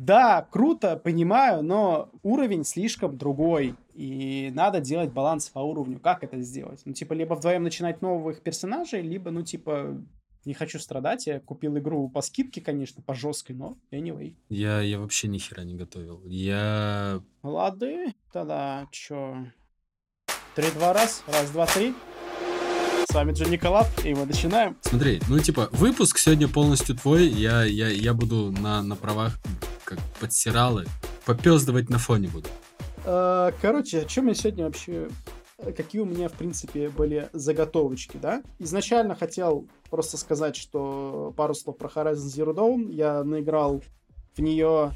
Да, 0.00 0.48
круто, 0.50 0.96
понимаю, 0.96 1.62
но 1.62 2.08
уровень 2.22 2.64
слишком 2.64 3.18
другой. 3.18 3.74
И 3.92 4.50
надо 4.54 4.80
делать 4.80 5.12
баланс 5.12 5.50
по 5.50 5.58
уровню. 5.58 6.00
Как 6.00 6.24
это 6.24 6.40
сделать? 6.40 6.80
Ну, 6.86 6.94
типа, 6.94 7.12
либо 7.12 7.34
вдвоем 7.34 7.64
начинать 7.64 8.00
новых 8.00 8.40
персонажей, 8.40 9.02
либо, 9.02 9.30
ну, 9.30 9.42
типа, 9.42 10.02
не 10.46 10.54
хочу 10.54 10.78
страдать. 10.78 11.26
Я 11.26 11.38
купил 11.38 11.76
игру 11.76 12.08
по 12.08 12.22
скидке, 12.22 12.62
конечно, 12.62 13.02
по 13.02 13.12
жесткой, 13.12 13.56
но 13.56 13.76
anyway. 13.92 14.34
Я, 14.48 14.80
я 14.80 14.98
вообще 14.98 15.28
ни 15.28 15.36
хера 15.36 15.64
не 15.64 15.74
готовил. 15.74 16.22
Я... 16.24 17.20
Лады, 17.42 18.14
тогда 18.32 18.88
чё? 18.90 19.36
Три-два 20.54 20.94
раз, 20.94 21.22
раз, 21.26 21.50
два, 21.50 21.66
три. 21.66 21.92
С 23.06 23.12
вами 23.12 23.32
Джонни 23.32 23.58
Коллаб, 23.58 23.86
и 24.02 24.14
мы 24.14 24.24
начинаем. 24.24 24.78
Смотри, 24.80 25.20
ну 25.28 25.38
типа, 25.40 25.68
выпуск 25.72 26.16
сегодня 26.16 26.48
полностью 26.48 26.96
твой, 26.96 27.26
я, 27.26 27.64
я, 27.64 27.88
я 27.88 28.14
буду 28.14 28.50
на, 28.50 28.82
на 28.82 28.96
правах 28.96 29.38
как 29.90 29.98
подсиралы, 30.20 30.86
попездывать 31.26 31.90
на 31.90 31.98
фоне 31.98 32.28
буду. 32.28 32.48
Э, 33.04 33.50
короче, 33.60 34.02
о 34.02 34.04
чем 34.04 34.28
я 34.28 34.34
сегодня 34.34 34.64
вообще 34.64 35.08
какие 35.76 36.00
у 36.00 36.06
меня, 36.06 36.28
в 36.28 36.32
принципе, 36.32 36.88
были 36.88 37.28
заготовочки, 37.34 38.16
да. 38.16 38.42
Изначально 38.58 39.14
хотел 39.14 39.68
просто 39.90 40.16
сказать, 40.16 40.56
что 40.56 41.34
пару 41.36 41.52
слов 41.54 41.76
про 41.76 41.88
Horizon 41.88 42.14
Zero 42.14 42.54
Dawn. 42.54 42.90
Я 42.90 43.22
наиграл 43.24 43.82
в 44.34 44.38
нее 44.40 44.92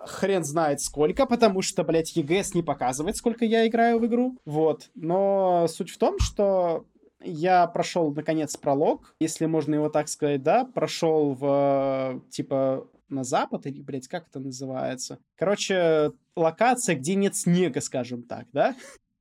хрен 0.00 0.44
знает 0.44 0.80
сколько, 0.80 1.26
потому 1.26 1.62
что, 1.62 1.84
блядь, 1.84 2.16
EGS 2.16 2.52
не 2.54 2.62
показывает, 2.62 3.16
сколько 3.16 3.44
я 3.44 3.66
играю 3.66 3.98
в 3.98 4.06
игру. 4.06 4.38
Вот. 4.44 4.90
Но 4.94 5.66
суть 5.68 5.90
в 5.90 5.98
том, 5.98 6.18
что 6.18 6.86
я 7.22 7.66
прошел, 7.68 8.12
наконец, 8.12 8.56
пролог, 8.56 9.14
если 9.20 9.46
можно 9.46 9.74
его 9.74 9.88
так 9.88 10.08
сказать, 10.08 10.42
да, 10.42 10.64
прошел 10.64 11.34
в, 11.34 12.20
типа, 12.30 12.86
на 13.12 13.24
запад, 13.24 13.66
или, 13.66 13.80
блядь, 13.80 14.08
как 14.08 14.28
это 14.28 14.40
называется? 14.40 15.18
Короче, 15.36 16.12
локация, 16.34 16.96
где 16.96 17.14
нет 17.14 17.36
снега, 17.36 17.80
скажем 17.80 18.22
так, 18.22 18.46
да? 18.52 18.74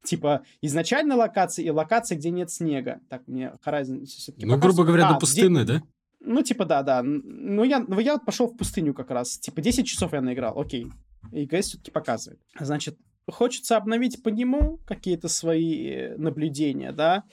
Типа, 0.03 0.43
изначальная 0.61 1.15
локация 1.15 1.63
и 1.63 1.69
локация, 1.69 2.17
где 2.17 2.31
нет 2.31 2.49
снега. 2.49 3.01
Так, 3.09 3.27
мне 3.27 3.53
Horizon 3.63 4.05
все-таки 4.05 4.45
Ну, 4.45 4.57
грубо 4.57 4.83
говоря, 4.83 5.07
а, 5.07 5.13
до 5.13 5.19
пустыны, 5.19 5.63
где... 5.63 5.73
да? 5.73 5.83
Ну, 6.21 6.41
типа, 6.41 6.65
да, 6.65 6.81
да. 6.81 7.01
Ну, 7.03 7.63
я, 7.63 7.79
ну, 7.79 7.99
я 7.99 8.17
пошел 8.17 8.47
в 8.47 8.57
пустыню 8.57 8.93
как 8.93 9.11
раз. 9.11 9.37
Типа, 9.37 9.61
10 9.61 9.85
часов 9.85 10.13
я 10.13 10.21
наиграл, 10.21 10.59
окей. 10.59 10.87
И 11.31 11.45
ГС 11.45 11.67
все-таки 11.67 11.91
показывает. 11.91 12.41
Значит, 12.59 12.97
хочется 13.29 13.77
обновить 13.77 14.23
по 14.23 14.29
нему 14.29 14.79
какие-то 14.85 15.27
свои 15.27 16.15
наблюдения, 16.17 16.91
да. 16.91 17.23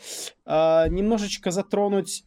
А, 0.45 0.89
немножечко 0.89 1.51
затронуть 1.51 2.25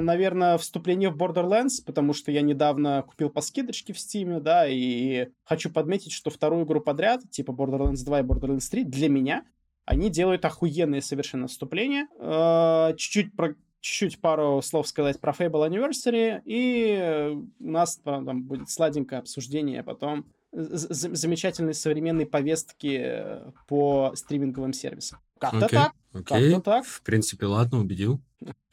наверное, 0.00 0.58
вступление 0.58 1.10
в 1.10 1.16
Borderlands, 1.16 1.84
потому 1.84 2.12
что 2.12 2.30
я 2.30 2.42
недавно 2.42 3.02
купил 3.02 3.30
по 3.30 3.40
скидочке 3.40 3.92
в 3.92 3.96
Steam, 3.96 4.40
да, 4.40 4.66
и 4.68 5.28
хочу 5.44 5.70
подметить, 5.70 6.12
что 6.12 6.30
вторую 6.30 6.64
игру 6.64 6.80
подряд, 6.80 7.22
типа 7.30 7.52
Borderlands 7.52 8.04
2 8.04 8.20
и 8.20 8.22
Borderlands 8.22 8.70
3, 8.70 8.84
для 8.84 9.08
меня 9.08 9.44
они 9.84 10.10
делают 10.10 10.44
охуенные 10.44 11.00
совершенно 11.00 11.46
вступления. 11.46 12.08
Uh, 12.18 12.94
чуть-чуть 12.96 13.34
про 13.36 13.54
чуть-чуть 13.80 14.20
пару 14.20 14.60
слов 14.62 14.88
сказать 14.88 15.20
про 15.20 15.32
Fable 15.32 15.68
Anniversary, 15.68 16.42
и 16.44 17.36
у 17.60 17.70
нас 17.70 17.98
там 17.98 18.42
будет 18.42 18.68
сладенькое 18.68 19.20
обсуждение 19.20 19.84
потом 19.84 20.26
замечательной 20.52 21.74
современной 21.74 22.26
повестки 22.26 23.22
по 23.68 24.12
стриминговым 24.14 24.72
сервисам. 24.72 25.20
Как-то 25.38 25.66
okay, 25.66 25.68
так. 25.68 25.92
Okay. 26.14 26.24
Как-то 26.24 26.60
так. 26.60 26.84
В 26.84 27.02
принципе, 27.02 27.46
ладно, 27.46 27.78
убедил. 27.78 28.20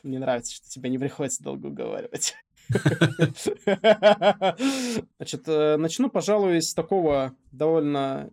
Мне 0.03 0.19
нравится, 0.19 0.53
что 0.53 0.69
тебе 0.69 0.89
не 0.89 0.99
приходится 0.99 1.43
долго 1.43 1.67
уговаривать. 1.67 2.35
Значит, 5.17 5.43
э, 5.47 5.77
начну, 5.77 6.09
пожалуй, 6.09 6.61
с 6.61 6.73
такого 6.73 7.35
довольно 7.51 8.31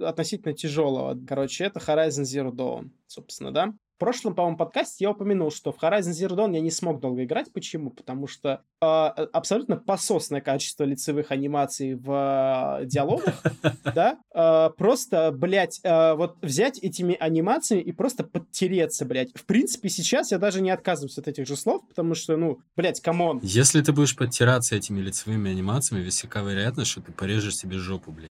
относительно 0.00 0.54
тяжелого. 0.54 1.18
Короче, 1.26 1.64
это 1.64 1.78
Horizon 1.78 2.22
Zero 2.22 2.50
Dawn, 2.50 2.90
собственно, 3.06 3.52
да? 3.52 3.72
В 4.00 4.02
прошлом, 4.02 4.34
по-моему, 4.34 4.56
подкасте 4.56 5.04
я 5.04 5.10
упомянул, 5.10 5.50
что 5.50 5.72
в 5.72 5.76
Horizon 5.76 6.12
Zero 6.12 6.34
Dawn 6.34 6.54
я 6.54 6.62
не 6.62 6.70
смог 6.70 7.00
долго 7.00 7.22
играть. 7.22 7.52
Почему? 7.52 7.90
Потому 7.90 8.26
что 8.28 8.62
э, 8.80 8.86
абсолютно 8.86 9.76
пососное 9.76 10.40
качество 10.40 10.84
лицевых 10.84 11.30
анимаций 11.30 11.96
в 11.96 12.80
э, 12.80 12.86
диалогах, 12.86 13.42
да? 13.94 14.18
Э, 14.34 14.70
просто, 14.74 15.32
блядь, 15.32 15.80
э, 15.82 16.14
вот 16.14 16.38
взять 16.40 16.78
этими 16.78 17.14
анимациями 17.20 17.82
и 17.82 17.92
просто 17.92 18.24
подтереться, 18.24 19.04
блядь. 19.04 19.32
В 19.34 19.44
принципе, 19.44 19.90
сейчас 19.90 20.32
я 20.32 20.38
даже 20.38 20.62
не 20.62 20.70
отказываюсь 20.70 21.18
от 21.18 21.28
этих 21.28 21.46
же 21.46 21.54
слов, 21.54 21.86
потому 21.86 22.14
что, 22.14 22.38
ну, 22.38 22.60
блядь, 22.78 23.02
come 23.02 23.24
on. 23.24 23.40
Если 23.42 23.82
ты 23.82 23.92
будешь 23.92 24.16
подтираться 24.16 24.76
этими 24.76 25.00
лицевыми 25.00 25.50
анимациями, 25.50 26.02
высока 26.02 26.40
вероятность, 26.40 26.90
что 26.90 27.02
ты 27.02 27.12
порежешь 27.12 27.58
себе 27.58 27.76
жопу, 27.76 28.12
блядь. 28.12 28.30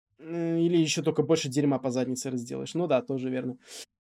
Или 0.60 0.78
еще 0.78 1.02
только 1.02 1.24
больше 1.24 1.50
дерьма 1.50 1.80
по 1.80 1.92
заднице 1.92 2.30
разделаешь. 2.30 2.74
Ну 2.74 2.88
да, 2.88 3.02
тоже 3.02 3.30
верно. 3.30 3.58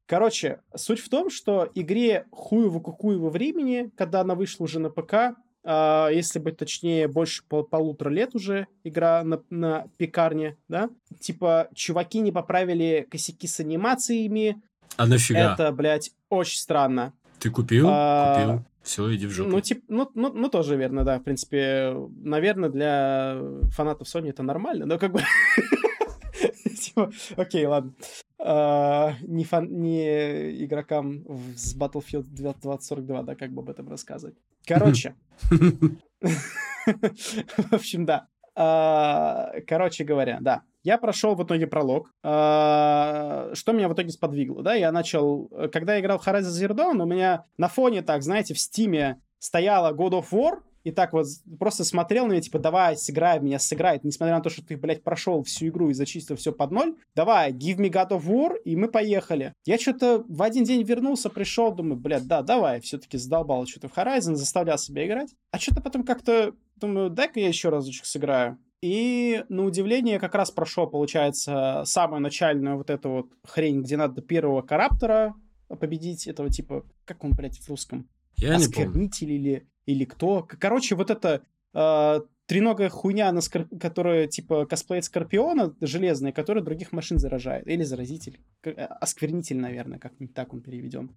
Короче, 0.07 0.59
суть 0.75 0.99
в 0.99 1.09
том, 1.09 1.29
что 1.29 1.69
игре 1.73 2.25
хуево-кукуево 2.31 3.29
времени, 3.29 3.91
когда 3.97 4.21
она 4.21 4.35
вышла 4.35 4.65
уже 4.65 4.79
на 4.79 4.89
ПК, 4.89 5.35
Uh, 5.65 6.13
если 6.13 6.37
быть 6.37 6.57
точнее, 6.57 7.07
больше 7.07 7.43
пол 7.49 7.63
полутора 7.63 8.11
лет 8.11 8.35
уже 8.35 8.67
игра 8.83 9.23
на, 9.23 9.41
на 9.49 9.87
пекарне, 9.97 10.57
да? 10.67 10.91
Типа, 11.19 11.69
чуваки 11.73 12.19
не 12.19 12.31
поправили 12.31 13.07
косяки 13.09 13.47
с 13.47 13.59
анимациями. 13.59 14.61
А 14.95 15.07
нафига? 15.07 15.53
Это, 15.53 15.71
блядь, 15.71 16.11
очень 16.29 16.59
странно. 16.59 17.13
Ты 17.39 17.49
купил? 17.49 17.87
Uh, 17.87 18.35
купил. 18.35 18.65
Все, 18.83 19.15
иди 19.15 19.25
в 19.25 19.31
жопу. 19.31 19.49
Ну, 19.49 19.61
тип, 19.61 19.83
ну, 19.87 20.07
ну, 20.13 20.31
ну, 20.31 20.49
тоже 20.49 20.75
верно, 20.75 21.03
да. 21.03 21.17
В 21.17 21.23
принципе, 21.23 21.95
наверное, 22.21 22.69
для 22.69 23.39
фанатов 23.71 24.07
Sony 24.07 24.29
это 24.29 24.43
нормально, 24.43 24.85
но 24.85 24.99
как 24.99 25.11
бы... 25.11 25.21
Типа, 26.85 27.11
окей, 27.37 27.65
ладно. 27.65 27.93
А, 28.37 29.13
не, 29.21 29.43
фан, 29.43 29.67
не 29.69 30.63
игрокам 30.63 31.25
с 31.55 31.75
Battlefield 31.75 32.23
2042, 32.23 33.23
да, 33.23 33.35
как 33.35 33.51
бы 33.51 33.61
об 33.61 33.69
этом 33.69 33.89
рассказывать. 33.89 34.35
Короче. 34.65 35.15
В 35.41 35.99
общем, 37.71 38.05
да. 38.05 38.27
А, 38.55 39.51
короче 39.67 40.03
говоря, 40.03 40.37
да. 40.41 40.61
Я 40.83 40.99
прошел 40.99 41.35
в 41.35 41.43
итоге 41.43 41.67
пролог. 41.67 42.11
А, 42.23 43.49
что 43.53 43.73
меня 43.73 43.89
в 43.89 43.93
итоге 43.93 44.09
сподвигло, 44.09 44.61
да? 44.61 44.75
Я 44.75 44.91
начал... 44.91 45.49
Когда 45.71 45.95
я 45.95 46.01
играл 46.01 46.19
в 46.19 46.27
Horizon 46.27 46.41
Zero 46.41 46.75
Dawn, 46.75 47.01
у 47.01 47.05
меня 47.05 47.45
на 47.57 47.67
фоне, 47.67 48.01
так, 48.01 48.21
знаете, 48.21 48.53
в 48.53 48.59
Стиме 48.59 49.21
стояла 49.39 49.93
God 49.93 50.11
of 50.11 50.25
War, 50.31 50.59
и 50.85 50.91
так 50.91 51.13
вот 51.13 51.25
просто 51.59 51.83
смотрел 51.83 52.27
на 52.27 52.33
меня, 52.33 52.41
типа, 52.41 52.59
давай, 52.59 52.95
сыграй 52.95 53.39
меня, 53.39 53.57
сыграй. 53.57 53.99
Несмотря 54.03 54.35
на 54.35 54.41
то, 54.41 54.51
что 54.51 54.63
ты, 54.63 54.77
блядь, 54.77 55.03
прошел 55.03 55.41
всю 55.41 55.67
игру 55.67 55.89
и 55.89 55.93
зачистил 55.93 56.35
все 56.35 56.51
под 56.53 56.71
ноль, 56.71 56.95
давай, 57.15 57.51
give 57.51 57.77
me 57.77 57.89
God 57.89 58.09
of 58.11 58.25
War, 58.25 58.55
и 58.63 58.75
мы 58.75 58.87
поехали. 58.87 59.53
Я 59.65 59.79
что-то 59.79 60.23
в 60.29 60.43
один 60.43 60.63
день 60.63 60.83
вернулся, 60.83 61.31
пришел, 61.31 61.73
думаю, 61.73 61.99
блядь, 61.99 62.27
да, 62.27 62.43
давай, 62.43 62.81
все-таки 62.81 63.17
задолбал 63.17 63.65
что-то 63.65 63.89
в 63.89 63.97
Horizon, 63.97 64.35
заставлял 64.35 64.77
себя 64.77 65.07
играть. 65.07 65.33
А 65.49 65.57
что-то 65.57 65.81
потом 65.81 66.03
как-то, 66.03 66.53
думаю, 66.75 67.09
дай-ка 67.09 67.39
я 67.39 67.47
еще 67.47 67.69
разочек 67.69 68.05
сыграю. 68.05 68.59
И, 68.83 69.43
на 69.49 69.65
удивление, 69.65 70.19
как 70.19 70.35
раз 70.35 70.51
прошел, 70.51 70.85
получается, 70.85 71.81
самую 71.85 72.21
начальную 72.21 72.77
вот 72.77 72.91
эту 72.91 73.09
вот 73.09 73.29
хрень, 73.43 73.81
где 73.81 73.97
надо 73.97 74.21
первого 74.21 74.61
караптора 74.61 75.33
победить, 75.67 76.27
этого 76.27 76.51
типа, 76.51 76.85
как 77.05 77.23
он, 77.23 77.31
блядь, 77.31 77.57
в 77.57 77.67
русском? 77.69 78.07
Я 78.37 78.57
не 78.57 78.67
помню. 78.67 79.09
или 79.21 79.65
или 79.85 80.05
кто. 80.05 80.47
Короче, 80.59 80.95
вот 80.95 81.09
эта 81.09 81.41
э, 81.73 82.21
треногая 82.45 82.89
хуйня, 82.89 83.31
на 83.31 83.41
скор... 83.41 83.65
которая 83.79 84.27
типа 84.27 84.65
косплеит 84.65 85.05
Скорпиона 85.05 85.75
железная, 85.81 86.31
которая 86.31 86.63
других 86.63 86.91
машин 86.91 87.17
заражает. 87.17 87.67
Или 87.67 87.83
заразитель. 87.83 88.39
Э, 88.63 88.71
осквернитель, 88.71 89.57
наверное, 89.57 89.99
как-нибудь 89.99 90.35
так 90.35 90.53
он 90.53 90.61
переведем. 90.61 91.15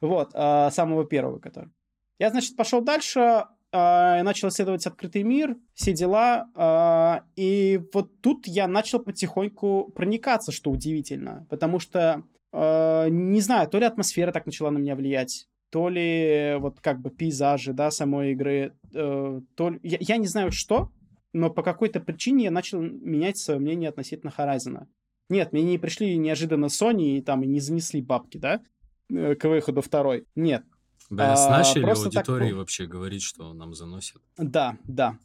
Вот, 0.00 0.30
э, 0.34 0.70
самого 0.72 1.04
первого, 1.04 1.38
который. 1.38 1.70
Я, 2.18 2.30
значит, 2.30 2.56
пошел 2.56 2.80
дальше, 2.80 3.20
э, 3.72 4.22
начал 4.22 4.48
исследовать 4.48 4.86
открытый 4.86 5.22
мир, 5.22 5.56
все 5.74 5.92
дела, 5.92 6.48
э, 6.56 7.20
и 7.36 7.80
вот 7.92 8.20
тут 8.20 8.46
я 8.46 8.66
начал 8.66 8.98
потихоньку 8.98 9.92
проникаться, 9.94 10.50
что 10.50 10.70
удивительно, 10.70 11.46
потому 11.48 11.78
что, 11.78 12.24
э, 12.52 13.08
не 13.08 13.40
знаю, 13.40 13.68
то 13.68 13.78
ли 13.78 13.84
атмосфера 13.84 14.32
так 14.32 14.46
начала 14.46 14.70
на 14.70 14.78
меня 14.78 14.96
влиять, 14.96 15.48
то 15.70 15.88
ли 15.88 16.56
вот 16.58 16.80
как 16.80 17.00
бы 17.00 17.10
пейзажи, 17.10 17.72
да, 17.72 17.90
самой 17.90 18.32
игры, 18.32 18.76
э, 18.92 19.40
то 19.54 19.70
ли... 19.70 19.80
я, 19.82 19.98
я 20.00 20.16
не 20.16 20.26
знаю 20.26 20.50
что, 20.52 20.90
но 21.32 21.50
по 21.50 21.62
какой-то 21.62 22.00
причине 22.00 22.44
я 22.44 22.50
начал 22.50 22.80
менять 22.80 23.38
свое 23.38 23.60
мнение 23.60 23.90
относительно 23.90 24.32
Horizon. 24.36 24.86
Нет, 25.28 25.52
мне 25.52 25.62
не 25.62 25.78
пришли 25.78 26.16
неожиданно 26.16 26.66
Sony 26.66 27.18
и 27.18 27.22
там 27.22 27.42
и 27.42 27.46
не 27.46 27.60
занесли 27.60 28.00
бабки, 28.00 28.38
да, 28.38 28.62
э, 29.10 29.34
к 29.34 29.44
выходу 29.44 29.82
второй. 29.82 30.26
Нет. 30.34 30.64
Да, 31.10 31.34
а, 31.34 31.58
начали 31.58 31.84
аудитории 31.84 32.48
так... 32.48 32.56
вообще 32.56 32.86
говорить, 32.86 33.22
что 33.22 33.52
нам 33.54 33.74
заносят. 33.74 34.22
Да, 34.36 34.76
да. 34.84 35.18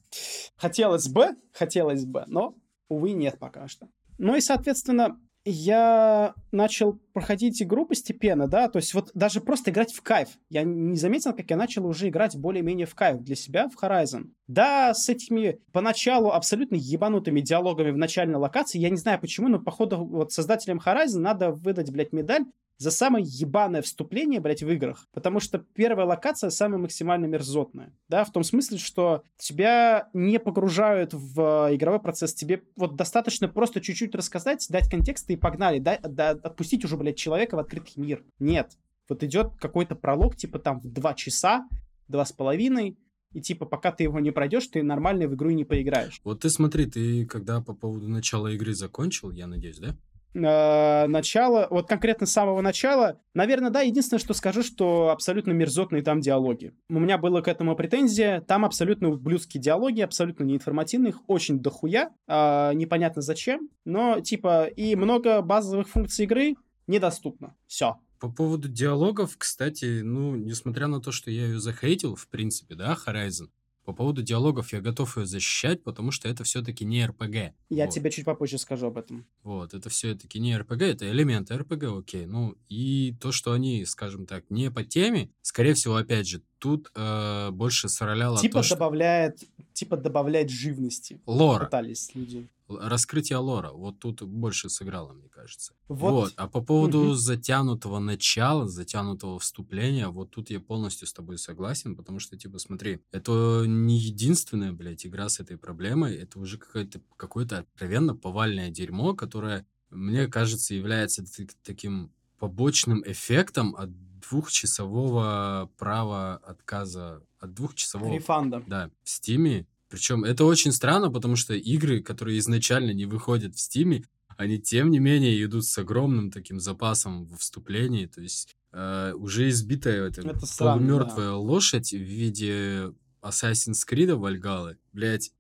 Хотелось 0.56 1.10
бы, 1.10 1.32
хотелось 1.52 2.06
бы, 2.06 2.24
но, 2.28 2.56
увы, 2.88 3.12
нет 3.12 3.38
пока 3.38 3.68
что. 3.68 3.88
Ну 4.18 4.36
и, 4.36 4.42
соответственно, 4.42 5.20
я 5.46 6.34
начал 6.52 7.00
проходить 7.14 7.62
игру 7.62 7.86
постепенно, 7.86 8.48
да, 8.48 8.70
то 8.70 8.78
есть 8.78 8.94
вот 8.94 9.12
даже 9.14 9.42
просто 9.42 9.72
играть 9.72 9.94
в 9.94 10.02
кайф. 10.02 10.30
Я 10.50 10.64
не 10.64 10.98
заметил, 10.98 11.34
как 11.34 11.50
я 11.50 11.58
начал 11.58 11.86
уже 11.86 12.10
играть 12.10 12.38
более-менее 12.38 12.88
в 12.88 12.96
кайф 12.96 13.22
для 13.22 13.36
себя 13.36 13.68
в 13.68 13.82
Horizon. 13.82 14.32
Да, 14.48 14.94
с 14.94 15.10
этими 15.10 15.60
поначалу 15.72 16.32
абсолютно 16.32 16.76
ебанутыми 16.76 17.42
диалогами 17.42 17.92
в 17.92 17.98
начальной 17.98 18.40
локации, 18.40 18.80
я 18.80 18.90
не 18.90 18.98
знаю 18.98 19.20
почему, 19.20 19.48
но 19.50 19.60
походу 19.60 19.98
вот 20.06 20.32
создателям 20.32 20.80
Horizon 20.80 21.20
надо 21.20 21.52
выдать, 21.52 21.92
блядь, 21.92 22.14
медаль 22.14 22.46
за 22.84 22.92
самое 22.92 23.26
ебаное 23.26 23.82
вступление, 23.82 24.42
блядь, 24.42 24.62
в 24.62 24.70
играх. 24.70 25.08
Потому 25.14 25.40
что 25.40 25.58
первая 25.58 26.06
локация 26.06 26.50
самая 26.50 26.80
максимально 26.80 27.26
мерзотная. 27.26 27.94
Да, 28.10 28.26
в 28.26 28.32
том 28.32 28.44
смысле, 28.44 28.78
что 28.78 29.24
тебя 29.38 30.10
не 30.14 30.38
погружают 30.38 31.14
в 31.14 31.70
игровой 31.72 32.02
процесс. 32.02 32.34
Тебе 32.34 32.64
вот 32.76 32.98
достаточно 32.98 33.48
просто 33.48 33.80
чуть-чуть 33.80 34.14
рассказать, 34.14 34.68
дать 34.70 34.90
контекст 34.90 35.30
и 35.30 35.38
погнали. 35.38 35.80
Да, 35.80 35.98
да, 36.02 36.32
отпустить 36.32 36.84
уже, 36.84 36.98
блядь, 36.98 37.18
человека 37.18 37.56
в 37.56 37.60
открытый 37.60 38.04
мир. 38.04 38.24
Нет. 38.40 38.78
Вот 39.08 39.24
идет 39.24 39.56
какой-то 39.60 39.96
пролог, 39.96 40.36
типа 40.36 40.60
там 40.60 40.82
в 40.82 40.92
два 40.92 41.14
часа, 41.14 41.68
два 42.10 42.26
с 42.26 42.34
половиной, 42.34 42.98
и 43.32 43.42
типа 43.42 43.66
пока 43.66 43.92
ты 43.92 44.04
его 44.04 44.20
не 44.20 44.32
пройдешь, 44.32 44.68
ты 44.68 44.84
нормально 44.84 45.28
в 45.28 45.36
игру 45.36 45.50
и 45.50 45.56
не 45.56 45.64
поиграешь. 45.64 46.20
Вот 46.24 46.42
ты 46.42 46.50
смотри, 46.50 46.86
ты 46.86 47.26
когда 47.26 47.62
по 47.62 47.74
поводу 47.74 48.10
начала 48.10 48.50
игры 48.50 48.74
закончил, 48.74 49.32
я 49.32 49.48
надеюсь, 49.48 49.80
да? 49.80 49.96
Э, 50.34 51.08
начала, 51.08 51.68
вот 51.70 51.88
конкретно 51.88 52.26
с 52.26 52.32
самого 52.32 52.62
начала, 52.62 53.20
наверное, 53.34 53.70
да, 53.70 53.82
единственное, 53.82 54.20
что 54.20 54.34
скажу, 54.34 54.64
что 54.64 55.10
абсолютно 55.10 55.52
мерзотные 55.52 56.02
там 56.02 56.22
диалоги. 56.22 56.74
У 56.90 57.00
меня 57.00 57.18
было 57.18 57.42
к 57.42 57.48
этому 57.48 57.76
претензия, 57.76 58.42
там 58.42 58.66
абсолютно 58.66 59.10
ублюдские 59.10 59.62
диалоги, 59.62 60.02
абсолютно 60.02 60.44
неинформативные, 60.44 61.12
их 61.12 61.20
очень 61.28 61.60
дохуя, 61.60 62.12
э, 62.28 62.72
непонятно 62.74 63.22
зачем, 63.22 63.70
но 63.86 64.20
типа 64.20 64.66
и 64.66 64.96
много 64.96 65.42
базовых 65.42 65.90
функций 65.90 66.26
игры 66.26 66.56
недоступно. 66.88 67.56
Все. 67.68 67.98
По 68.20 68.30
поводу 68.30 68.70
диалогов, 68.70 69.36
кстати, 69.38 70.02
ну, 70.02 70.36
несмотря 70.36 70.88
на 70.88 71.02
то, 71.02 71.12
что 71.12 71.30
я 71.30 71.46
ее 71.46 71.60
захейтил, 71.60 72.16
в 72.16 72.30
принципе, 72.30 72.74
да, 72.74 72.98
Horizon, 73.06 73.50
по 73.84 73.94
поводу 73.94 74.22
диалогов 74.22 74.74
я 74.74 74.82
готов 74.82 75.18
ее 75.18 75.26
защищать, 75.26 75.84
потому 75.84 76.12
что 76.12 76.28
это 76.30 76.44
все-таки 76.44 76.86
не 76.86 77.06
РПГ. 77.06 77.54
Я 77.70 77.86
вот. 77.86 77.94
тебе 77.94 78.12
чуть 78.12 78.26
попозже 78.26 78.58
скажу 78.58 78.88
об 78.88 78.98
этом. 78.98 79.26
Вот, 79.44 79.74
это 79.74 79.90
все-таки 79.90 80.40
не 80.40 80.58
РПГ, 80.58 80.82
это 80.82 81.10
элементы 81.10 81.56
РПГ, 81.58 81.84
окей. 81.98 82.26
Ну, 82.26 82.56
и 82.70 83.16
то, 83.20 83.32
что 83.32 83.52
они, 83.52 83.86
скажем 83.86 84.26
так, 84.26 84.46
не 84.50 84.72
по 84.72 84.84
теме, 84.84 85.30
скорее 85.42 85.74
всего, 85.74 85.96
опять 85.96 86.28
же, 86.28 86.42
тут 86.60 86.92
э, 86.96 87.50
больше 87.52 87.90
сороляло 87.90 88.40
типа 88.40 88.64
то, 88.64 88.70
добавляет, 88.70 89.38
что... 89.40 89.48
Типа 89.74 89.98
добавляет 89.98 90.50
живности. 90.50 91.20
Лора. 91.26 91.66
Пытались 91.66 92.12
люди 92.14 92.48
раскрытие 92.80 93.38
лора. 93.38 93.72
Вот 93.72 94.00
тут 94.00 94.22
больше 94.22 94.70
сыграло, 94.70 95.14
мне 95.14 95.30
кажется. 95.30 95.74
Вот. 95.88 96.12
вот. 96.12 96.34
А 96.38 96.48
по 96.48 96.62
поводу 96.62 97.00
угу. 97.00 97.14
затянутого 97.14 98.00
начала, 98.00 98.68
затянутого 98.68 99.40
вступления, 99.40 100.08
вот 100.08 100.32
тут 100.32 100.50
я 100.50 100.60
полностью 100.60 101.08
с 101.08 101.14
тобой 101.14 101.38
согласен, 101.38 101.96
потому 101.96 102.20
что, 102.20 102.38
типа, 102.38 102.60
смотри, 102.60 103.00
это 103.12 103.64
не 103.68 103.98
единственная, 103.98 104.74
блядь, 104.74 105.06
игра 105.06 105.30
с 105.30 105.40
этой 105.40 105.58
проблемой, 105.58 106.16
это 106.16 106.40
уже 106.40 106.58
какое-то 106.58 107.02
какое-то 107.18 107.60
откровенно 107.60 108.16
повальное 108.16 108.70
дерьмо, 108.70 109.14
которое, 109.14 109.66
мне 109.90 110.28
кажется, 110.28 110.74
является 110.74 111.24
таким 111.64 112.12
побочным 112.40 113.04
эффектом 113.06 113.76
от 113.76 113.90
двухчасового 114.20 115.70
права 115.78 116.36
отказа, 116.38 117.24
от 117.40 117.54
двухчасового... 117.54 118.14
Рефанда. 118.14 118.64
Да, 118.68 118.90
в 119.04 119.10
Стиме 119.10 119.68
причем 119.94 120.24
это 120.24 120.46
очень 120.46 120.72
странно, 120.72 121.12
потому 121.12 121.36
что 121.36 121.54
игры, 121.54 122.02
которые 122.02 122.40
изначально 122.40 122.94
не 122.94 123.06
выходят 123.06 123.54
в 123.54 123.60
Стиме, 123.60 124.04
они 124.38 124.60
тем 124.60 124.90
не 124.90 124.98
менее 124.98 125.44
идут 125.44 125.66
с 125.66 125.78
огромным 125.78 126.32
таким 126.32 126.60
запасом 126.60 127.26
в 127.26 127.38
вступлении. 127.38 128.08
То 128.08 128.20
есть 128.20 128.56
э, 128.72 129.14
уже 129.16 129.50
избитая 129.50 130.08
это, 130.08 130.22
это 130.22 130.48
полумертвая 130.58 131.28
да. 131.28 131.38
лошадь 131.38 131.92
в 131.92 132.02
виде 132.02 132.92
Assassin's 133.22 133.88
Creed 133.88 134.16
Вальгалы, 134.16 134.80
блять, 134.94 135.32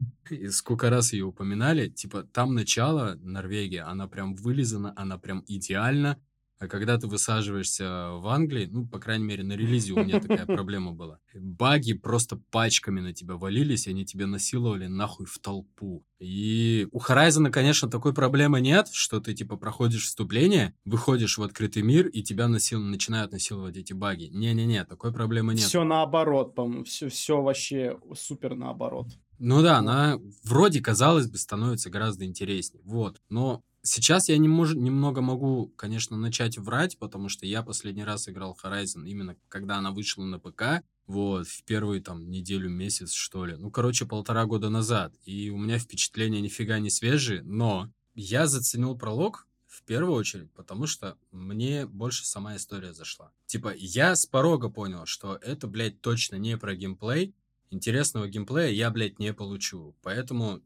сколько 0.52 0.92
раз 0.92 1.14
ее 1.14 1.26
упоминали, 1.26 1.88
типа 1.88 2.22
там 2.22 2.54
начало 2.54 3.16
Норвегия, 3.24 3.82
она 3.90 4.08
прям 4.08 4.36
вылизана, 4.36 4.94
она 4.96 5.18
прям 5.18 5.44
идеально, 5.48 6.22
а 6.63 6.68
когда 6.68 6.98
ты 6.98 7.07
высаживаешься 7.07 8.12
в 8.13 8.27
Англии, 8.27 8.69
ну, 8.71 8.88
по 8.88 8.98
крайней 8.98 9.25
мере, 9.25 9.44
на 9.44 9.54
релизе 9.54 9.94
у 9.94 10.04
меня 10.04 10.21
такая 10.21 10.45
проблема 10.45 10.94
была. 10.94 11.19
Баги 11.33 11.92
просто 11.92 12.38
пачками 12.51 13.01
на 13.01 13.13
тебя 13.13 13.36
валились, 13.36 13.88
они 13.88 14.06
тебя 14.06 14.27
насиловали 14.27 14.88
нахуй 14.88 15.25
в 15.25 15.39
толпу. 15.39 16.06
И 16.19 16.88
у 16.94 17.00
Horizon, 17.00 17.50
конечно, 17.50 17.89
такой 17.89 18.13
проблемы 18.13 18.62
нет, 18.62 18.88
что 18.94 19.19
ты, 19.19 19.33
типа, 19.33 19.57
проходишь 19.57 20.06
вступление, 20.06 20.74
выходишь 20.86 21.38
в 21.38 21.44
открытый 21.44 21.81
мир, 21.81 22.07
и 22.07 22.24
тебя 22.24 22.48
насил... 22.48 22.80
начинают 22.80 23.33
насиловать 23.33 23.75
эти 23.75 23.92
баги. 23.92 24.30
Не-не-не, 24.31 24.86
такой 24.86 25.12
проблемы 25.12 25.56
нет. 25.56 25.63
Все 25.63 25.83
наоборот, 25.83 26.56
по-моему, 26.56 26.86
все, 26.86 27.09
все 27.09 27.42
вообще 27.42 28.00
супер 28.16 28.56
наоборот. 28.56 29.07
Ну 29.38 29.62
да, 29.62 29.80
она 29.80 30.18
вроде, 30.45 30.80
казалось 30.80 31.27
бы, 31.27 31.38
становится 31.38 31.89
гораздо 31.89 32.24
интереснее. 32.24 32.81
Вот. 32.86 33.21
Но 33.27 33.63
Сейчас 33.85 34.30
я 34.30 34.38
не 34.38 34.47
мож, 34.47 34.74
немного 34.74 35.19
могу, 35.21 35.68
конечно, 35.75 36.15
начать 36.15 36.57
врать, 36.57 36.97
потому 36.97 37.27
что 37.27 37.45
я 37.45 37.63
последний 37.63 38.06
раз 38.06 38.30
играл 38.30 38.57
Horizon 38.63 39.06
именно 39.06 39.35
когда 39.50 39.75
она 39.75 39.91
вышла 39.91 40.24
на 40.24 40.39
ПК, 40.39 40.83
вот, 41.06 41.47
в 41.47 41.63
первую 41.65 42.01
там 42.01 42.31
неделю, 42.31 42.69
месяц, 42.69 43.12
что 43.12 43.45
ли. 43.45 43.57
Ну, 43.57 43.71
короче, 43.71 44.06
полтора 44.06 44.45
года 44.45 44.69
назад. 44.69 45.13
И 45.25 45.50
у 45.50 45.57
меня 45.57 45.80
впечатления 45.80 46.39
нифига 46.39 46.80
не 46.80 46.89
свежие, 46.89 47.44
но 47.44 47.91
я 48.15 48.47
заценил 48.47 48.97
пролог 48.97 49.47
в 49.68 49.83
первую 49.83 50.15
очередь, 50.15 50.50
потому 50.53 50.88
что 50.88 51.18
мне 51.31 51.85
больше 51.85 52.25
сама 52.25 52.56
история 52.56 52.94
зашла. 52.94 53.31
Типа, 53.47 53.74
я 53.75 54.15
с 54.15 54.25
порога 54.25 54.69
понял, 54.69 55.06
что 55.06 55.35
это, 55.41 55.68
блядь, 55.68 56.00
точно 56.00 56.38
не 56.38 56.57
про 56.57 56.74
геймплей. 56.74 57.35
Интересного 57.69 58.30
геймплея 58.30 58.69
я, 58.69 58.89
блядь, 58.91 59.19
не 59.19 59.33
получу. 59.33 59.94
Поэтому 60.03 60.62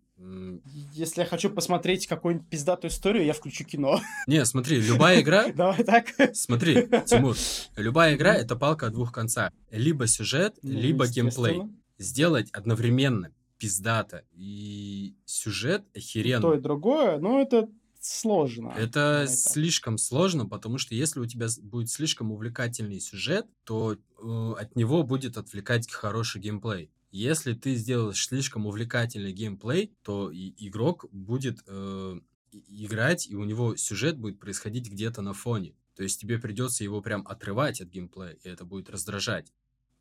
если 0.93 1.21
я 1.21 1.27
хочу 1.27 1.49
посмотреть 1.49 2.07
какую-нибудь 2.07 2.49
пиздатую 2.49 2.91
историю, 2.91 3.25
я 3.25 3.33
включу 3.33 3.63
кино. 3.63 4.01
Не, 4.27 4.43
смотри, 4.45 4.79
любая 4.81 5.21
игра... 5.21 5.47
Давай 5.55 5.83
так. 5.83 6.07
Смотри, 6.33 6.87
Тимур, 7.05 7.35
любая 7.75 8.15
игра— 8.15 8.33
это 8.35 8.55
палка 8.55 8.87
о 8.87 8.89
двух 8.89 9.11
концах. 9.11 9.51
Либо 9.71 10.07
сюжет, 10.07 10.57
ну, 10.61 10.71
либо 10.71 11.07
геймплей. 11.07 11.63
Сделать 11.99 12.49
одновременно 12.51 13.31
пиздато 13.57 14.23
и 14.33 15.15
сюжет 15.25 15.83
охеренно. 15.95 16.41
То 16.41 16.53
и 16.53 16.59
другое, 16.59 17.17
но 17.17 17.41
это 17.41 17.67
сложно. 17.99 18.73
Это 18.77 19.25
слишком 19.27 19.97
сложно, 19.97 20.45
потому 20.45 20.77
что 20.77 20.95
если 20.95 21.19
у 21.19 21.25
тебя 21.25 21.47
будет 21.63 21.89
слишком 21.89 22.31
увлекательный 22.31 22.99
сюжет, 22.99 23.47
то 23.63 23.93
э, 23.93 24.53
от 24.59 24.75
него 24.75 25.03
будет 25.03 25.37
отвлекать 25.37 25.91
хороший 25.91 26.39
геймплей. 26.41 26.91
Если 27.09 27.53
ты 27.53 27.75
сделаешь 27.75 28.25
слишком 28.25 28.65
увлекательный 28.65 29.31
геймплей, 29.31 29.93
то 30.03 30.29
игрок 30.33 31.05
будет 31.11 31.59
э, 31.65 32.19
играть, 32.51 33.27
и 33.27 33.35
у 33.35 33.43
него 33.45 33.75
сюжет 33.75 34.17
будет 34.17 34.39
происходить 34.39 34.89
где-то 34.91 35.21
на 35.21 35.33
фоне. 35.33 35.75
То 35.95 36.03
есть 36.03 36.19
тебе 36.19 36.37
придется 36.37 36.83
его 36.83 37.01
прям 37.01 37.25
отрывать 37.27 37.81
от 37.81 37.87
геймплея, 37.87 38.33
и 38.33 38.49
это 38.49 38.65
будет 38.65 38.89
раздражать. 38.89 39.51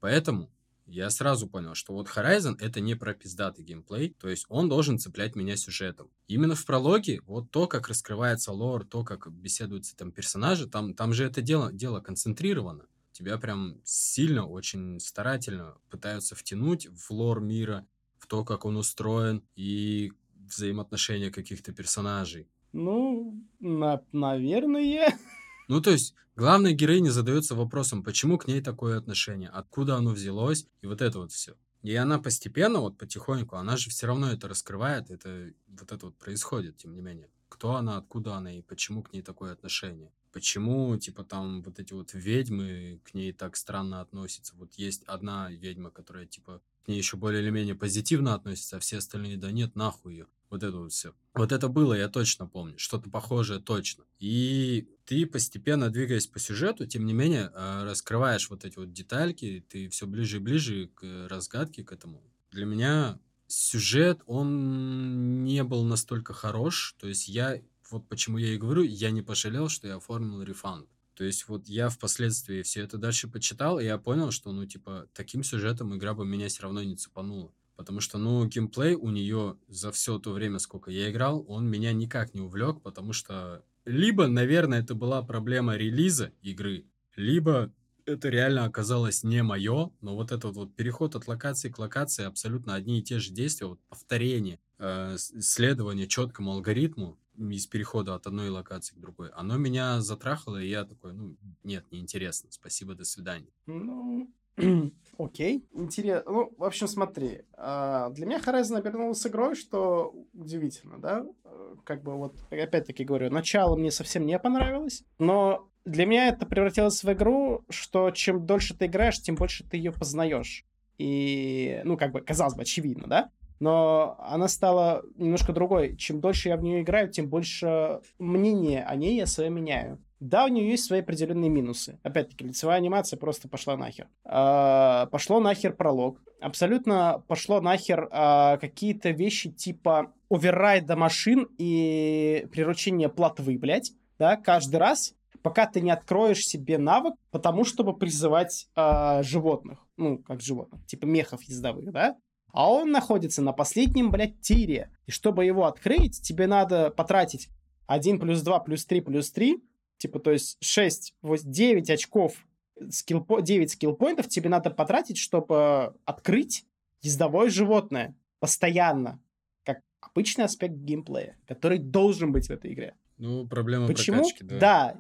Поэтому 0.00 0.52
я 0.85 1.09
сразу 1.11 1.49
понял, 1.49 1.75
что 1.75 1.95
вот 1.95 2.09
Horizon 2.09 2.57
это 2.61 2.80
не 2.80 2.95
про 2.95 3.14
пиздатый 3.14 3.64
геймплей, 3.64 4.14
то 4.21 4.28
есть 4.28 4.45
он 4.49 4.69
должен 4.69 4.99
цеплять 4.99 5.35
меня 5.35 5.57
сюжетом. 5.57 6.11
Именно 6.28 6.54
в 6.54 6.64
прологе, 6.66 7.21
вот 7.26 7.50
то, 7.50 7.66
как 7.66 7.88
раскрывается 7.88 8.52
лор, 8.52 8.85
то, 8.85 9.04
как 9.04 9.33
беседуются 9.33 9.97
там 9.97 10.12
персонажи, 10.12 10.69
там, 10.69 10.95
там 10.95 11.12
же 11.12 11.25
это 11.25 11.40
дело, 11.40 11.73
дело 11.73 12.00
концентрировано 12.00 12.87
тебя 13.16 13.38
прям 13.38 13.80
сильно, 13.85 14.46
очень 14.46 15.00
старательно 15.00 15.78
пытаются 15.88 16.35
втянуть 16.35 16.87
в 16.87 17.11
лор 17.11 17.40
мира, 17.40 17.87
в 18.18 18.26
то, 18.26 18.44
как 18.44 18.66
он 18.66 18.76
устроен 18.76 19.42
и 19.54 20.12
взаимоотношения 20.35 21.30
каких-то 21.30 21.73
персонажей. 21.73 22.46
Ну, 22.73 23.42
на 23.61 24.02
наверное. 24.12 25.18
Ну, 25.68 25.80
то 25.80 25.90
есть, 25.90 26.14
главная 26.37 26.70
героиня 26.75 27.11
задается 27.11 27.56
вопросом, 27.56 28.04
почему 28.04 28.38
к 28.38 28.46
ней 28.46 28.61
такое 28.61 28.96
отношение, 28.96 29.49
откуда 29.49 29.96
оно 29.96 30.12
взялось, 30.12 30.68
и 30.80 30.87
вот 30.87 31.02
это 31.02 31.18
вот 31.18 31.32
все. 31.32 31.56
И 31.82 31.92
она 31.96 32.20
постепенно, 32.20 32.78
вот 32.78 32.96
потихоньку, 32.96 33.56
она 33.56 33.76
же 33.76 33.90
все 33.90 34.06
равно 34.06 34.30
это 34.30 34.46
раскрывает, 34.46 35.11
это 35.11 35.52
вот 35.66 35.90
это 35.90 36.06
вот 36.06 36.16
происходит, 36.18 36.76
тем 36.76 36.94
не 36.94 37.00
менее. 37.00 37.30
Кто 37.49 37.75
она, 37.75 37.96
откуда 37.96 38.35
она 38.37 38.52
и 38.56 38.62
почему 38.62 39.02
к 39.02 39.12
ней 39.12 39.23
такое 39.23 39.50
отношение 39.52 40.12
почему, 40.37 40.95
типа, 40.99 41.25
там 41.25 41.62
вот 41.62 41.78
эти 41.78 41.95
вот 41.95 42.12
ведьмы 42.12 43.00
к 43.05 43.14
ней 43.14 43.33
так 43.33 43.57
странно 43.57 44.02
относятся. 44.02 44.55
Вот 44.57 44.75
есть 44.75 45.02
одна 45.05 45.50
ведьма, 45.50 45.90
которая, 45.90 46.26
типа, 46.26 46.61
к 46.85 46.88
ней 46.88 46.99
еще 46.99 47.16
более 47.16 47.40
или 47.40 47.49
менее 47.49 47.75
позитивно 47.75 48.35
относится, 48.35 48.76
а 48.76 48.81
все 48.81 48.99
остальные, 48.99 49.38
да 49.38 49.50
нет, 49.50 49.75
нахуй 49.76 50.12
ее. 50.12 50.26
Вот 50.50 50.62
это 50.62 50.76
вот 50.76 50.93
все. 50.93 51.14
Вот 51.33 51.52
это 51.52 51.69
было, 51.69 51.95
я 51.95 52.09
точно 52.09 52.47
помню. 52.47 52.78
Что-то 52.78 53.09
похожее 53.09 53.61
точно. 53.61 54.05
И 54.19 54.87
ты 55.07 55.25
постепенно, 55.25 55.88
двигаясь 55.88 56.26
по 56.26 56.38
сюжету, 56.38 56.85
тем 56.87 57.07
не 57.07 57.14
менее, 57.14 57.50
а, 57.55 57.87
раскрываешь 57.87 58.50
вот 58.50 58.66
эти 58.66 58.76
вот 58.76 58.93
детальки, 58.93 59.64
ты 59.71 59.88
все 59.88 60.07
ближе 60.07 60.37
и 60.37 60.40
ближе 60.40 60.90
к 60.95 61.28
разгадке, 61.31 61.83
к 61.83 61.93
этому. 61.93 62.23
Для 62.50 62.66
меня 62.66 63.19
сюжет, 63.47 64.21
он 64.26 65.45
не 65.45 65.64
был 65.64 65.83
настолько 65.85 66.35
хорош. 66.35 66.95
То 66.99 67.09
есть 67.09 67.26
я 67.26 67.59
вот 67.90 68.09
почему 68.09 68.38
я 68.38 68.55
и 68.55 68.59
говорю, 68.59 68.83
я 68.83 69.11
не 69.11 69.23
пожалел, 69.23 69.69
что 69.69 69.87
я 69.88 69.97
оформил 69.97 70.43
рефанд. 70.43 70.88
То 71.14 71.25
есть 71.25 71.49
вот 71.49 71.66
я 71.69 71.88
впоследствии 71.88 72.62
все 72.62 72.83
это 72.83 72.99
дальше 72.99 73.28
почитал, 73.28 73.78
и 73.78 73.85
я 73.85 73.97
понял, 73.97 74.31
что, 74.31 74.52
ну, 74.52 74.66
типа, 74.66 75.09
таким 75.14 75.43
сюжетом 75.43 75.97
игра 75.97 76.12
бы 76.12 76.26
меня 76.26 76.49
все 76.49 76.62
равно 76.62 76.83
не 76.83 76.95
цепанула. 76.95 77.52
Потому 77.75 78.00
что, 78.00 78.19
ну, 78.19 78.47
геймплей 78.47 78.95
у 78.95 79.11
нее 79.11 79.59
за 79.69 79.93
все 79.93 80.19
то 80.19 80.33
время, 80.33 80.59
сколько 80.59 80.90
я 80.90 81.11
играл, 81.11 81.45
он 81.49 81.69
меня 81.69 81.93
никак 81.93 82.35
не 82.35 82.40
увлек, 82.40 82.83
потому 82.83 83.12
что 83.12 83.64
либо, 83.87 84.26
наверное, 84.26 84.81
это 84.81 84.95
была 84.95 85.23
проблема 85.23 85.76
релиза 85.76 86.33
игры, 86.43 86.87
либо 87.14 87.73
это 88.05 88.28
реально 88.28 88.64
оказалось 88.64 89.25
не 89.25 89.43
мое, 89.43 89.90
но 90.00 90.14
вот 90.14 90.33
этот 90.33 90.55
вот 90.55 90.75
переход 90.75 91.16
от 91.16 91.26
локации 91.26 91.69
к 91.69 91.78
локации 91.78 92.25
абсолютно 92.25 92.75
одни 92.75 93.00
и 93.00 93.02
те 93.02 93.19
же 93.19 93.33
действия, 93.33 93.66
вот 93.66 93.81
повторение, 93.88 94.61
э, 94.78 95.16
следование 95.19 96.07
четкому 96.07 96.52
алгоритму 96.52 97.19
из 97.38 97.66
перехода 97.66 98.14
от 98.14 98.26
одной 98.26 98.50
локации 98.50 98.95
к 98.95 98.99
другой, 98.99 99.31
оно 99.31 99.57
меня 99.57 100.00
затрахало, 100.00 100.59
и 100.59 100.69
я 100.69 100.85
такой, 100.85 101.12
ну, 101.12 101.37
нет, 101.64 101.85
неинтересно, 101.90 102.50
спасибо, 102.50 102.95
до 102.95 103.05
свидания. 103.05 103.50
Ну, 103.66 104.31
окей, 105.19 105.66
интересно. 105.73 106.33
Ну, 106.33 106.55
в 106.57 106.64
общем, 106.64 106.88
смотри, 106.88 107.43
а, 107.55 108.11
для 108.11 108.26
меня 108.26 108.38
Horizon 108.38 108.76
обернулась 108.78 109.26
игрой, 109.26 109.55
что 109.55 110.14
удивительно, 110.33 110.99
да? 110.99 111.26
Э, 111.45 111.75
как 111.85 112.02
бы 112.02 112.14
вот, 112.16 112.37
опять-таки 112.50 113.05
говорю, 113.05 113.31
начало 113.31 113.76
мне 113.76 113.90
совсем 113.90 114.25
не 114.25 114.38
понравилось, 114.38 115.05
но 115.19 115.69
для 115.85 116.07
меня 116.07 116.28
это 116.28 116.47
превратилось 116.47 117.05
в 117.05 117.12
игру, 117.12 117.64
что 117.69 118.11
чем 118.11 118.47
дольше 118.47 118.75
ты 118.75 118.87
играешь, 118.87 119.21
тем 119.21 119.37
больше 119.37 119.64
ты 119.64 119.76
ее 119.76 119.93
познаешь. 119.93 120.64
И, 120.99 121.83
ну, 121.85 121.97
как 121.97 122.12
бы, 122.12 122.21
казалось 122.21 122.55
бы, 122.55 122.62
очевидно, 122.62 123.07
да? 123.07 123.31
Но 123.60 124.16
она 124.20 124.48
стала 124.48 125.02
немножко 125.16 125.52
другой. 125.52 125.96
Чем 125.96 126.20
дольше 126.20 126.48
я 126.48 126.56
в 126.56 126.62
нее 126.62 126.82
играю, 126.82 127.08
тем 127.08 127.28
больше 127.28 128.00
мнения 128.18 128.84
о 128.84 128.94
ней 128.96 129.16
я 129.16 129.26
свое 129.26 129.50
меняю. 129.50 129.98
Да, 130.20 130.46
у 130.46 130.48
нее 130.48 130.70
есть 130.70 130.84
свои 130.84 131.00
определенные 131.00 131.50
минусы. 131.50 131.98
Опять-таки, 132.02 132.44
лицевая 132.44 132.78
анимация 132.78 133.18
просто 133.18 133.48
пошла 133.48 133.76
нахер. 133.76 134.08
А, 134.25 135.06
пошло 135.06 135.40
нахер 135.40 135.75
пролог. 135.75 136.22
Абсолютно 136.40 137.22
пошло 137.28 137.60
нахер 137.60 138.08
а, 138.10 138.56
какие-то 138.56 139.10
вещи 139.10 139.50
типа 139.50 140.12
оверрайда 140.30 140.96
машин 140.96 141.48
и 141.58 142.46
приручения 142.50 143.08
платвы, 143.08 143.58
блядь. 143.58 143.92
Да, 144.18 144.36
каждый 144.36 144.76
раз 144.76 145.14
пока 145.42 145.66
ты 145.66 145.80
не 145.80 145.90
откроешь 145.90 146.44
себе 146.44 146.76
навык, 146.76 147.14
потому 147.30 147.64
чтобы 147.64 147.96
призывать 147.96 148.68
э, 148.75 149.22
животных. 149.22 149.86
Ну, 149.96 150.18
как 150.18 150.40
животных, 150.40 150.84
типа 150.86 151.04
мехов 151.04 151.40
ездовых, 151.44 151.92
да? 151.92 152.16
А 152.56 152.72
он 152.72 152.90
находится 152.90 153.42
на 153.42 153.52
последнем, 153.52 154.10
блядь, 154.10 154.40
тире. 154.40 154.90
И 155.04 155.10
чтобы 155.10 155.44
его 155.44 155.66
открыть, 155.66 156.22
тебе 156.22 156.46
надо 156.46 156.90
потратить 156.90 157.50
1 157.86 158.18
плюс 158.18 158.40
2 158.40 158.60
плюс 158.60 158.86
3 158.86 159.02
плюс 159.02 159.30
3. 159.30 159.62
Типа, 159.98 160.18
то 160.20 160.30
есть 160.30 160.56
6, 160.62 161.14
9 161.22 161.90
очков, 161.90 162.46
скилл, 162.88 163.26
9 163.42 163.70
скиллпоинтов 163.70 164.28
тебе 164.28 164.48
надо 164.48 164.70
потратить, 164.70 165.18
чтобы 165.18 165.96
открыть 166.06 166.64
ездовое 167.02 167.50
животное 167.50 168.16
постоянно. 168.40 169.20
Как 169.62 169.80
обычный 170.00 170.46
аспект 170.46 170.76
геймплея, 170.76 171.36
который 171.46 171.76
должен 171.76 172.32
быть 172.32 172.46
в 172.46 172.50
этой 172.50 172.72
игре. 172.72 172.94
Ну, 173.18 173.46
проблема 173.46 173.86
Почему? 173.86 174.22
прокачки, 174.22 174.44
да. 174.44 174.58
Да, 174.58 174.96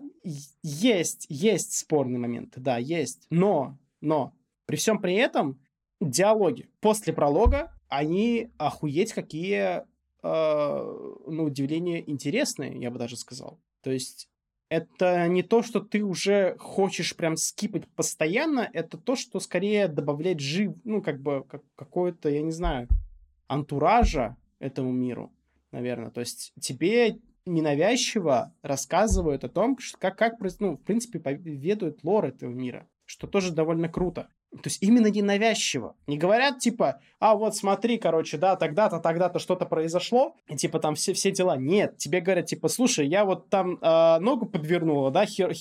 есть, 0.62 1.24
есть 1.30 1.78
спорные 1.78 2.18
моменты, 2.18 2.60
да, 2.60 2.76
есть. 2.76 3.26
Но, 3.30 3.78
но, 4.02 4.34
при 4.66 4.76
всем 4.76 5.00
при 5.00 5.14
этом, 5.14 5.58
диалоги 6.00 6.68
после 6.80 7.12
пролога, 7.12 7.72
они 7.88 8.50
охуеть 8.58 9.12
какие, 9.12 9.82
э, 9.82 9.84
на 10.22 11.42
удивление, 11.42 12.08
интересные, 12.10 12.78
я 12.80 12.90
бы 12.90 12.98
даже 12.98 13.16
сказал. 13.16 13.60
То 13.82 13.90
есть, 13.90 14.28
это 14.68 15.28
не 15.28 15.42
то, 15.42 15.62
что 15.62 15.80
ты 15.80 16.02
уже 16.02 16.56
хочешь 16.58 17.14
прям 17.14 17.36
скипать 17.36 17.86
постоянно, 17.94 18.68
это 18.72 18.98
то, 18.98 19.14
что 19.14 19.38
скорее 19.38 19.88
добавляет 19.88 20.40
жив, 20.40 20.74
ну, 20.84 21.02
как 21.02 21.20
бы, 21.20 21.44
как, 21.48 21.62
какое-то, 21.76 22.28
я 22.28 22.42
не 22.42 22.50
знаю, 22.50 22.88
антуража 23.46 24.36
этому 24.58 24.90
миру, 24.90 25.32
наверное. 25.70 26.10
То 26.10 26.20
есть 26.20 26.52
тебе 26.60 27.18
ненавязчиво 27.44 28.52
рассказывают 28.62 29.44
о 29.44 29.48
том, 29.48 29.76
как, 29.98 30.18
как 30.18 30.34
ну, 30.58 30.76
в 30.76 30.82
принципе, 30.82 31.20
ведают 31.36 32.02
лор 32.02 32.26
этого 32.26 32.50
мира, 32.50 32.88
что 33.04 33.28
тоже 33.28 33.52
довольно 33.52 33.88
круто. 33.88 34.28
То 34.50 34.68
есть 34.68 34.82
именно 34.82 35.08
ненавязчиво. 35.08 35.96
Не 36.06 36.18
говорят, 36.18 36.58
типа, 36.58 37.00
а 37.18 37.34
вот 37.34 37.56
смотри, 37.56 37.98
короче, 37.98 38.38
да, 38.38 38.56
тогда-то, 38.56 39.00
тогда-то 39.00 39.38
что-то 39.38 39.66
произошло, 39.66 40.34
и 40.48 40.56
типа 40.56 40.78
там 40.78 40.94
все, 40.94 41.12
все 41.12 41.30
дела. 41.30 41.56
Нет, 41.56 41.98
тебе 41.98 42.20
говорят, 42.20 42.46
типа, 42.46 42.68
слушай, 42.68 43.06
я 43.06 43.24
вот 43.24 43.50
там 43.50 43.78
э, 43.80 44.18
ногу 44.20 44.46
подвернула, 44.46 45.10
да, 45.10 45.26
хер, 45.26 45.52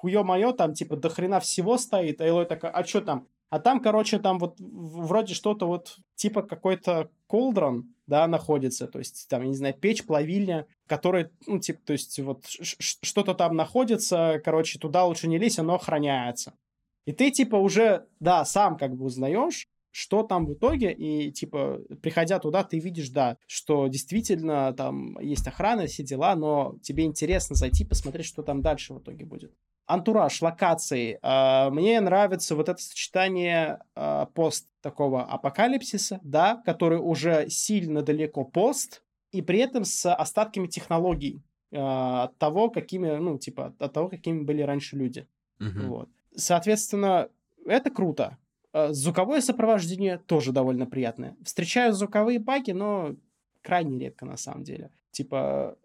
хуё 0.00 0.24
мое, 0.24 0.52
там, 0.52 0.74
типа, 0.74 0.96
до 0.96 1.08
хрена 1.08 1.40
всего 1.40 1.78
стоит, 1.78 2.20
а 2.20 2.28
Элой 2.28 2.44
такая, 2.44 2.72
а 2.72 2.84
что 2.84 3.00
там? 3.00 3.26
А 3.52 3.58
там, 3.58 3.80
короче, 3.80 4.18
там 4.18 4.38
вот 4.38 4.56
вроде 4.58 5.34
что-то 5.34 5.66
вот 5.66 5.98
типа 6.14 6.40
какой-то 6.40 7.10
колдрон, 7.26 7.94
да, 8.06 8.26
находится, 8.26 8.86
то 8.86 8.98
есть 8.98 9.28
там, 9.28 9.42
я 9.42 9.48
не 9.48 9.54
знаю, 9.54 9.74
печь, 9.74 10.06
плавильня, 10.06 10.66
которая, 10.86 11.30
ну, 11.46 11.58
типа, 11.58 11.80
то 11.84 11.92
есть 11.92 12.18
вот 12.20 12.46
что-то 12.48 13.34
там 13.34 13.54
находится, 13.54 14.40
короче, 14.42 14.78
туда 14.78 15.04
лучше 15.04 15.28
не 15.28 15.36
лезь, 15.36 15.58
оно 15.58 15.74
охраняется. 15.74 16.54
И 17.04 17.12
ты, 17.12 17.30
типа, 17.30 17.56
уже, 17.56 18.06
да, 18.20 18.44
сам 18.44 18.76
как 18.76 18.96
бы 18.96 19.04
узнаешь, 19.04 19.68
что 19.90 20.22
там 20.22 20.46
в 20.46 20.54
итоге, 20.54 20.92
и, 20.92 21.30
типа, 21.30 21.80
приходя 22.02 22.38
туда, 22.38 22.64
ты 22.64 22.78
видишь, 22.78 23.10
да, 23.10 23.36
что 23.46 23.88
действительно 23.88 24.72
там 24.72 25.18
есть 25.20 25.46
охрана, 25.46 25.86
все 25.86 26.02
дела, 26.02 26.34
но 26.34 26.76
тебе 26.82 27.04
интересно 27.04 27.56
зайти, 27.56 27.84
посмотреть, 27.84 28.26
что 28.26 28.42
там 28.42 28.62
дальше 28.62 28.94
в 28.94 29.00
итоге 29.00 29.24
будет 29.24 29.52
антураж, 29.86 30.40
локации. 30.40 31.18
А, 31.22 31.70
мне 31.70 32.00
нравится 32.00 32.56
вот 32.56 32.68
это 32.68 32.82
сочетание 32.82 33.80
а, 33.94 34.26
пост 34.26 34.68
такого 34.80 35.24
апокалипсиса, 35.24 36.20
да, 36.22 36.62
который 36.64 36.98
уже 36.98 37.48
сильно 37.48 38.02
далеко 38.02 38.44
пост, 38.44 39.02
и 39.32 39.42
при 39.42 39.58
этом 39.58 39.84
с 39.84 40.12
остатками 40.12 40.66
технологий 40.66 41.42
а, 41.72 42.24
от 42.24 42.38
того, 42.38 42.70
какими, 42.70 43.10
ну, 43.16 43.38
типа, 43.38 43.74
от 43.78 43.92
того, 43.92 44.08
какими 44.08 44.42
были 44.42 44.62
раньше 44.62 44.96
люди. 44.96 45.26
Мгм. 45.58 45.88
Вот. 45.88 46.08
Соответственно, 46.34 47.28
это 47.66 47.90
круто. 47.90 48.38
Звуковое 48.72 49.40
сопровождение 49.40 50.18
тоже 50.18 50.52
довольно 50.52 50.86
приятное. 50.86 51.36
Встречаю 51.44 51.92
звуковые 51.92 52.38
баги, 52.38 52.70
но 52.70 53.14
крайне 53.60 53.98
редко 53.98 54.24
на 54.24 54.36
самом 54.36 54.64
деле. 54.64 54.90
Типа, 55.10 55.76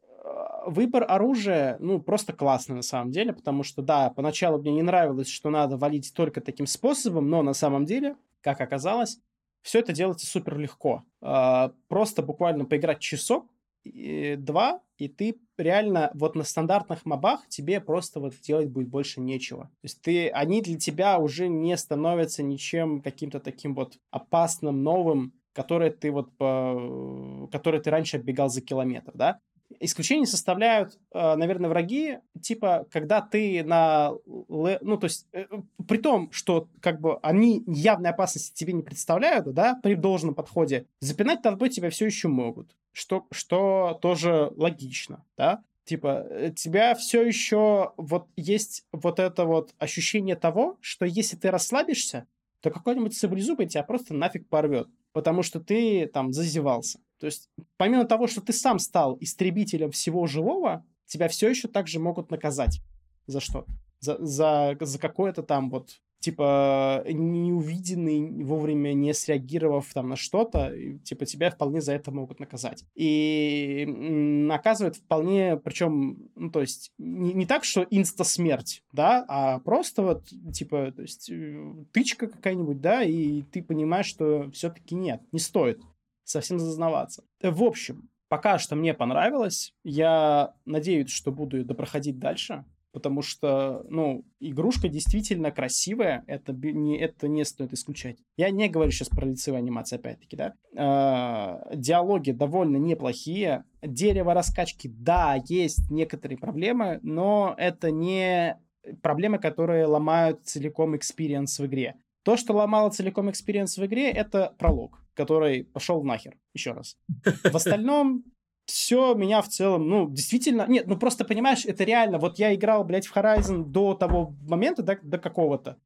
выбор 0.65 1.05
оружия, 1.07 1.77
ну, 1.79 1.99
просто 2.01 2.33
классный 2.33 2.75
на 2.75 2.81
самом 2.81 3.11
деле, 3.11 3.33
потому 3.33 3.63
что, 3.63 3.81
да, 3.81 4.09
поначалу 4.09 4.59
мне 4.59 4.71
не 4.73 4.81
нравилось, 4.83 5.27
что 5.29 5.49
надо 5.49 5.77
валить 5.77 6.13
только 6.13 6.41
таким 6.41 6.65
способом, 6.65 7.29
но 7.29 7.41
на 7.41 7.53
самом 7.53 7.85
деле, 7.85 8.15
как 8.41 8.61
оказалось, 8.61 9.19
все 9.61 9.79
это 9.79 9.91
делается 9.91 10.25
супер 10.25 10.57
легко. 10.57 11.03
А, 11.21 11.73
просто 11.87 12.21
буквально 12.21 12.65
поиграть 12.65 12.99
часок, 12.99 13.47
два, 13.83 14.81
и 14.97 15.07
ты 15.07 15.39
реально 15.57 16.11
вот 16.13 16.35
на 16.35 16.43
стандартных 16.43 17.05
мобах 17.05 17.47
тебе 17.47 17.79
просто 17.81 18.19
вот 18.19 18.33
делать 18.41 18.69
будет 18.69 18.89
больше 18.89 19.21
нечего. 19.21 19.63
То 19.65 19.83
есть 19.83 20.01
ты, 20.01 20.29
они 20.29 20.61
для 20.61 20.77
тебя 20.77 21.19
уже 21.19 21.47
не 21.47 21.75
становятся 21.77 22.43
ничем 22.43 23.01
каким-то 23.01 23.39
таким 23.39 23.75
вот 23.75 23.97
опасным, 24.11 24.83
новым, 24.83 25.33
который 25.53 25.89
ты 25.89 26.11
вот, 26.11 26.35
по, 26.37 27.47
который 27.51 27.81
ты 27.81 27.89
раньше 27.89 28.17
оббегал 28.17 28.49
за 28.49 28.61
километр, 28.61 29.11
да? 29.15 29.39
Исключение 29.79 30.25
составляют, 30.25 30.97
э, 31.13 31.35
наверное, 31.35 31.69
враги, 31.69 32.19
типа, 32.41 32.87
когда 32.89 33.21
ты 33.21 33.63
на... 33.63 34.13
Ну, 34.25 34.97
то 34.97 35.05
есть, 35.05 35.27
э, 35.33 35.45
при 35.87 35.97
том, 35.97 36.31
что, 36.31 36.69
как 36.79 37.01
бы, 37.01 37.17
они 37.21 37.63
явной 37.67 38.11
опасности 38.11 38.53
тебе 38.53 38.73
не 38.73 38.81
представляют, 38.81 39.53
да, 39.53 39.79
при 39.83 39.95
должном 39.95 40.35
подходе, 40.35 40.85
запинать 41.01 41.41
толпой 41.41 41.69
тебя 41.69 41.89
все 41.89 42.05
еще 42.05 42.29
могут, 42.29 42.75
что, 42.93 43.27
что 43.31 43.99
тоже 44.01 44.51
логично, 44.55 45.25
да. 45.37 45.63
Типа, 45.83 46.25
э, 46.29 46.51
тебя 46.55 46.95
все 46.95 47.21
еще 47.23 47.93
вот 47.97 48.27
есть 48.35 48.85
вот 48.91 49.19
это 49.19 49.45
вот 49.45 49.73
ощущение 49.79 50.35
того, 50.35 50.77
что 50.81 51.05
если 51.05 51.37
ты 51.37 51.49
расслабишься, 51.51 52.27
то 52.61 52.71
какой-нибудь 52.71 53.15
саблезубый 53.15 53.67
тебя 53.67 53.83
просто 53.83 54.13
нафиг 54.13 54.47
порвет, 54.49 54.87
потому 55.13 55.43
что 55.43 55.59
ты 55.59 56.07
там 56.07 56.33
зазевался. 56.33 56.99
То 57.19 57.25
есть, 57.25 57.49
помимо 57.77 58.05
того, 58.05 58.27
что 58.27 58.41
ты 58.41 58.53
сам 58.53 58.79
стал 58.79 59.17
истребителем 59.19 59.91
всего 59.91 60.27
живого, 60.27 60.85
тебя 61.05 61.27
все 61.27 61.49
еще 61.49 61.67
также 61.67 61.99
могут 61.99 62.31
наказать. 62.31 62.81
За 63.25 63.39
что? 63.39 63.65
За, 63.99 64.17
за, 64.23 64.77
за 64.79 64.99
какое-то 64.99 65.41
там 65.43 65.69
вот 65.69 65.97
типа 66.19 67.03
неувиденный, 67.07 68.43
вовремя 68.43 68.93
не 68.93 69.13
среагировав 69.13 69.93
там 69.93 70.09
на 70.09 70.15
что-то, 70.15 70.73
типа 71.03 71.25
тебя 71.25 71.51
вполне 71.51 71.79
за 71.79 71.93
это 71.93 72.11
могут 72.11 72.39
наказать. 72.39 72.83
И 72.95 73.85
наказывают 73.87 74.97
вполне, 74.97 75.57
причем, 75.57 76.29
ну, 76.35 76.49
то 76.49 76.61
есть 76.61 76.91
не, 76.97 77.33
не 77.33 77.45
так, 77.45 77.63
что 77.63 77.85
инста-смерть, 77.89 78.83
да, 78.91 79.25
а 79.27 79.59
просто 79.59 80.01
вот, 80.01 80.25
типа, 80.53 80.91
то 80.91 81.03
есть 81.03 81.29
э, 81.29 81.73
тычка 81.93 82.27
какая-нибудь, 82.27 82.81
да, 82.81 83.03
и 83.03 83.43
ты 83.43 83.61
понимаешь, 83.61 84.07
что 84.07 84.49
все-таки 84.51 84.95
нет, 84.95 85.21
не 85.31 85.39
стоит 85.39 85.81
совсем 86.29 86.59
зазнаваться. 86.59 87.23
В 87.41 87.63
общем, 87.63 88.09
Пока 88.29 88.59
что 88.59 88.75
мне 88.75 88.93
понравилось. 88.93 89.73
Я 89.83 90.53
надеюсь, 90.65 91.09
что 91.09 91.31
буду 91.31 91.63
допроходить 91.63 92.19
дальше 92.19 92.65
потому 92.93 93.21
что, 93.21 93.85
ну, 93.89 94.25
игрушка 94.39 94.87
действительно 94.87 95.51
красивая, 95.51 96.23
это 96.25 96.51
не, 96.51 96.97
это 96.97 97.27
не 97.27 97.45
стоит 97.45 97.71
исключать. 97.71 98.17
Я 98.37 98.49
не 98.49 98.69
говорю 98.69 98.89
сейчас 98.89 99.09
про 99.09 99.27
лицевую 99.27 99.59
анимацию, 99.59 99.99
опять-таки, 99.99 100.35
да. 100.35 100.53
Э, 100.75 101.75
диалоги 101.75 102.31
довольно 102.31 102.77
неплохие. 102.77 103.65
Дерево 103.83 104.33
раскачки, 104.33 104.87
да, 104.87 105.37
есть 105.47 105.91
некоторые 105.91 106.39
проблемы, 106.39 106.99
но 107.03 107.53
это 107.59 107.91
не 107.91 108.57
проблемы, 109.03 109.37
которые 109.37 109.85
ломают 109.85 110.47
целиком 110.47 110.95
experience 110.95 111.59
в 111.59 111.67
игре. 111.67 111.97
То, 112.27 112.35
что 112.35 112.53
ломало 112.53 112.89
целиком 112.89 113.29
experience 113.29 113.77
в 113.77 113.85
игре, 113.85 114.11
это 114.11 114.53
пролог, 114.59 115.01
который 115.13 115.63
пошел 115.63 116.03
нахер. 116.03 116.35
Еще 116.53 116.73
раз. 116.73 116.97
В 117.23 117.55
остальном 117.55 118.25
все 118.65 119.13
меня 119.13 119.41
в 119.41 119.47
целом, 119.47 119.87
ну, 119.87 120.09
действительно, 120.09 120.65
нет, 120.67 120.87
ну 120.87 120.97
просто 120.97 121.23
понимаешь, 121.23 121.65
это 121.65 121.85
реально, 121.85 122.17
вот 122.17 122.37
я 122.37 122.53
играл, 122.53 122.83
блядь, 122.83 123.07
в 123.07 123.15
Horizon 123.15 123.63
до 123.63 123.93
того 123.93 124.35
момента, 124.45 124.83
до, 124.83 124.99
до 125.01 125.19
какого-то, 125.19 125.77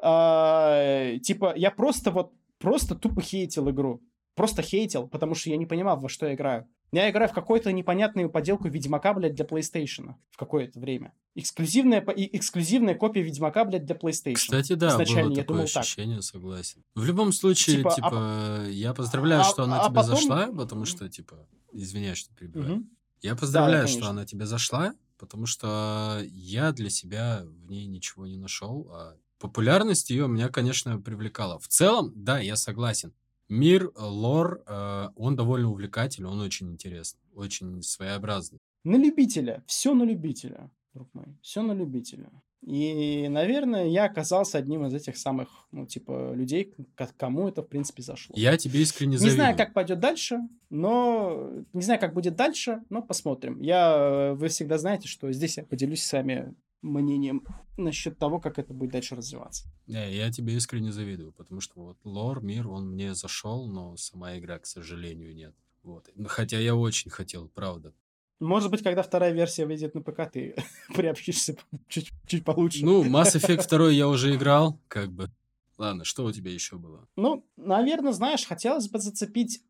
а, 0.00 1.18
типа, 1.18 1.52
я 1.56 1.70
просто 1.70 2.10
вот, 2.10 2.32
просто 2.58 2.94
тупо 2.94 3.20
хейтил 3.20 3.68
игру, 3.68 4.00
просто 4.34 4.62
хейтил, 4.62 5.08
потому 5.08 5.34
что 5.34 5.50
я 5.50 5.58
не 5.58 5.66
понимал, 5.66 6.00
во 6.00 6.08
что 6.08 6.24
я 6.24 6.32
играю. 6.32 6.66
Я 6.92 7.08
играю 7.08 7.30
в 7.30 7.32
какую-то 7.32 7.72
непонятную 7.72 8.28
поделку 8.28 8.68
Ведьмака, 8.68 9.14
блядь, 9.14 9.34
для 9.34 9.46
PlayStation 9.46 10.14
в 10.30 10.36
какое-то 10.36 10.78
время. 10.78 11.14
Эксклюзивная, 11.34 12.04
эксклюзивная 12.06 12.94
копия 12.94 13.22
Ведьмака, 13.22 13.64
блядь, 13.64 13.86
для 13.86 13.96
PlayStation. 13.96 14.34
Кстати, 14.34 14.74
да, 14.74 14.90
Изначально 14.90 15.30
было 15.30 15.36
я 15.36 15.42
такое 15.42 15.56
думал 15.56 15.64
ощущение, 15.64 16.16
так. 16.16 16.24
согласен. 16.24 16.84
В 16.94 17.04
любом 17.04 17.32
случае, 17.32 17.78
типа, 17.78 17.94
типа 17.94 18.10
а, 18.12 18.66
я 18.68 18.92
поздравляю, 18.92 19.40
а, 19.40 19.44
что 19.44 19.62
она 19.62 19.80
а, 19.80 19.86
тебе 19.86 19.94
потом... 19.96 20.16
зашла, 20.16 20.46
потому 20.48 20.84
что, 20.84 21.08
типа, 21.08 21.48
извиняюсь, 21.72 22.18
что 22.18 22.34
перебиваю. 22.34 22.76
Угу. 22.76 22.86
Я 23.22 23.36
поздравляю, 23.36 23.86
да, 23.86 23.88
что 23.88 24.08
она 24.10 24.26
тебе 24.26 24.44
зашла, 24.44 24.94
потому 25.16 25.46
что 25.46 26.20
я 26.24 26.72
для 26.72 26.90
себя 26.90 27.42
в 27.46 27.70
ней 27.70 27.86
ничего 27.86 28.26
не 28.26 28.36
нашел, 28.36 28.90
а 28.92 29.16
популярность 29.38 30.10
ее 30.10 30.28
меня, 30.28 30.50
конечно, 30.50 31.00
привлекала. 31.00 31.58
В 31.58 31.68
целом, 31.68 32.12
да, 32.14 32.38
я 32.38 32.56
согласен. 32.56 33.14
Мир, 33.48 33.84
э, 33.84 33.90
лор, 33.96 34.62
э, 34.66 35.08
он 35.16 35.36
довольно 35.36 35.70
увлекательный, 35.70 36.28
он 36.28 36.40
очень 36.40 36.70
интересный, 36.70 37.20
очень 37.34 37.82
своеобразный. 37.82 38.58
На 38.84 38.96
любителя, 38.96 39.62
все 39.66 39.94
на 39.94 40.04
любителя, 40.04 40.70
друг 40.94 41.08
мой, 41.14 41.26
все 41.42 41.62
на 41.62 41.72
любителя. 41.72 42.30
И, 42.62 43.26
наверное, 43.28 43.88
я 43.88 44.04
оказался 44.04 44.58
одним 44.58 44.86
из 44.86 44.94
этих 44.94 45.16
самых, 45.16 45.48
ну, 45.72 45.84
типа, 45.84 46.32
людей, 46.32 46.72
кому 47.16 47.48
это, 47.48 47.62
в 47.62 47.66
принципе, 47.66 48.02
зашло. 48.02 48.34
Я 48.38 48.56
тебе 48.56 48.80
искренне 48.82 49.18
завидую. 49.18 49.32
Не 49.32 49.36
знаю, 49.36 49.56
как 49.56 49.72
пойдет 49.74 49.98
дальше, 49.98 50.38
но... 50.70 51.50
Не 51.72 51.82
знаю, 51.82 51.98
как 51.98 52.14
будет 52.14 52.36
дальше, 52.36 52.82
но 52.88 53.02
посмотрим. 53.02 53.60
Я... 53.60 54.34
Вы 54.34 54.46
всегда 54.46 54.78
знаете, 54.78 55.08
что 55.08 55.32
здесь 55.32 55.56
я 55.56 55.64
поделюсь 55.64 56.04
с 56.04 56.12
вами 56.12 56.54
мнением 56.82 57.46
насчет 57.76 58.18
того, 58.18 58.40
как 58.40 58.58
это 58.58 58.74
будет 58.74 58.90
дальше 58.90 59.14
развиваться. 59.16 59.66
Не, 59.86 60.14
я 60.14 60.30
тебе 60.30 60.54
искренне 60.54 60.92
завидую, 60.92 61.32
потому 61.32 61.60
что 61.60 61.80
вот 61.80 61.96
лор, 62.04 62.42
мир, 62.42 62.68
он 62.68 62.90
мне 62.90 63.14
зашел, 63.14 63.66
но 63.66 63.96
сама 63.96 64.36
игра, 64.38 64.58
к 64.58 64.66
сожалению, 64.66 65.34
нет. 65.34 65.54
Вот. 65.82 66.08
Хотя 66.26 66.58
я 66.58 66.74
очень 66.74 67.10
хотел, 67.10 67.48
правда. 67.48 67.92
Может 68.40 68.70
быть, 68.70 68.82
когда 68.82 69.02
вторая 69.02 69.32
версия 69.32 69.66
выйдет 69.66 69.94
на 69.94 70.02
ПК, 70.02 70.30
ты 70.30 70.56
приобщишься 70.94 71.56
чуть, 71.88 72.10
чуть 72.26 72.44
получше. 72.44 72.84
Ну, 72.84 73.04
Mass 73.04 73.36
Effect 73.36 73.68
2 73.70 73.90
я 73.90 74.08
уже 74.08 74.34
играл, 74.34 74.78
как 74.88 75.12
бы. 75.12 75.30
Ладно, 75.78 76.04
что 76.04 76.24
у 76.24 76.32
тебя 76.32 76.50
еще 76.50 76.76
было? 76.76 77.08
Ну, 77.16 77.44
наверное, 77.56 78.12
знаешь, 78.12 78.46
хотелось 78.46 78.88
бы 78.88 78.98
зацепить 78.98 79.62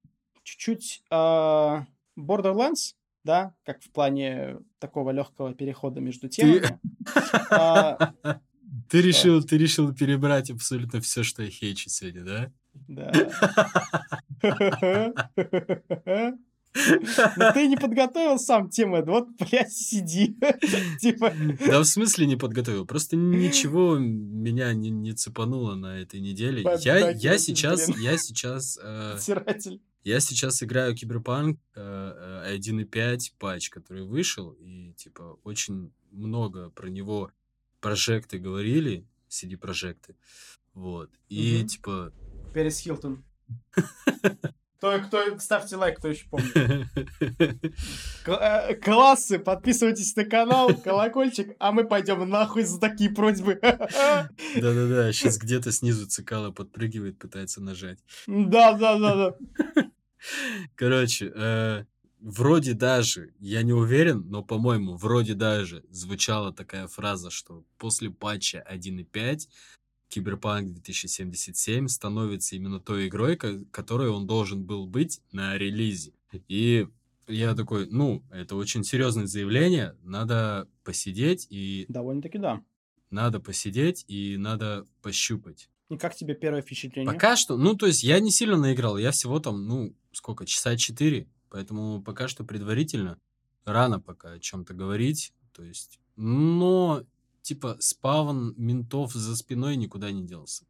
чуть-чуть 0.42 1.04
э, 1.10 1.14
Borderlands, 2.18 2.94
да, 3.24 3.54
как 3.64 3.82
в 3.82 3.90
плане 3.90 4.58
такого 4.78 5.10
легкого 5.10 5.54
перехода 5.54 6.00
между 6.00 6.28
темами. 6.28 6.78
А, 7.50 8.14
ты 8.88 9.02
решил, 9.02 9.42
ты 9.42 9.58
решил 9.58 9.94
перебрать 9.94 10.50
абсолютно 10.50 11.00
все, 11.00 11.22
что 11.22 11.42
я 11.42 11.50
хейчу 11.50 11.88
сегодня, 11.88 12.24
да? 12.24 12.52
Да. 12.88 13.12
Но 17.36 17.52
ты 17.52 17.66
не 17.66 17.76
подготовил 17.76 18.38
сам 18.38 18.70
тему, 18.70 19.04
вот, 19.04 19.28
блядь, 19.38 19.72
сиди. 19.72 20.34
типа... 21.00 21.32
Да 21.66 21.80
в 21.80 21.84
смысле 21.84 22.26
не 22.26 22.36
подготовил? 22.36 22.86
Просто 22.86 23.16
ничего 23.16 23.98
меня 23.98 24.72
не, 24.72 24.90
не 24.90 25.12
цепануло 25.12 25.74
на 25.74 26.00
этой 26.00 26.20
неделе. 26.20 26.64
Я, 26.80 27.10
я 27.10 27.38
сейчас, 27.38 27.88
я 27.98 28.16
сейчас... 28.16 28.78
Э, 28.82 29.18
я 30.04 30.20
сейчас 30.20 30.62
играю 30.62 30.94
Киберпанк 30.94 31.58
э, 31.74 32.56
1.5 32.56 32.94
э, 32.94 33.18
патч, 33.38 33.70
который 33.70 34.04
вышел, 34.04 34.52
и, 34.52 34.92
типа, 34.94 35.38
очень 35.44 35.92
много 36.10 36.70
про 36.70 36.88
него 36.88 37.30
прожекты 37.80 38.38
говорили, 38.38 39.06
CD-прожекты, 39.28 40.16
вот, 40.74 41.10
и, 41.28 41.60
угу. 41.60 41.68
типа... 41.68 42.12
Перес 42.54 42.78
Хилтон. 42.80 43.24
Кто, 44.82 44.98
кто, 44.98 45.38
ставьте 45.38 45.76
лайк, 45.76 45.98
кто 45.98 46.08
еще 46.08 46.26
помнит. 46.28 46.56
Э, 48.26 48.74
классы, 48.74 49.38
подписывайтесь 49.38 50.14
на 50.16 50.24
канал, 50.24 50.74
колокольчик, 50.74 51.54
а 51.60 51.70
мы 51.70 51.84
пойдем 51.84 52.28
нахуй 52.28 52.62
за 52.64 52.80
такие 52.80 53.10
просьбы. 53.10 53.54
Да-да-да, 53.62 55.12
сейчас 55.12 55.38
где-то 55.42 55.70
снизу 55.70 56.08
цикала 56.08 56.50
подпрыгивает, 56.50 57.18
пытается 57.18 57.60
нажать. 57.60 57.98
Да-да-да-да. 58.26 59.36
Короче, 60.76 61.32
э, 61.34 61.84
вроде 62.20 62.74
даже, 62.74 63.34
я 63.38 63.62
не 63.62 63.72
уверен, 63.72 64.24
но, 64.28 64.42
по-моему, 64.42 64.96
вроде 64.96 65.34
даже 65.34 65.84
звучала 65.90 66.52
такая 66.52 66.88
фраза, 66.88 67.30
что 67.30 67.64
после 67.78 68.10
патча 68.10 68.64
1.5 68.68 69.48
Киберпанк 70.12 70.74
2077 70.74 71.88
становится 71.88 72.54
именно 72.54 72.80
той 72.80 73.08
игрой, 73.08 73.36
которой 73.36 74.10
он 74.10 74.26
должен 74.26 74.62
был 74.62 74.86
быть 74.86 75.22
на 75.32 75.56
релизе. 75.56 76.12
И 76.48 76.86
я 77.28 77.54
такой, 77.54 77.86
ну, 77.86 78.22
это 78.30 78.56
очень 78.56 78.84
серьезное 78.84 79.26
заявление, 79.26 79.96
надо 80.02 80.68
посидеть 80.84 81.46
и... 81.48 81.86
Довольно-таки 81.88 82.36
да. 82.36 82.62
Надо 83.10 83.40
посидеть 83.40 84.04
и 84.06 84.36
надо 84.36 84.86
пощупать. 85.00 85.70
И 85.88 85.96
как 85.96 86.14
тебе 86.14 86.34
первое 86.34 86.60
впечатление? 86.60 87.10
Пока 87.10 87.34
что, 87.34 87.56
ну, 87.56 87.74
то 87.74 87.86
есть 87.86 88.02
я 88.02 88.20
не 88.20 88.30
сильно 88.30 88.58
наиграл, 88.58 88.98
я 88.98 89.12
всего 89.12 89.40
там, 89.40 89.66
ну, 89.66 89.96
сколько, 90.12 90.44
часа 90.44 90.76
четыре, 90.76 91.26
поэтому 91.48 92.02
пока 92.02 92.28
что 92.28 92.44
предварительно 92.44 93.18
рано 93.64 93.98
пока 93.98 94.32
о 94.32 94.38
чем-то 94.38 94.74
говорить, 94.74 95.32
то 95.52 95.64
есть, 95.64 96.00
но 96.16 97.02
типа 97.42 97.76
спавн 97.80 98.54
ментов 98.56 99.12
за 99.12 99.36
спиной 99.36 99.76
никуда 99.76 100.10
не 100.10 100.24
делся. 100.24 100.64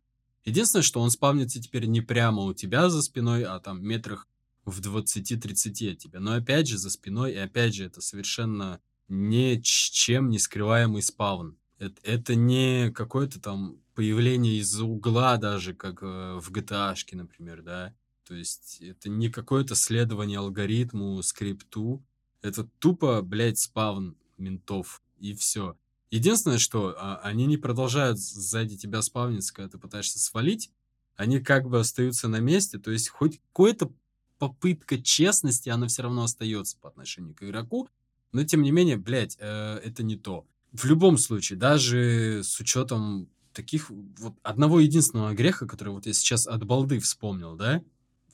Единственное, 0.45 0.83
что 0.83 1.01
он 1.01 1.11
спавнится 1.11 1.61
теперь 1.61 1.87
не 1.87 2.01
прямо 2.01 2.43
у 2.43 2.53
тебя 2.53 2.91
за 2.91 3.03
спиной, 3.03 3.45
а 3.45 3.61
там 3.61 3.83
метрах 3.83 4.27
в 4.65 4.81
20-30 4.81 5.93
от 5.93 5.99
тебя. 5.99 6.21
Но 6.21 6.35
опять 6.35 6.69
же 6.69 6.79
за 6.79 6.91
спиной, 6.91 7.33
и 7.33 7.37
опять 7.37 7.75
же 7.75 7.85
это 7.85 8.01
совершенно 8.01 8.81
ничем 9.09 10.31
не 10.31 10.39
скрываемый 10.39 11.03
спавн. 11.03 11.57
Это, 11.79 12.01
это 12.03 12.35
не 12.35 12.91
какое-то 12.91 13.41
там 13.41 13.77
появление 13.95 14.59
из-за 14.59 14.85
угла 14.85 15.37
даже, 15.37 15.75
как 15.75 16.03
э, 16.03 16.39
в 16.41 16.51
GTA, 16.51 16.95
например, 17.13 17.63
да. 17.63 17.95
То 18.25 18.35
есть 18.35 18.81
это 18.81 19.09
не 19.09 19.29
какое-то 19.29 19.75
следование 19.75 20.39
алгоритму, 20.39 21.23
скрипту. 21.23 22.03
Это 22.41 22.65
тупо, 22.79 23.21
блядь, 23.23 23.59
спавн 23.59 24.17
ментов. 24.39 25.03
И 25.19 25.35
все. 25.35 25.77
Единственное, 26.13 26.59
что 26.59 26.95
а, 26.99 27.21
они 27.23 27.47
не 27.47 27.57
продолжают 27.57 28.19
сзади 28.19 28.77
тебя 28.77 29.01
спавниться, 29.01 29.55
когда 29.55 29.71
ты 29.71 29.79
пытаешься 29.79 30.19
свалить. 30.19 30.71
Они 31.17 31.41
как 31.41 31.67
бы 31.71 31.81
остаются 31.81 32.29
на 32.29 32.39
месте. 32.39 32.79
То 32.79 32.91
есть 32.91 33.09
хоть 33.09 33.41
какая-то 33.55 33.91
попытка 34.39 35.01
честности, 35.01 35.71
она 35.71 35.87
все 35.89 36.03
равно 36.03 36.25
остается 36.25 36.77
по 36.79 36.91
отношению 36.91 37.35
к 37.35 37.43
игроку. 37.43 37.89
Но 38.31 38.45
тем 38.45 38.61
не 38.61 38.73
менее, 38.73 38.99
блядь, 38.99 39.39
э, 39.41 39.81
это 39.83 40.03
не 40.03 40.17
то. 40.17 40.47
В 40.73 40.85
любом 40.85 41.17
случае, 41.17 41.59
даже 41.59 42.43
с 42.45 42.61
учетом 42.61 43.31
таких 43.55 43.89
вот 43.89 44.35
одного 44.43 44.81
единственного 44.81 45.33
греха, 45.33 45.67
который 45.67 45.95
вот 45.95 46.05
я 46.05 46.13
сейчас 46.13 46.47
от 46.47 46.63
балды 46.65 46.99
вспомнил, 46.99 47.57
да, 47.57 47.83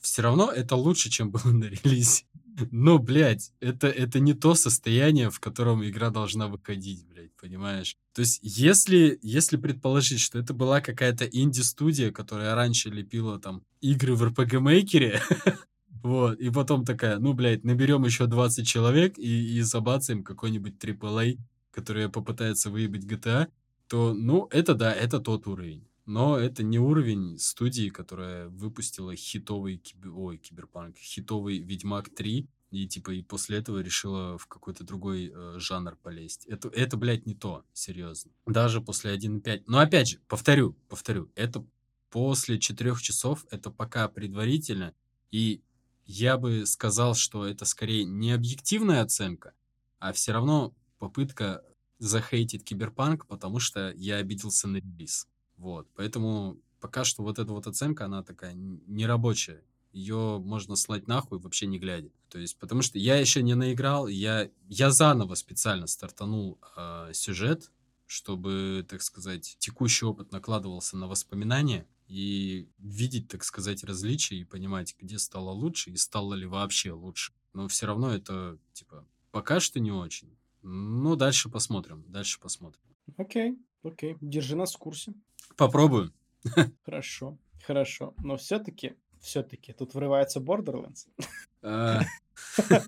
все 0.01 0.21
равно 0.21 0.51
это 0.51 0.75
лучше, 0.75 1.09
чем 1.09 1.31
было 1.31 1.51
на 1.51 1.65
релизе. 1.65 2.23
Но, 2.71 2.99
блядь, 2.99 3.51
это, 3.59 3.87
это 3.87 4.19
не 4.19 4.33
то 4.33 4.53
состояние, 4.55 5.29
в 5.29 5.39
котором 5.39 5.85
игра 5.85 6.09
должна 6.09 6.47
выходить, 6.47 7.05
блядь, 7.07 7.33
понимаешь? 7.35 7.95
То 8.13 8.21
есть, 8.21 8.39
если, 8.43 9.17
если 9.21 9.57
предположить, 9.57 10.19
что 10.19 10.39
это 10.39 10.53
была 10.53 10.81
какая-то 10.81 11.25
инди-студия, 11.25 12.11
которая 12.11 12.55
раньше 12.55 12.89
лепила 12.89 13.39
там 13.39 13.63
игры 13.81 14.15
в 14.15 14.23
RPG-мейкере, 14.23 15.21
вот, 16.03 16.39
и 16.39 16.49
потом 16.49 16.85
такая, 16.85 17.19
ну, 17.19 17.33
блядь, 17.33 17.63
наберем 17.63 18.03
еще 18.03 18.25
20 18.25 18.67
человек 18.67 19.17
и, 19.17 19.57
и 19.57 19.61
забацаем 19.61 20.23
какой-нибудь 20.23 20.75
AAA, 20.83 21.37
который 21.71 22.09
попытается 22.09 22.69
выебать 22.69 23.05
GTA, 23.05 23.47
то, 23.87 24.13
ну, 24.13 24.47
это 24.51 24.75
да, 24.75 24.93
это 24.93 25.19
тот 25.19 25.47
уровень. 25.47 25.88
Но 26.09 26.39
это 26.39 26.63
не 26.63 26.79
уровень 26.79 27.37
студии, 27.37 27.89
которая 27.89 28.49
выпустила 28.49 29.15
хитовый, 29.15 29.77
кибер... 29.77 30.11
ой, 30.15 30.37
киберпанк, 30.39 30.97
хитовый 30.97 31.59
Ведьмак 31.59 32.09
3, 32.09 32.49
И 32.71 32.87
типа 32.87 33.11
и 33.11 33.21
после 33.21 33.59
этого 33.59 33.77
решила 33.77 34.35
в 34.39 34.47
какой-то 34.47 34.83
другой 34.83 35.31
э, 35.31 35.59
жанр 35.59 35.97
полезть. 35.97 36.47
Это, 36.47 36.69
это, 36.69 36.97
блядь, 36.97 37.27
не 37.27 37.35
то, 37.35 37.63
серьезно. 37.73 38.31
Даже 38.47 38.81
после 38.81 39.15
1.5. 39.15 39.65
Но 39.67 39.77
опять 39.77 40.09
же, 40.09 40.19
повторю, 40.27 40.75
повторю, 40.87 41.31
это 41.35 41.63
после 42.09 42.57
4 42.57 42.95
часов, 42.95 43.45
это 43.51 43.69
пока 43.69 44.07
предварительно. 44.07 44.95
И 45.29 45.61
я 46.07 46.39
бы 46.39 46.65
сказал, 46.65 47.13
что 47.13 47.45
это 47.45 47.65
скорее 47.65 48.03
не 48.03 48.31
объективная 48.31 49.03
оценка, 49.03 49.53
а 49.99 50.11
все 50.13 50.31
равно 50.31 50.73
попытка 50.97 51.63
захейтить 51.99 52.63
киберпанк, 52.63 53.27
потому 53.27 53.59
что 53.59 53.91
я 53.91 54.15
обиделся 54.15 54.67
на 54.67 54.77
релиз. 54.77 55.27
Вот, 55.59 55.89
поэтому 55.93 56.57
пока 56.79 57.03
что 57.03 57.21
вот 57.21 57.37
эта 57.37 57.51
вот 57.51 57.67
оценка, 57.67 58.05
она 58.05 58.23
такая 58.23 58.53
нерабочая. 58.53 59.61
Ее 59.91 60.39
можно 60.39 60.77
слать 60.77 61.07
нахуй 61.07 61.39
вообще 61.39 61.67
не 61.67 61.79
глядя. 61.79 62.11
То 62.29 62.39
есть, 62.39 62.57
потому 62.57 62.81
что 62.81 62.97
я 62.97 63.17
еще 63.17 63.43
не 63.43 63.55
наиграл, 63.55 64.07
я, 64.07 64.49
я 64.69 64.89
заново 64.89 65.35
специально 65.35 65.85
стартанул 65.87 66.59
э, 66.77 67.09
сюжет, 67.13 67.71
чтобы, 68.05 68.85
так 68.87 69.01
сказать, 69.01 69.57
текущий 69.59 70.05
опыт 70.05 70.31
накладывался 70.31 70.95
на 70.95 71.07
воспоминания 71.07 71.85
и 72.07 72.69
видеть, 72.77 73.27
так 73.27 73.43
сказать, 73.43 73.83
различия 73.83 74.37
и 74.37 74.45
понимать, 74.45 74.95
где 74.97 75.19
стало 75.19 75.49
лучше 75.49 75.89
и 75.89 75.97
стало 75.97 76.35
ли 76.35 76.45
вообще 76.45 76.93
лучше. 76.93 77.33
Но 77.51 77.67
все 77.67 77.85
равно 77.85 78.13
это, 78.13 78.57
типа, 78.71 79.05
пока 79.31 79.59
что 79.59 79.81
не 79.81 79.91
очень. 79.91 80.37
Ну, 80.61 81.17
дальше 81.17 81.49
посмотрим, 81.49 82.05
дальше 82.07 82.39
посмотрим. 82.39 82.81
Окей, 83.17 83.57
окей, 83.83 84.17
держи 84.21 84.55
нас 84.55 84.75
в 84.75 84.77
курсе. 84.77 85.13
Попробую. 85.57 86.13
Хорошо, 86.85 87.37
хорошо. 87.65 88.13
Но 88.23 88.37
все-таки, 88.37 88.95
все-таки 89.19 89.73
тут 89.73 89.93
врывается 89.93 90.39
Borderlands. 90.39 91.07
А. 91.61 92.01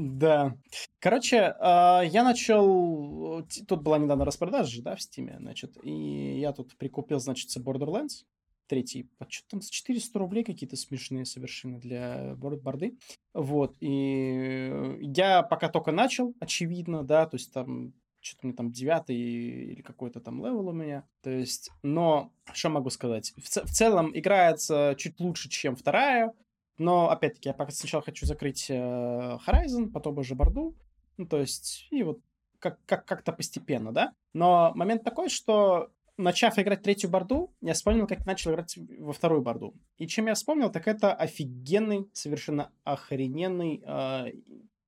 Да. 0.00 0.56
Короче, 1.00 1.56
а, 1.58 2.02
я 2.02 2.22
начал... 2.22 3.44
Тут 3.66 3.82
была 3.82 3.98
недавно 3.98 4.24
распродажа 4.24 4.80
да, 4.80 4.94
в 4.94 5.02
Стиме, 5.02 5.36
значит, 5.40 5.76
и 5.82 6.38
я 6.38 6.52
тут 6.52 6.76
прикупил, 6.76 7.18
значит, 7.18 7.50
Borderlands 7.56 8.24
третий, 8.68 9.10
что 9.28 9.48
там, 9.48 9.60
400 9.60 10.18
рублей 10.18 10.44
какие-то 10.44 10.76
смешные 10.76 11.24
совершенно 11.24 11.80
для 11.80 12.36
борды. 12.36 12.96
Вот, 13.34 13.76
и 13.80 14.98
я 15.00 15.42
пока 15.42 15.68
только 15.68 15.90
начал, 15.90 16.34
очевидно, 16.38 17.02
да, 17.02 17.26
то 17.26 17.36
есть 17.36 17.52
там 17.52 17.92
что-то 18.20 18.46
мне 18.46 18.54
там 18.54 18.70
девятый 18.70 19.16
или 19.16 19.82
какой-то 19.82 20.20
там 20.20 20.44
level 20.44 20.68
у 20.68 20.72
меня. 20.72 21.06
То 21.22 21.30
есть, 21.30 21.70
но 21.82 22.32
что 22.52 22.68
могу 22.68 22.90
сказать? 22.90 23.32
В, 23.36 23.42
в 23.42 23.70
целом 23.70 24.10
играется 24.14 24.94
чуть 24.98 25.20
лучше, 25.20 25.48
чем 25.48 25.76
вторая. 25.76 26.32
Но, 26.78 27.10
опять-таки, 27.10 27.48
я 27.48 27.54
пока 27.54 27.72
сначала 27.72 28.02
хочу 28.02 28.24
закрыть 28.24 28.70
э, 28.70 28.74
Horizon, 28.74 29.90
потом 29.90 30.18
уже 30.18 30.34
борду. 30.34 30.76
Ну, 31.16 31.26
то 31.26 31.38
есть, 31.38 31.88
и 31.90 32.04
вот 32.04 32.20
как, 32.60 32.78
как, 32.86 33.04
как-то 33.04 33.32
постепенно, 33.32 33.92
да? 33.92 34.12
Но 34.32 34.72
момент 34.74 35.02
такой, 35.02 35.28
что 35.28 35.90
начав 36.16 36.58
играть 36.58 36.82
третью 36.82 37.10
борду, 37.10 37.52
я 37.60 37.74
вспомнил, 37.74 38.06
как 38.06 38.26
начал 38.26 38.52
играть 38.52 38.76
во 38.98 39.12
вторую 39.12 39.42
борду. 39.42 39.74
И 39.96 40.06
чем 40.06 40.26
я 40.26 40.34
вспомнил, 40.34 40.70
так 40.70 40.86
это 40.86 41.14
офигенный, 41.14 42.08
совершенно 42.12 42.70
охрененный, 42.84 43.82
э, 43.84 44.32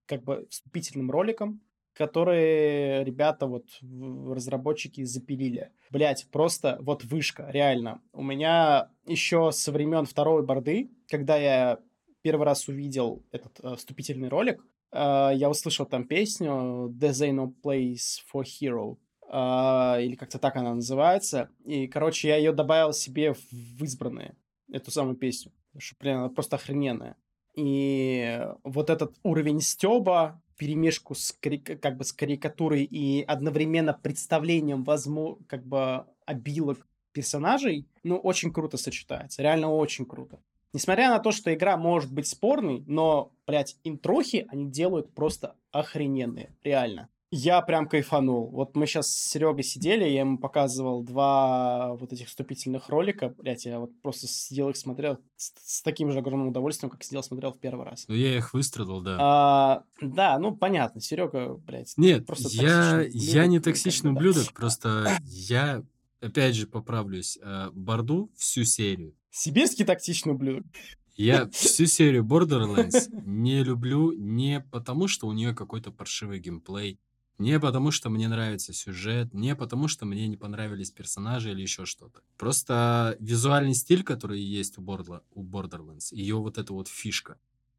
как 0.07 0.23
бы 0.25 0.47
вступительным 0.51 1.11
роликом, 1.11 1.61
которые 1.95 3.05
ребята, 3.05 3.47
вот, 3.47 3.67
разработчики 3.83 5.05
запилили. 5.05 5.71
Блять, 5.91 6.27
просто 6.31 6.79
вот 6.81 7.05
вышка, 7.05 7.49
реально. 7.51 8.01
У 8.13 8.23
меня 8.23 8.91
еще 9.07 9.53
со 9.53 9.73
времен 9.73 10.07
второй 10.07 10.43
борды, 10.45 10.91
когда 11.09 11.37
я 11.37 11.79
первый 12.23 12.45
раз 12.45 12.69
увидел 12.69 13.23
этот 13.33 13.61
э, 13.63 13.77
вступительный 13.77 14.29
ролик, 14.29 14.65
э, 14.93 15.31
я 15.35 15.49
услышал 15.51 15.87
там 15.87 16.05
песню 16.05 16.95
«There's 16.99 17.31
no 17.31 17.53
place 17.63 18.21
for 18.33 18.45
hero», 18.45 18.99
э, 19.29 20.05
или 20.05 20.15
как-то 20.15 20.39
так 20.39 20.57
она 20.57 20.75
называется. 20.75 21.51
И, 21.65 21.87
короче, 21.87 22.29
я 22.29 22.37
ее 22.37 22.53
добавил 22.53 22.93
себе 22.93 23.35
в 23.35 23.83
избранные, 23.83 24.37
эту 24.71 24.91
самую 24.91 25.17
песню. 25.17 25.53
Потому 25.69 25.81
что, 25.81 25.97
блин, 26.01 26.17
она 26.17 26.29
просто 26.29 26.57
охрененная. 26.57 27.17
И 27.63 28.41
вот 28.65 28.89
этот 28.89 29.15
уровень 29.23 29.61
стеба, 29.61 30.41
перемешку 30.57 31.15
с, 31.15 31.37
как 31.81 31.97
бы, 31.97 32.05
с 32.05 32.13
карикатурой 32.13 32.85
и 32.85 33.23
одновременно 33.23 33.93
представлением, 33.93 34.83
возможно, 34.83 35.45
как 35.47 35.67
бы 35.67 36.07
обилок 36.25 36.87
персонажей, 37.13 37.87
ну, 38.03 38.17
очень 38.17 38.53
круто 38.53 38.77
сочетается. 38.77 39.43
Реально 39.43 39.71
очень 39.71 40.07
круто. 40.07 40.41
Несмотря 40.73 41.11
на 41.11 41.19
то, 41.19 41.33
что 41.33 41.53
игра 41.53 41.77
может 41.77 42.13
быть 42.13 42.29
спорной, 42.29 42.85
но, 42.87 43.33
блядь, 43.47 43.77
интрохи 43.85 44.47
они 44.49 44.71
делают 44.71 45.13
просто 45.13 45.57
охрененные. 45.73 46.57
Реально. 46.63 47.09
Я 47.33 47.63
прям 47.63 47.89
кайфанул. 47.89 48.51
Вот 48.51 48.75
мы 48.75 48.87
сейчас 48.87 49.07
с 49.07 49.31
Серегой 49.31 49.63
сидели, 49.63 50.03
я 50.03 50.21
ему 50.21 50.37
показывал 50.37 51.05
два 51.05 51.95
вот 51.95 52.13
этих 52.13 52.27
вступительных 52.27 52.89
ролика. 52.89 53.29
Блять, 53.39 53.67
я 53.67 53.79
вот 53.79 53.93
просто 54.03 54.27
сидел 54.27 54.71
их 54.71 54.77
смотрел 54.77 55.19
с, 55.37 55.53
с 55.57 55.83
таким 55.83 56.11
же 56.11 56.19
огромным 56.19 56.49
удовольствием, 56.49 56.91
как 56.91 57.05
сидел 57.05 57.23
смотрел 57.23 57.53
в 57.53 57.61
первый 57.61 57.87
раз. 57.87 58.07
Ну, 58.09 58.17
я 58.17 58.37
их 58.37 58.53
выстрадал, 58.53 59.01
да. 59.01 59.17
А, 59.21 59.85
да, 60.01 60.41
ну, 60.41 60.57
понятно, 60.57 61.01
Серега, 61.01 61.55
блядь. 61.55 61.95
Нет, 61.97 62.27
просто 62.27 62.49
я, 62.51 63.03
я 63.13 63.47
не 63.47 63.61
токсичный 63.61 64.11
ублюдок, 64.11 64.53
просто 64.53 65.17
я, 65.23 65.85
опять 66.21 66.57
же, 66.57 66.67
поправлюсь, 66.67 67.39
э, 67.41 67.71
Борду 67.73 68.33
всю 68.37 68.65
серию. 68.65 69.15
Сибирский 69.31 69.85
токсичный 69.85 70.33
ублюдок. 70.33 70.67
Я 71.15 71.49
всю 71.53 71.87
серию 71.87 72.25
Borderlands 72.25 73.09
не 73.25 73.63
люблю 73.63 74.11
не 74.11 74.67
потому, 74.73 75.07
что 75.07 75.29
у 75.29 75.33
нее 75.33 75.55
какой-то 75.55 75.93
паршивый 75.93 76.41
геймплей, 76.41 76.99
не 77.41 77.59
потому, 77.59 77.91
что 77.91 78.11
мне 78.11 78.29
нравится 78.29 78.75
сюжет, 78.75 79.33
не 79.33 79.57
потому, 79.57 79.89
что 79.89 80.05
мне 80.05 80.29
не 80.29 80.37
понравились 80.37 80.91
персонажи 80.91 81.51
или 81.51 81.63
еще 81.63 81.87
что-то. 81.87 82.21
Просто 82.37 83.17
визуальный 83.19 83.75
стиль, 83.75 84.05
который 84.05 84.41
есть 84.43 84.77
у, 84.77 84.83
Бордла, 84.83 85.25
у 85.31 85.43
Borderlands, 85.43 86.09
ее 86.13 86.37
вот 86.37 86.59
эта 86.59 86.75
вот 86.75 86.89
фишка, 86.89 87.39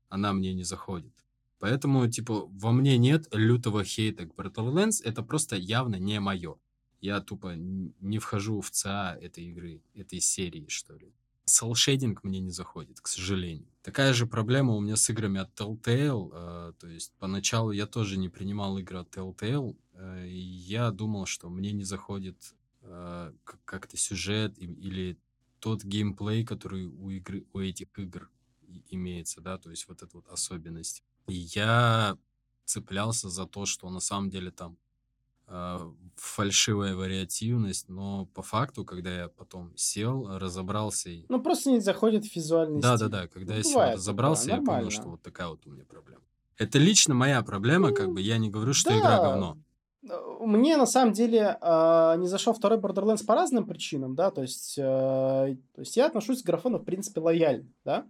она 0.10 0.34
мне 0.34 0.54
не 0.56 0.63
заходит. 0.63 1.13
Поэтому, 1.60 2.10
типа, 2.10 2.47
во 2.47 2.71
мне 2.71 2.97
нет 2.97 3.28
лютого 3.32 3.84
хейта 3.84 4.26
к 4.26 4.34
Borderlands, 4.34 5.04
это 5.04 5.21
просто 5.21 5.56
явно 5.56 5.97
не 5.97 6.19
мое. 6.19 6.58
Я 7.00 7.21
тупо 7.21 7.54
не 7.56 8.17
вхожу 8.17 8.62
в 8.62 8.71
ЦА 8.71 9.15
этой 9.21 9.43
игры, 9.45 9.84
этой 9.93 10.21
серии, 10.21 10.65
что 10.69 10.95
ли. 10.97 11.13
Селшейдинг 11.45 12.24
мне 12.24 12.39
не 12.39 12.52
заходит, 12.52 13.00
к 13.00 13.08
сожалению. 13.08 13.71
Такая 13.82 14.13
же 14.13 14.28
проблема 14.28 14.74
у 14.74 14.80
меня 14.80 14.96
с 14.96 15.10
играми 15.10 15.39
от 15.39 15.60
Telltale. 15.60 16.30
Э, 16.34 16.74
то 16.80 16.88
есть 16.88 17.13
поначалу 17.17 17.72
я 17.72 17.88
тоже 17.88 18.17
не 18.17 18.30
принимал 18.30 18.78
игры 18.78 19.00
от 19.00 19.15
Telltale. 19.15 19.76
Э, 19.94 20.28
и 20.28 20.38
я 20.38 20.91
думал, 20.91 21.26
что 21.26 21.50
мне 21.50 21.72
не 21.72 21.84
заходит 21.84 22.54
э, 22.84 23.34
как-то 23.65 23.98
сюжет 23.98 24.58
или 24.60 25.17
тот 25.60 25.84
геймплей, 25.84 26.46
который 26.46 26.86
у, 26.86 27.10
игры, 27.10 27.46
у 27.54 27.60
этих 27.60 27.88
игр 27.98 28.30
имеется, 28.89 29.41
да, 29.41 29.58
то 29.58 29.70
есть 29.70 29.88
вот 29.88 30.02
эта 30.02 30.15
вот 30.15 30.28
особенность. 30.28 31.04
И 31.28 31.34
я 31.34 32.17
цеплялся 32.65 33.30
за 33.30 33.46
то, 33.46 33.65
что 33.65 33.89
на 33.89 34.00
самом 34.00 34.30
деле 34.30 34.52
там 34.52 34.78
фальшивая 36.16 36.96
вариативность, 36.96 37.90
но 37.90 38.26
по 38.28 38.42
факту, 38.42 38.86
когда 38.86 39.12
я 39.12 39.28
потом 39.28 39.76
сел, 39.76 40.38
разобрался 40.38 41.10
и... 41.10 41.26
Ну, 41.30 41.42
просто 41.42 41.72
не 41.72 41.80
заходит 41.80 42.26
в 42.26 42.36
визуальный 42.36 42.80
да, 42.80 42.96
стиль. 42.96 43.10
Да-да-да, 43.10 43.28
когда 43.28 43.54
ну, 43.54 43.58
я 43.58 43.64
сел, 43.64 43.82
разобрался, 43.82 44.44
такое, 44.44 44.56
я 44.56 44.62
нормально. 44.62 44.82
понял, 44.82 44.92
что 44.92 45.10
вот 45.10 45.22
такая 45.22 45.48
вот 45.48 45.66
у 45.66 45.72
меня 45.72 45.84
проблема. 45.86 46.22
Это 46.58 46.78
лично 46.78 47.16
моя 47.16 47.42
проблема, 47.42 47.90
ну, 47.90 47.96
как 47.96 48.14
бы, 48.14 48.22
я 48.22 48.38
не 48.38 48.50
говорю, 48.50 48.74
что 48.74 48.92
да. 48.92 49.00
игра 49.00 49.18
говно. 49.18 49.58
Мне, 50.40 50.78
на 50.78 50.86
самом 50.86 51.14
деле, 51.14 51.58
а, 51.62 52.16
не 52.18 52.28
зашел 52.28 52.54
второй 52.54 52.80
Borderlands 52.80 53.26
по 53.26 53.36
разным 53.36 53.66
причинам, 53.66 54.16
да, 54.16 54.32
то 54.32 54.42
есть, 54.42 54.78
а, 54.80 55.48
то 55.74 55.82
есть 55.82 55.96
я 55.98 56.08
отношусь 56.08 56.42
к 56.42 56.46
графону, 56.46 56.80
в 56.80 56.84
принципе, 56.84 57.20
лояльно, 57.20 57.70
да, 57.84 58.06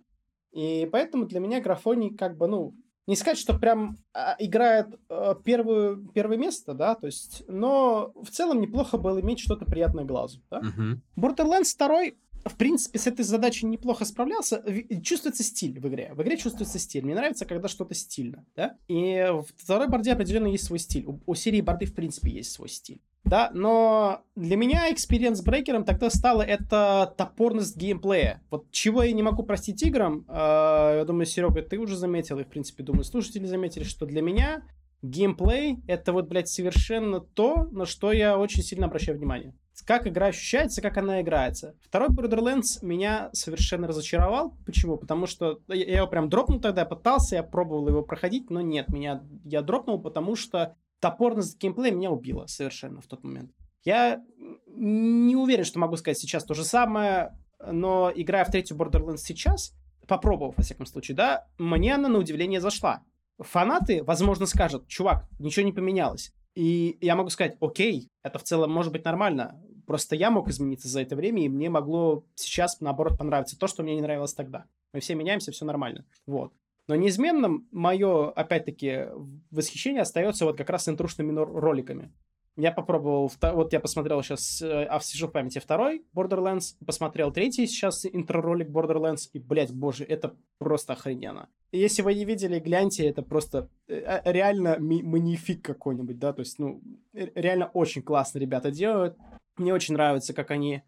и 0.52 0.88
поэтому 0.92 1.26
для 1.26 1.40
меня 1.40 1.62
графоний, 1.62 2.16
как 2.16 2.38
бы, 2.38 2.48
ну, 2.48 2.76
не 3.12 3.18
сказать, 3.18 3.38
что 3.38 3.60
прям 3.60 3.98
а, 4.14 4.38
играет 4.40 4.88
а, 5.10 5.36
первую, 5.36 6.08
первое 6.14 6.38
место, 6.38 6.74
да, 6.74 6.96
то 6.96 7.08
есть, 7.08 7.44
но 7.50 8.14
в 8.16 8.30
целом 8.30 8.62
неплохо 8.62 8.98
было 8.98 9.20
иметь 9.20 9.42
что-то 9.42 9.66
приятное 9.66 10.06
глазу, 10.06 10.42
да. 10.50 10.62
Uh-huh. 10.62 10.98
Borderlands 11.18 11.76
2 11.78 12.16
в 12.46 12.56
принципе, 12.56 13.00
с 13.00 13.08
этой 13.08 13.24
задачей 13.24 13.66
неплохо 13.66 14.06
справлялся. 14.06 14.64
Чувствуется 15.04 15.44
стиль 15.44 15.80
в 15.80 15.88
игре. 15.88 16.12
В 16.14 16.22
игре 16.22 16.38
чувствуется 16.38 16.80
стиль. 16.80 17.04
Мне 17.04 17.16
нравится, 17.16 17.46
когда 17.46 17.68
что-то 17.68 17.94
стильно, 17.94 18.46
да? 18.56 18.78
И 18.88 19.28
в 19.30 19.46
второй 19.58 19.88
борде 19.88 20.14
определенно 20.14 20.48
есть 20.48 20.66
свой 20.66 20.80
стиль. 20.80 21.06
У, 21.06 21.20
у 21.26 21.36
серии 21.36 21.62
борды, 21.62 21.86
в 21.86 21.94
принципе, 21.94 22.32
есть 22.32 22.52
свой 22.52 22.70
стиль. 22.70 23.02
Да, 23.24 23.52
но 23.54 24.24
для 24.36 24.58
меня 24.58 24.92
experience 24.92 25.42
breaker 25.42 25.76
ом 25.76 25.86
тогда 25.86 26.10
стало 26.10 26.42
это 26.42 27.14
топорность 27.18 27.78
геймплея. 27.78 28.42
Вот 28.50 28.72
чего 28.72 29.04
я 29.04 29.14
не 29.14 29.22
могу 29.22 29.44
простить 29.44 29.84
играм, 29.84 30.26
э, 30.28 30.96
я 30.98 31.06
думаю, 31.06 31.26
Серега, 31.26 31.62
ты 31.62 31.78
уже 31.78 31.96
заметил, 31.96 32.40
и, 32.40 32.44
в 32.44 32.48
принципе, 32.48 32.84
думаю, 32.84 33.04
слушатели 33.04 33.46
заметили, 33.46 33.84
что 33.84 34.06
для 34.06 34.22
меня 34.22 34.64
геймплей— 35.04 35.80
это 35.88 36.14
вот, 36.14 36.28
блядь, 36.28 36.50
совершенно 36.50 37.20
то, 37.20 37.70
на 37.72 37.86
что 37.86 38.12
я 38.12 38.38
очень 38.38 38.64
сильно 38.64 38.88
обращаю 38.88 39.18
внимание. 39.18 39.54
Как 39.86 40.08
игра 40.08 40.28
ощущается, 40.28 40.82
как 40.82 40.98
она 40.98 41.22
играется. 41.22 41.76
Второй 41.82 42.10
Borderlands 42.10 42.84
меня 42.84 43.30
совершенно 43.34 43.88
разочаровал. 43.88 44.56
Почему? 44.66 44.98
Потому 44.98 45.28
что 45.28 45.60
я 45.68 45.98
его 45.98 46.08
прям 46.08 46.30
дропнул 46.30 46.60
тогда, 46.60 46.86
пытался, 46.86 47.36
я 47.36 47.44
пробовал 47.44 47.88
его 47.88 48.02
проходить, 48.04 48.50
но 48.50 48.62
нет, 48.62 48.90
меня 48.90 49.24
я 49.44 49.62
дропнул, 49.62 50.02
потому 50.02 50.36
что 50.36 50.76
топорность 51.00 51.60
геймплея 51.60 51.94
меня 51.94 52.12
убила 52.12 52.46
совершенно 52.48 53.02
в 53.02 53.08
тот 53.08 53.24
момент. 53.24 53.52
Я 53.84 54.24
не 54.68 55.36
уверен, 55.36 55.64
что 55.64 55.80
могу 55.80 55.98
сказать 55.98 56.20
сейчас 56.20 56.44
то 56.44 56.54
же 56.54 56.64
самое, 56.64 57.38
но 57.66 58.12
играя 58.14 58.46
в 58.46 58.52
третью 58.52 58.78
Borderlands 58.78 59.18
сейчас, 59.18 59.74
попробовав, 60.08 60.58
во 60.58 60.64
всяком 60.64 60.86
случае, 60.86 61.16
да, 61.16 61.48
мне 61.58 61.96
она 61.96 62.08
на 62.08 62.20
удивление 62.20 62.62
зашла. 62.62 63.04
Фанаты, 63.40 64.04
возможно, 64.04 64.46
скажут, 64.46 64.88
чувак, 64.88 65.28
ничего 65.40 65.66
не 65.66 65.72
поменялось. 65.72 66.32
И 66.56 66.98
я 67.02 67.16
могу 67.16 67.30
сказать, 67.30 67.56
окей, 67.62 68.10
это 68.24 68.38
в 68.38 68.44
целом 68.44 68.72
может 68.72 68.92
быть 68.92 69.06
нормально. 69.06 69.60
Просто 69.86 70.16
я 70.16 70.32
мог 70.32 70.50
измениться 70.50 70.88
за 70.88 71.02
это 71.02 71.16
время, 71.16 71.44
и 71.44 71.50
мне 71.50 71.70
могло 71.70 72.24
сейчас, 72.36 72.80
наоборот, 72.80 73.18
понравиться 73.18 73.58
то, 73.58 73.68
что 73.68 73.84
мне 73.84 73.96
не 73.96 74.02
нравилось 74.02 74.34
тогда. 74.34 74.66
Мы 74.94 75.00
все 75.00 75.16
меняемся, 75.16 75.52
все 75.52 75.66
нормально. 75.66 76.06
Вот. 76.26 76.54
Но 76.88 76.96
неизменным 76.96 77.68
мое, 77.72 78.32
опять-таки, 78.32 79.08
восхищение 79.52 80.02
остается 80.02 80.46
вот 80.46 80.58
как 80.58 80.70
раз 80.70 80.90
интрушными 80.90 81.32
роликами. 81.38 82.12
Я 82.58 82.74
попробовал, 82.74 83.32
вот 83.42 83.72
я 83.72 83.80
посмотрел 83.80 84.22
сейчас, 84.22 84.62
э, 84.62 84.84
а 84.84 85.00
сижу 85.00 85.28
в 85.28 85.32
памяти 85.32 85.60
второй 85.60 86.04
Borderlands, 86.14 86.76
посмотрел 86.86 87.32
третий 87.32 87.66
сейчас 87.66 88.06
интро-ролик 88.06 88.68
Borderlands, 88.68 89.30
и, 89.32 89.40
блядь, 89.40 89.72
боже, 89.72 90.04
это 90.04 90.36
просто 90.58 90.94
охрененно. 90.94 91.48
Если 91.72 92.02
вы 92.02 92.14
не 92.14 92.26
видели, 92.26 92.60
гляньте, 92.60 93.08
это 93.08 93.22
просто 93.22 93.70
э, 93.88 93.96
э, 93.96 94.32
реально 94.32 94.76
манифик 94.80 95.64
какой-нибудь, 95.64 96.20
да, 96.20 96.34
то 96.34 96.42
есть, 96.42 96.60
ну, 96.60 96.82
реально 97.14 97.68
очень 97.68 98.02
классно 98.02 98.40
ребята 98.40 98.70
делают. 98.70 99.18
Мне 99.58 99.74
очень 99.74 99.94
нравится, 99.94 100.34
как 100.34 100.52
они 100.52 100.84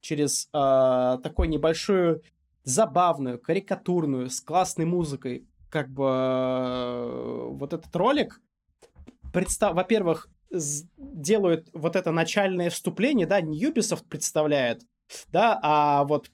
через 0.00 0.48
э, 0.52 1.18
такой 1.22 1.48
небольшую, 1.48 2.22
забавную, 2.64 3.38
карикатурную, 3.38 4.30
с 4.30 4.40
классной 4.40 4.84
музыкой, 4.84 5.46
как 5.70 5.90
бы 5.90 6.04
э, 6.06 7.48
вот 7.50 7.72
этот 7.72 7.94
ролик, 7.94 8.40
представ... 9.32 9.74
во-первых, 9.74 10.28
делают 10.96 11.68
вот 11.72 11.96
это 11.96 12.12
начальное 12.12 12.70
вступление, 12.70 13.26
да, 13.26 13.40
не 13.40 13.64
Ubisoft 13.64 14.06
представляет, 14.08 14.82
да, 15.28 15.58
а 15.62 16.04
вот 16.04 16.30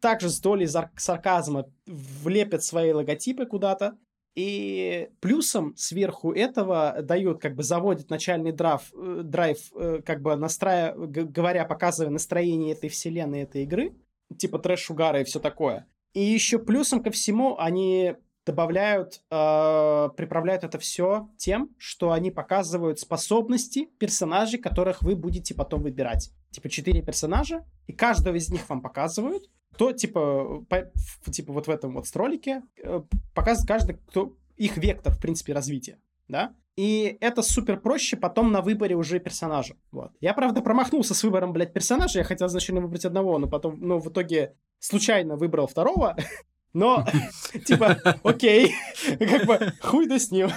также 0.00 0.28
с 0.28 0.40
долей 0.40 0.68
сарказма 0.96 1.66
влепят 1.86 2.62
свои 2.62 2.92
логотипы 2.92 3.46
куда-то, 3.46 3.98
и 4.36 5.08
плюсом 5.20 5.74
сверху 5.76 6.30
этого 6.30 6.98
дают, 7.02 7.40
как 7.40 7.54
бы 7.56 7.62
заводит 7.62 8.10
начальный 8.10 8.52
драйв, 8.52 8.82
э, 8.94 9.22
драйв 9.24 9.58
э, 9.74 10.02
как 10.04 10.20
бы 10.20 10.36
настраивая, 10.36 11.24
говоря, 11.24 11.64
показывая 11.64 12.10
настроение 12.10 12.74
этой 12.74 12.90
вселенной, 12.90 13.40
этой 13.40 13.62
игры, 13.62 13.96
типа 14.38 14.58
трэш-угара 14.58 15.22
и 15.22 15.24
все 15.24 15.40
такое. 15.40 15.86
И 16.12 16.20
еще 16.20 16.58
плюсом 16.58 17.02
ко 17.02 17.10
всему 17.10 17.58
они 17.58 18.14
добавляют, 18.44 19.22
э, 19.30 20.08
приправляют 20.16 20.64
это 20.64 20.78
все 20.78 21.30
тем, 21.38 21.70
что 21.78 22.12
они 22.12 22.30
показывают 22.30 23.00
способности 23.00 23.88
персонажей, 23.98 24.60
которых 24.60 25.00
вы 25.00 25.16
будете 25.16 25.54
потом 25.54 25.82
выбирать. 25.82 26.30
Типа 26.50 26.68
четыре 26.68 27.00
персонажа, 27.00 27.64
и 27.86 27.92
каждого 27.94 28.36
из 28.36 28.50
них 28.50 28.68
вам 28.68 28.82
показывают, 28.82 29.50
кто, 29.76 29.92
типа, 29.92 30.64
по, 30.70 30.90
типа 31.30 31.52
вот 31.52 31.66
в 31.66 31.70
этом 31.70 31.94
вот 31.94 32.06
стролике 32.06 32.62
э, 32.82 33.02
показывает 33.34 33.68
каждый, 33.68 33.96
кто 34.08 34.34
их 34.56 34.78
вектор, 34.78 35.12
в 35.12 35.20
принципе, 35.20 35.52
развития, 35.52 35.98
да? 36.28 36.54
И 36.76 37.18
это 37.20 37.42
супер 37.42 37.78
проще 37.78 38.16
потом 38.16 38.52
на 38.52 38.62
выборе 38.62 38.96
уже 38.96 39.18
персонажа. 39.18 39.76
Вот. 39.92 40.12
Я, 40.22 40.32
правда, 40.32 40.62
промахнулся 40.62 41.12
с 41.12 41.22
выбором, 41.22 41.52
блядь, 41.52 41.74
персонажа. 41.74 42.20
Я 42.20 42.24
хотел 42.24 42.46
изначально 42.46 42.80
выбрать 42.80 43.04
одного, 43.04 43.38
но 43.38 43.48
потом, 43.48 43.78
ну, 43.80 43.98
в 43.98 44.08
итоге 44.08 44.54
случайно 44.78 45.36
выбрал 45.36 45.66
второго. 45.66 46.16
Но, 46.72 47.06
типа, 47.66 47.98
окей, 48.22 48.74
как 49.18 49.46
бы 49.46 49.72
хуй 49.80 50.06
да 50.06 50.18
с 50.18 50.30
ним. 50.30 50.48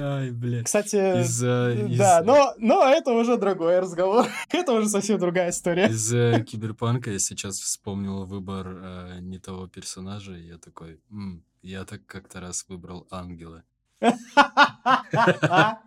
Ай, 0.00 0.30
блядь. 0.30 0.66
Кстати, 0.66 1.22
из, 1.22 1.42
uh, 1.42 1.90
из... 1.90 1.98
да, 1.98 2.22
но, 2.24 2.54
но 2.58 2.84
это 2.84 3.12
уже 3.12 3.36
другой 3.36 3.80
разговор. 3.80 4.26
это 4.50 4.72
уже 4.72 4.88
совсем 4.88 5.18
другая 5.18 5.50
история. 5.50 5.86
Из 5.88 6.12
uh, 6.12 6.42
Киберпанка 6.42 7.10
я 7.10 7.18
сейчас 7.18 7.58
вспомнил 7.58 8.24
выбор 8.26 8.66
uh, 8.66 9.20
не 9.20 9.38
того 9.38 9.68
персонажа, 9.68 10.34
и 10.34 10.48
я 10.48 10.58
такой, 10.58 11.00
М, 11.10 11.44
я 11.62 11.84
так 11.84 12.04
как-то 12.06 12.40
раз 12.40 12.64
выбрал 12.68 13.06
ангела. 13.10 13.62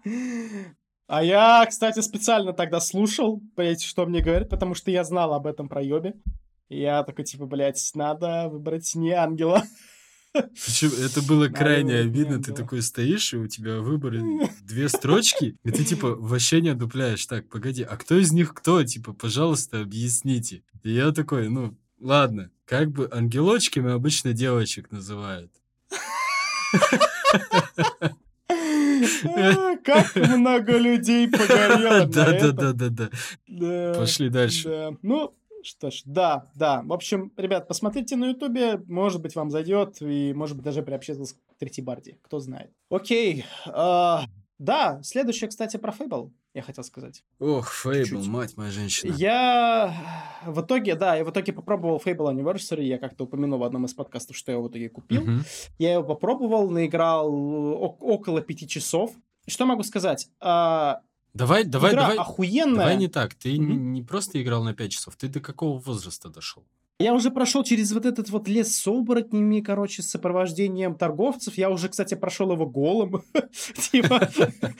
А 1.07 1.21
я, 1.21 1.65
кстати, 1.65 1.99
специально 1.99 2.53
тогда 2.53 2.79
слушал, 2.79 3.41
понимаете, 3.55 3.85
что 3.85 4.05
мне 4.05 4.21
говорят, 4.21 4.49
потому 4.49 4.73
что 4.73 4.89
я 4.89 5.03
знал 5.03 5.33
об 5.33 5.45
этом 5.45 5.67
проебе. 5.67 6.15
Я 6.69 7.03
такой, 7.03 7.25
типа, 7.25 7.45
блядь, 7.45 7.91
надо 7.93 8.47
выбрать 8.49 8.95
не 8.95 9.11
ангела. 9.11 9.63
Причем 10.33 10.91
это 10.99 11.21
было 11.21 11.47
крайне 11.47 11.95
обидно. 11.97 12.41
Ты 12.41 12.53
такой 12.53 12.81
стоишь, 12.81 13.33
и 13.33 13.37
у 13.37 13.47
тебя 13.47 13.79
выборы 13.79 14.21
две 14.63 14.89
строчки, 14.89 15.57
и 15.63 15.71
ты 15.71 15.83
типа 15.83 16.15
вообще 16.15 16.61
не 16.61 16.69
одупляешь. 16.69 17.25
Так, 17.25 17.49
погоди, 17.49 17.83
а 17.83 17.95
кто 17.97 18.17
из 18.17 18.31
них 18.31 18.53
кто? 18.53 18.83
Типа, 18.83 19.13
пожалуйста, 19.13 19.81
объясните. 19.81 20.63
И 20.83 20.91
я 20.91 21.11
такой, 21.11 21.49
ну, 21.49 21.77
ладно, 21.99 22.49
как 22.65 22.91
бы 22.91 23.07
ангелочками 23.11 23.91
обычно 23.91 24.33
девочек 24.33 24.91
называют. 24.91 25.51
Как 29.83 30.15
много 30.15 30.77
людей 30.77 31.29
погорело 31.29 32.05
Да, 32.07 32.31
да, 32.31 32.51
да, 32.51 32.73
да, 32.73 33.09
да. 33.47 33.93
Пошли 33.99 34.29
дальше. 34.29 34.97
Ну, 35.01 35.33
что 35.65 35.91
ж, 35.91 36.01
да, 36.05 36.51
да. 36.55 36.81
В 36.83 36.93
общем, 36.93 37.31
ребят, 37.37 37.67
посмотрите 37.67 38.15
на 38.15 38.29
Ютубе, 38.29 38.81
может 38.87 39.21
быть, 39.21 39.35
вам 39.35 39.49
зайдет, 39.49 40.01
и, 40.01 40.33
может 40.33 40.55
быть, 40.55 40.65
даже 40.65 40.83
приобщиться 40.83 41.35
к 41.35 41.57
третьей 41.57 41.83
барде, 41.83 42.19
кто 42.21 42.39
знает. 42.39 42.71
Окей, 42.89 43.45
э, 43.65 44.17
да, 44.59 45.01
следующее, 45.03 45.49
кстати, 45.49 45.77
про 45.77 45.91
Фейбл, 45.91 46.31
я 46.53 46.61
хотел 46.61 46.83
сказать. 46.83 47.23
Ох, 47.39 47.71
Фейбл, 47.71 48.23
мать 48.25 48.55
моя 48.55 48.71
женщина. 48.71 49.13
Я 49.13 50.41
в 50.45 50.61
итоге, 50.61 50.95
да, 50.95 51.15
я 51.15 51.25
в 51.25 51.31
итоге 51.31 51.51
попробовал 51.51 52.01
Fable 52.03 52.33
Anniversary, 52.33 52.83
я 52.83 52.97
как-то 52.97 53.25
упомянул 53.25 53.59
в 53.59 53.63
одном 53.63 53.85
из 53.85 53.93
подкастов, 53.93 54.37
что 54.37 54.51
я 54.51 54.57
его 54.57 54.67
в 54.67 54.71
итоге 54.71 54.89
купил. 54.89 55.23
Uh-huh. 55.23 55.39
Я 55.79 55.93
его 55.93 56.03
попробовал, 56.03 56.69
наиграл 56.69 57.33
около 57.99 58.41
пяти 58.41 58.67
часов. 58.67 59.11
Что 59.47 59.65
могу 59.65 59.83
сказать? 59.83 60.29
А, 60.39 61.01
Давай, 61.33 61.63
давай, 61.63 61.91
Игра 61.91 62.01
давай. 62.01 62.17
охуенная. 62.17 62.77
Давай 62.77 62.97
не 62.97 63.07
так. 63.07 63.33
Ты 63.33 63.55
mm-hmm. 63.55 63.59
не, 63.59 64.03
просто 64.03 64.41
играл 64.41 64.63
на 64.63 64.73
5 64.73 64.91
часов, 64.91 65.15
ты 65.15 65.27
до 65.27 65.39
какого 65.39 65.79
возраста 65.79 66.29
дошел? 66.29 66.63
Я 66.99 67.13
уже 67.13 67.31
прошел 67.31 67.63
через 67.63 67.91
вот 67.91 68.05
этот 68.05 68.29
вот 68.29 68.47
лес 68.47 68.75
с 68.75 68.87
оборотнями, 68.87 69.61
короче, 69.61 70.03
с 70.03 70.11
сопровождением 70.11 70.95
торговцев. 70.95 71.57
Я 71.57 71.71
уже, 71.71 71.89
кстати, 71.89 72.13
прошел 72.13 72.51
его 72.51 72.67
голым. 72.67 73.23
Типа, 73.91 74.29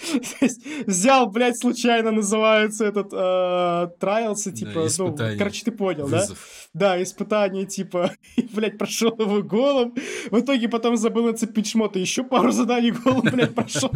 взял, 0.86 1.30
блядь, 1.32 1.58
случайно 1.58 2.12
называется 2.12 2.86
этот 2.86 3.12
Trials, 3.14 4.52
типа, 4.52 4.88
ну, 5.00 5.38
короче, 5.38 5.66
ты 5.66 5.72
понял, 5.72 6.08
да? 6.08 6.26
Да, 6.74 7.02
испытание, 7.02 7.66
типа, 7.66 8.12
блядь, 8.54 8.78
прошел 8.78 9.16
его 9.18 9.42
голым. 9.42 9.96
В 10.30 10.40
итоге 10.40 10.70
потом 10.70 10.96
забыл 10.98 11.26
нацепить 11.26 11.68
шмоты, 11.68 12.00
еще 12.00 12.24
пару 12.24 12.52
заданий 12.52 12.92
голым, 12.92 13.24
блядь, 13.24 13.56
прошел. 13.56 13.92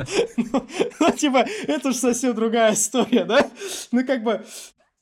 Ну, 0.99 1.11
типа, 1.11 1.45
это 1.67 1.91
же 1.91 1.97
совсем 1.97 2.33
другая 2.35 2.73
история, 2.73 3.25
да? 3.25 3.49
Ну, 3.91 4.05
как 4.05 4.23
бы, 4.23 4.43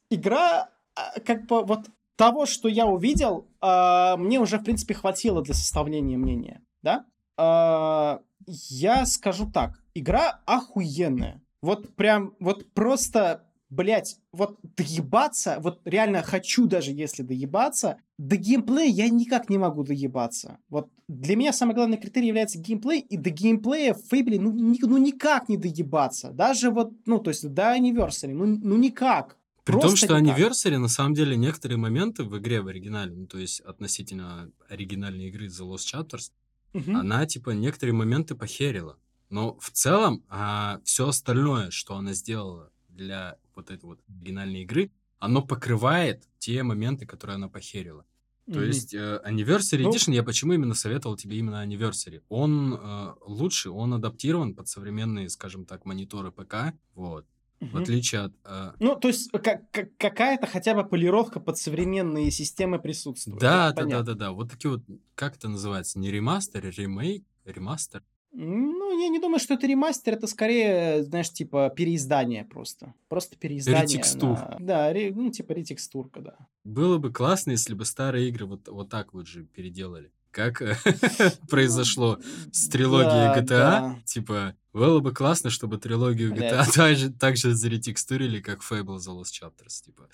игра 0.09 0.69
а, 0.95 1.19
как 1.19 1.45
бы 1.47 1.63
вот 1.63 1.87
того, 2.15 2.45
что 2.45 2.67
я 2.67 2.85
увидел, 2.85 3.47
э, 3.61 4.15
мне 4.17 4.39
уже, 4.39 4.57
в 4.59 4.63
принципе, 4.63 4.93
хватило 4.93 5.41
для 5.41 5.53
составления 5.53 6.17
мнения, 6.17 6.61
да? 6.81 7.05
Э, 7.37 8.19
я 8.47 9.05
скажу 9.05 9.49
так, 9.51 9.81
игра 9.93 10.41
охуенная. 10.45 11.41
Вот 11.61 11.95
прям, 11.95 12.35
вот 12.39 12.73
просто, 12.73 13.43
блять, 13.69 14.17
вот 14.31 14.59
доебаться, 14.61 15.57
вот 15.59 15.81
реально 15.85 16.21
хочу 16.21 16.67
даже, 16.67 16.91
если 16.91 17.23
доебаться, 17.23 17.97
до 18.17 18.37
геймплея 18.37 18.89
я 18.89 19.09
никак 19.09 19.49
не 19.49 19.57
могу 19.57 19.83
доебаться. 19.83 20.59
Вот 20.69 20.89
для 21.07 21.35
меня 21.35 21.53
самый 21.53 21.75
главный 21.75 21.97
критерий 21.97 22.27
является 22.27 22.59
геймплей, 22.59 22.99
и 22.99 23.17
до 23.17 23.29
геймплея 23.29 23.93
в 23.93 24.01
Фейбле 24.09 24.39
ну, 24.39 24.51
ни, 24.51 24.79
ну 24.81 24.97
никак 24.97 25.49
не 25.49 25.57
доебаться. 25.57 26.31
Даже 26.31 26.69
вот, 26.69 26.93
ну, 27.05 27.19
то 27.19 27.29
есть 27.29 27.47
до 27.47 27.77
Anniversary, 27.77 28.33
ну, 28.33 28.45
ну 28.45 28.77
никак. 28.77 29.37
При 29.65 29.71
Просто 29.73 29.87
том, 29.89 29.97
что. 29.97 30.17
Anniversary, 30.17 30.77
на 30.77 30.87
самом 30.87 31.15
деле, 31.15 31.35
некоторые 31.35 31.77
моменты 31.77 32.23
в 32.23 32.37
игре 32.37 32.61
в 32.61 32.67
оригинале, 32.67 33.15
ну, 33.15 33.25
то 33.25 33.39
есть 33.39 33.61
относительно 33.61 34.51
оригинальной 34.69 35.27
игры 35.29 35.47
The 35.47 35.67
Lost 35.67 35.91
Chapters, 35.91 36.31
угу. 36.73 36.95
она, 36.95 37.25
типа, 37.25 37.49
некоторые 37.49 37.95
моменты 37.95 38.35
похерила. 38.35 38.97
Но 39.31 39.57
в 39.59 39.71
целом, 39.71 40.23
а, 40.29 40.79
все 40.83 41.07
остальное, 41.07 41.71
что 41.71 41.95
она 41.95 42.13
сделала 42.13 42.71
для 42.89 43.37
вот 43.55 43.71
этой 43.71 43.85
вот 43.85 43.99
оригинальной 44.07 44.61
игры, 44.61 44.91
оно 45.17 45.41
покрывает 45.41 46.23
те 46.37 46.61
моменты, 46.61 47.07
которые 47.07 47.35
она 47.35 47.49
похерила. 47.49 48.05
То 48.45 48.59
mm-hmm. 48.59 48.67
есть 48.67 48.93
э, 48.93 49.21
Anniversary 49.25 49.81
ну... 49.81 49.89
Edition, 49.89 50.13
я 50.13 50.21
почему 50.21 50.53
именно 50.53 50.75
советовал 50.75 51.17
тебе 51.17 51.39
именно 51.39 51.65
Anniversary? 51.65 52.21
Он 52.29 52.75
э, 52.75 53.13
лучше, 53.25 53.71
он 53.71 53.95
адаптирован 53.95 54.53
под 54.53 54.67
современные, 54.67 55.29
скажем 55.29 55.65
так, 55.65 55.85
мониторы 55.85 56.31
ПК, 56.31 56.75
вот. 56.93 57.25
В 57.71 57.77
отличие 57.77 58.21
от... 58.21 58.33
э, 58.45 58.71
Ну, 58.79 58.95
то 58.95 59.07
есть 59.07 59.31
как, 59.31 59.69
как- 59.71 59.95
какая-то 59.97 60.47
хотя 60.47 60.73
бы 60.73 60.83
полировка 60.87 61.39
под 61.39 61.57
современные 61.57 62.31
системы 62.31 62.79
присутствует. 62.79 63.39
Да, 63.39 63.71
да, 63.73 63.85
да, 63.85 64.01
да, 64.03 64.13
да. 64.13 64.31
Вот 64.31 64.51
такие 64.51 64.71
вот, 64.71 64.83
как 65.15 65.35
это 65.37 65.47
называется, 65.49 65.99
не 65.99 66.11
ремастер, 66.11 66.65
а 66.65 66.69
ремейк, 66.69 67.23
ремастер. 67.45 68.03
Ну, 68.37 68.99
я 69.01 69.07
не 69.07 69.19
думаю, 69.19 69.39
что 69.39 69.53
это 69.53 69.65
ремастер, 69.65 70.13
это 70.15 70.27
скорее, 70.27 71.03
знаешь, 71.05 71.31
типа 71.31 71.69
переиздание 71.73 72.43
просто. 72.43 72.93
Просто 73.07 73.37
переиздание. 73.37 73.83
Ретекстур. 73.83 74.31
на- 74.37 74.57
Да, 74.59 74.91
ре- 74.91 75.13
ну, 75.15 75.31
типа 75.31 75.53
ретекстурка, 75.53 76.19
да. 76.19 76.35
Было 76.65 76.97
бы 76.97 77.13
классно, 77.13 77.51
если 77.51 77.73
бы 77.73 77.85
старые 77.85 78.27
игры 78.27 78.45
вот, 78.45 78.67
вот 78.67 78.89
так 78.89 79.13
вот 79.13 79.27
же 79.27 79.45
переделали. 79.45 80.11
Как 80.35 80.61
э, 80.61 80.75
произошло 81.49 82.19
с 82.51 82.67
трилогией 82.67 83.39
GTA. 83.39 83.45
да. 83.45 83.95
Типа, 84.03 84.53
было 84.73 84.99
бы 84.99 85.13
классно, 85.13 85.49
чтобы 85.49 85.77
трилогию 85.77 86.33
GTA 86.33 86.65
Блядь. 86.65 86.73
также, 86.75 87.09
так 87.09 87.37
же 87.37 87.55
заретекстурили, 87.55 88.41
как 88.41 88.59
Fable 88.59 88.97
The 88.97 89.17
Lost 89.17 89.31
Chapters. 89.41 89.85
Типа. 89.85 90.09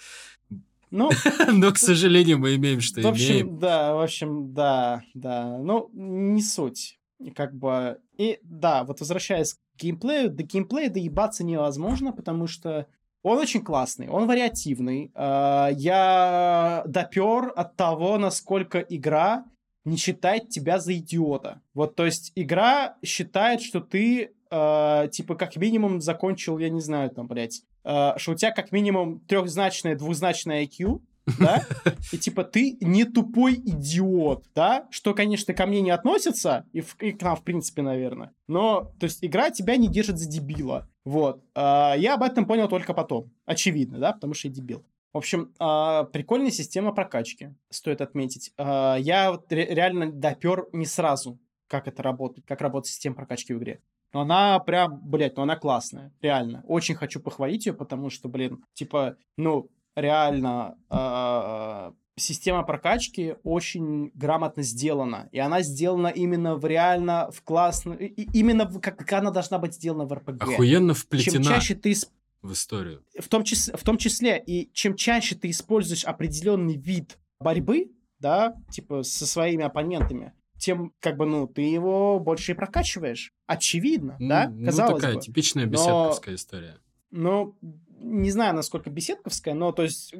Ну, 0.91 1.09
Но, 1.51 1.71
к 1.71 1.79
сожалению, 1.79 2.37
мы 2.37 2.55
имеем, 2.55 2.81
что 2.81 3.01
в 3.01 3.07
общем, 3.07 3.31
имеем. 3.31 3.57
да, 3.57 3.95
в 3.95 4.01
общем, 4.01 4.53
да, 4.53 5.01
да. 5.15 5.57
Ну, 5.57 5.89
не 5.93 6.43
суть. 6.43 6.99
Как 7.35 7.55
бы... 7.55 7.97
И 8.17 8.39
да, 8.43 8.83
вот 8.83 8.99
возвращаясь 8.99 9.55
к 9.55 9.57
геймплею, 9.79 10.29
до 10.29 10.43
геймплея 10.43 10.91
доебаться 10.91 11.43
невозможно, 11.43 12.11
потому 12.11 12.45
что 12.45 12.85
он 13.23 13.39
очень 13.39 13.63
классный, 13.63 14.07
он 14.09 14.27
вариативный. 14.27 15.11
А, 15.15 15.69
Я 15.69 16.83
допер 16.85 17.51
от 17.55 17.75
того, 17.75 18.19
насколько 18.19 18.79
игра 18.79 19.45
не 19.85 19.97
считает 19.97 20.49
тебя 20.49 20.79
за 20.79 20.93
идиота. 20.95 21.61
Вот, 21.73 21.95
то 21.95 22.05
есть 22.05 22.31
игра 22.35 22.95
считает, 23.03 23.61
что 23.61 23.79
ты, 23.79 24.31
э, 24.51 25.07
типа, 25.11 25.35
как 25.35 25.55
минимум 25.55 26.01
закончил, 26.01 26.57
я 26.59 26.69
не 26.69 26.81
знаю, 26.81 27.09
там, 27.09 27.27
блядь, 27.27 27.61
э, 27.83 28.13
что 28.17 28.31
у 28.31 28.35
тебя 28.35 28.51
как 28.51 28.71
минимум 28.71 29.19
трехзначное, 29.21 29.95
двузначное 29.95 30.63
IQ, 30.65 31.01
да, 31.39 31.63
и 32.11 32.17
типа 32.17 32.43
ты 32.43 32.77
не 32.81 33.05
тупой 33.05 33.53
идиот, 33.55 34.45
да, 34.55 34.87
что, 34.89 35.13
конечно, 35.13 35.53
ко 35.53 35.65
мне 35.65 35.81
не 35.81 35.91
относится, 35.91 36.65
и, 36.73 36.81
в- 36.81 36.95
и 36.99 37.11
к 37.11 37.21
нам, 37.21 37.35
в 37.35 37.43
принципе, 37.43 37.81
наверное, 37.81 38.31
но, 38.47 38.91
то 38.99 39.05
есть, 39.05 39.23
игра 39.23 39.49
тебя 39.51 39.77
не 39.77 39.87
держит 39.87 40.17
за 40.17 40.27
дебила, 40.29 40.89
вот. 41.05 41.43
А, 41.55 41.95
я 41.97 42.15
об 42.15 42.23
этом 42.23 42.45
понял 42.45 42.67
только 42.67 42.93
потом, 42.93 43.31
очевидно, 43.45 43.99
да, 43.99 44.13
потому 44.13 44.33
что 44.33 44.47
я 44.47 44.53
дебил. 44.53 44.83
В 45.13 45.17
общем, 45.17 45.53
а, 45.59 46.05
прикольная 46.05 46.51
система 46.51 46.93
прокачки, 46.93 47.53
стоит 47.69 48.01
отметить. 48.01 48.53
А, 48.57 48.95
я 48.95 49.31
вот 49.31 49.51
ре- 49.51 49.65
реально 49.73 50.11
допер 50.11 50.67
не 50.71 50.85
сразу, 50.85 51.37
как 51.67 51.87
это 51.87 52.01
работает, 52.03 52.45
как 52.47 52.61
работает 52.61 52.93
система 52.93 53.15
прокачки 53.15 53.53
в 53.53 53.57
игре. 53.57 53.81
Но 54.13 54.21
она 54.21 54.59
прям, 54.59 54.99
блядь, 55.03 55.37
ну 55.37 55.43
она 55.43 55.55
классная, 55.55 56.11
реально. 56.21 56.63
Очень 56.67 56.95
хочу 56.95 57.19
похвалить 57.21 57.65
ее, 57.65 57.73
потому 57.73 58.09
что, 58.09 58.29
блин, 58.29 58.63
типа, 58.73 59.15
ну, 59.37 59.69
реально 59.95 60.75
а, 60.89 61.93
система 62.17 62.63
прокачки 62.63 63.35
очень 63.43 64.11
грамотно 64.13 64.63
сделана. 64.63 65.27
И 65.31 65.39
она 65.39 65.61
сделана 65.61 66.07
именно 66.07 66.55
в 66.55 66.65
реально 66.65 67.29
в 67.31 67.41
классно... 67.41 67.93
и- 67.93 68.27
Именно 68.37 68.65
в- 68.65 68.79
как, 68.79 68.97
как 68.97 69.11
она 69.13 69.31
должна 69.31 69.59
быть 69.59 69.73
сделана 69.75 70.05
в 70.05 70.13
РПГ. 70.13 70.43
Охуенно 70.43 70.93
Чем 70.93 71.03
вплетена 71.03 71.43
чаще 71.43 71.75
ты 71.75 71.91
исп- 71.91 72.09
в 72.41 72.53
историю. 72.53 73.03
в 73.19 73.27
том, 73.27 73.43
числе, 73.43 73.75
в 73.77 73.83
том 73.83 73.97
числе, 73.97 74.41
и 74.45 74.71
чем 74.73 74.95
чаще 74.95 75.35
ты 75.35 75.49
используешь 75.49 76.03
определенный 76.05 76.75
вид 76.77 77.17
борьбы, 77.39 77.91
да, 78.19 78.55
типа 78.71 79.03
со 79.03 79.25
своими 79.25 79.63
оппонентами, 79.63 80.33
тем, 80.57 80.93
как 80.99 81.17
бы, 81.17 81.25
ну, 81.25 81.47
ты 81.47 81.61
его 81.61 82.19
больше 82.19 82.51
и 82.51 82.55
прокачиваешь. 82.55 83.33
Очевидно, 83.47 84.15
да, 84.19 84.47
Ну, 84.49 84.65
казалось 84.65 84.91
ну, 84.93 84.97
такая 84.99 85.15
бы. 85.15 85.21
типичная 85.21 85.65
Но- 85.65 85.71
беседковская 85.71 86.35
история. 86.35 86.77
Ну, 87.09 87.57
не 87.99 88.31
знаю, 88.31 88.55
насколько 88.55 88.89
беседковская, 88.89 89.53
но 89.53 89.71
то 89.73 89.83
есть, 89.83 90.13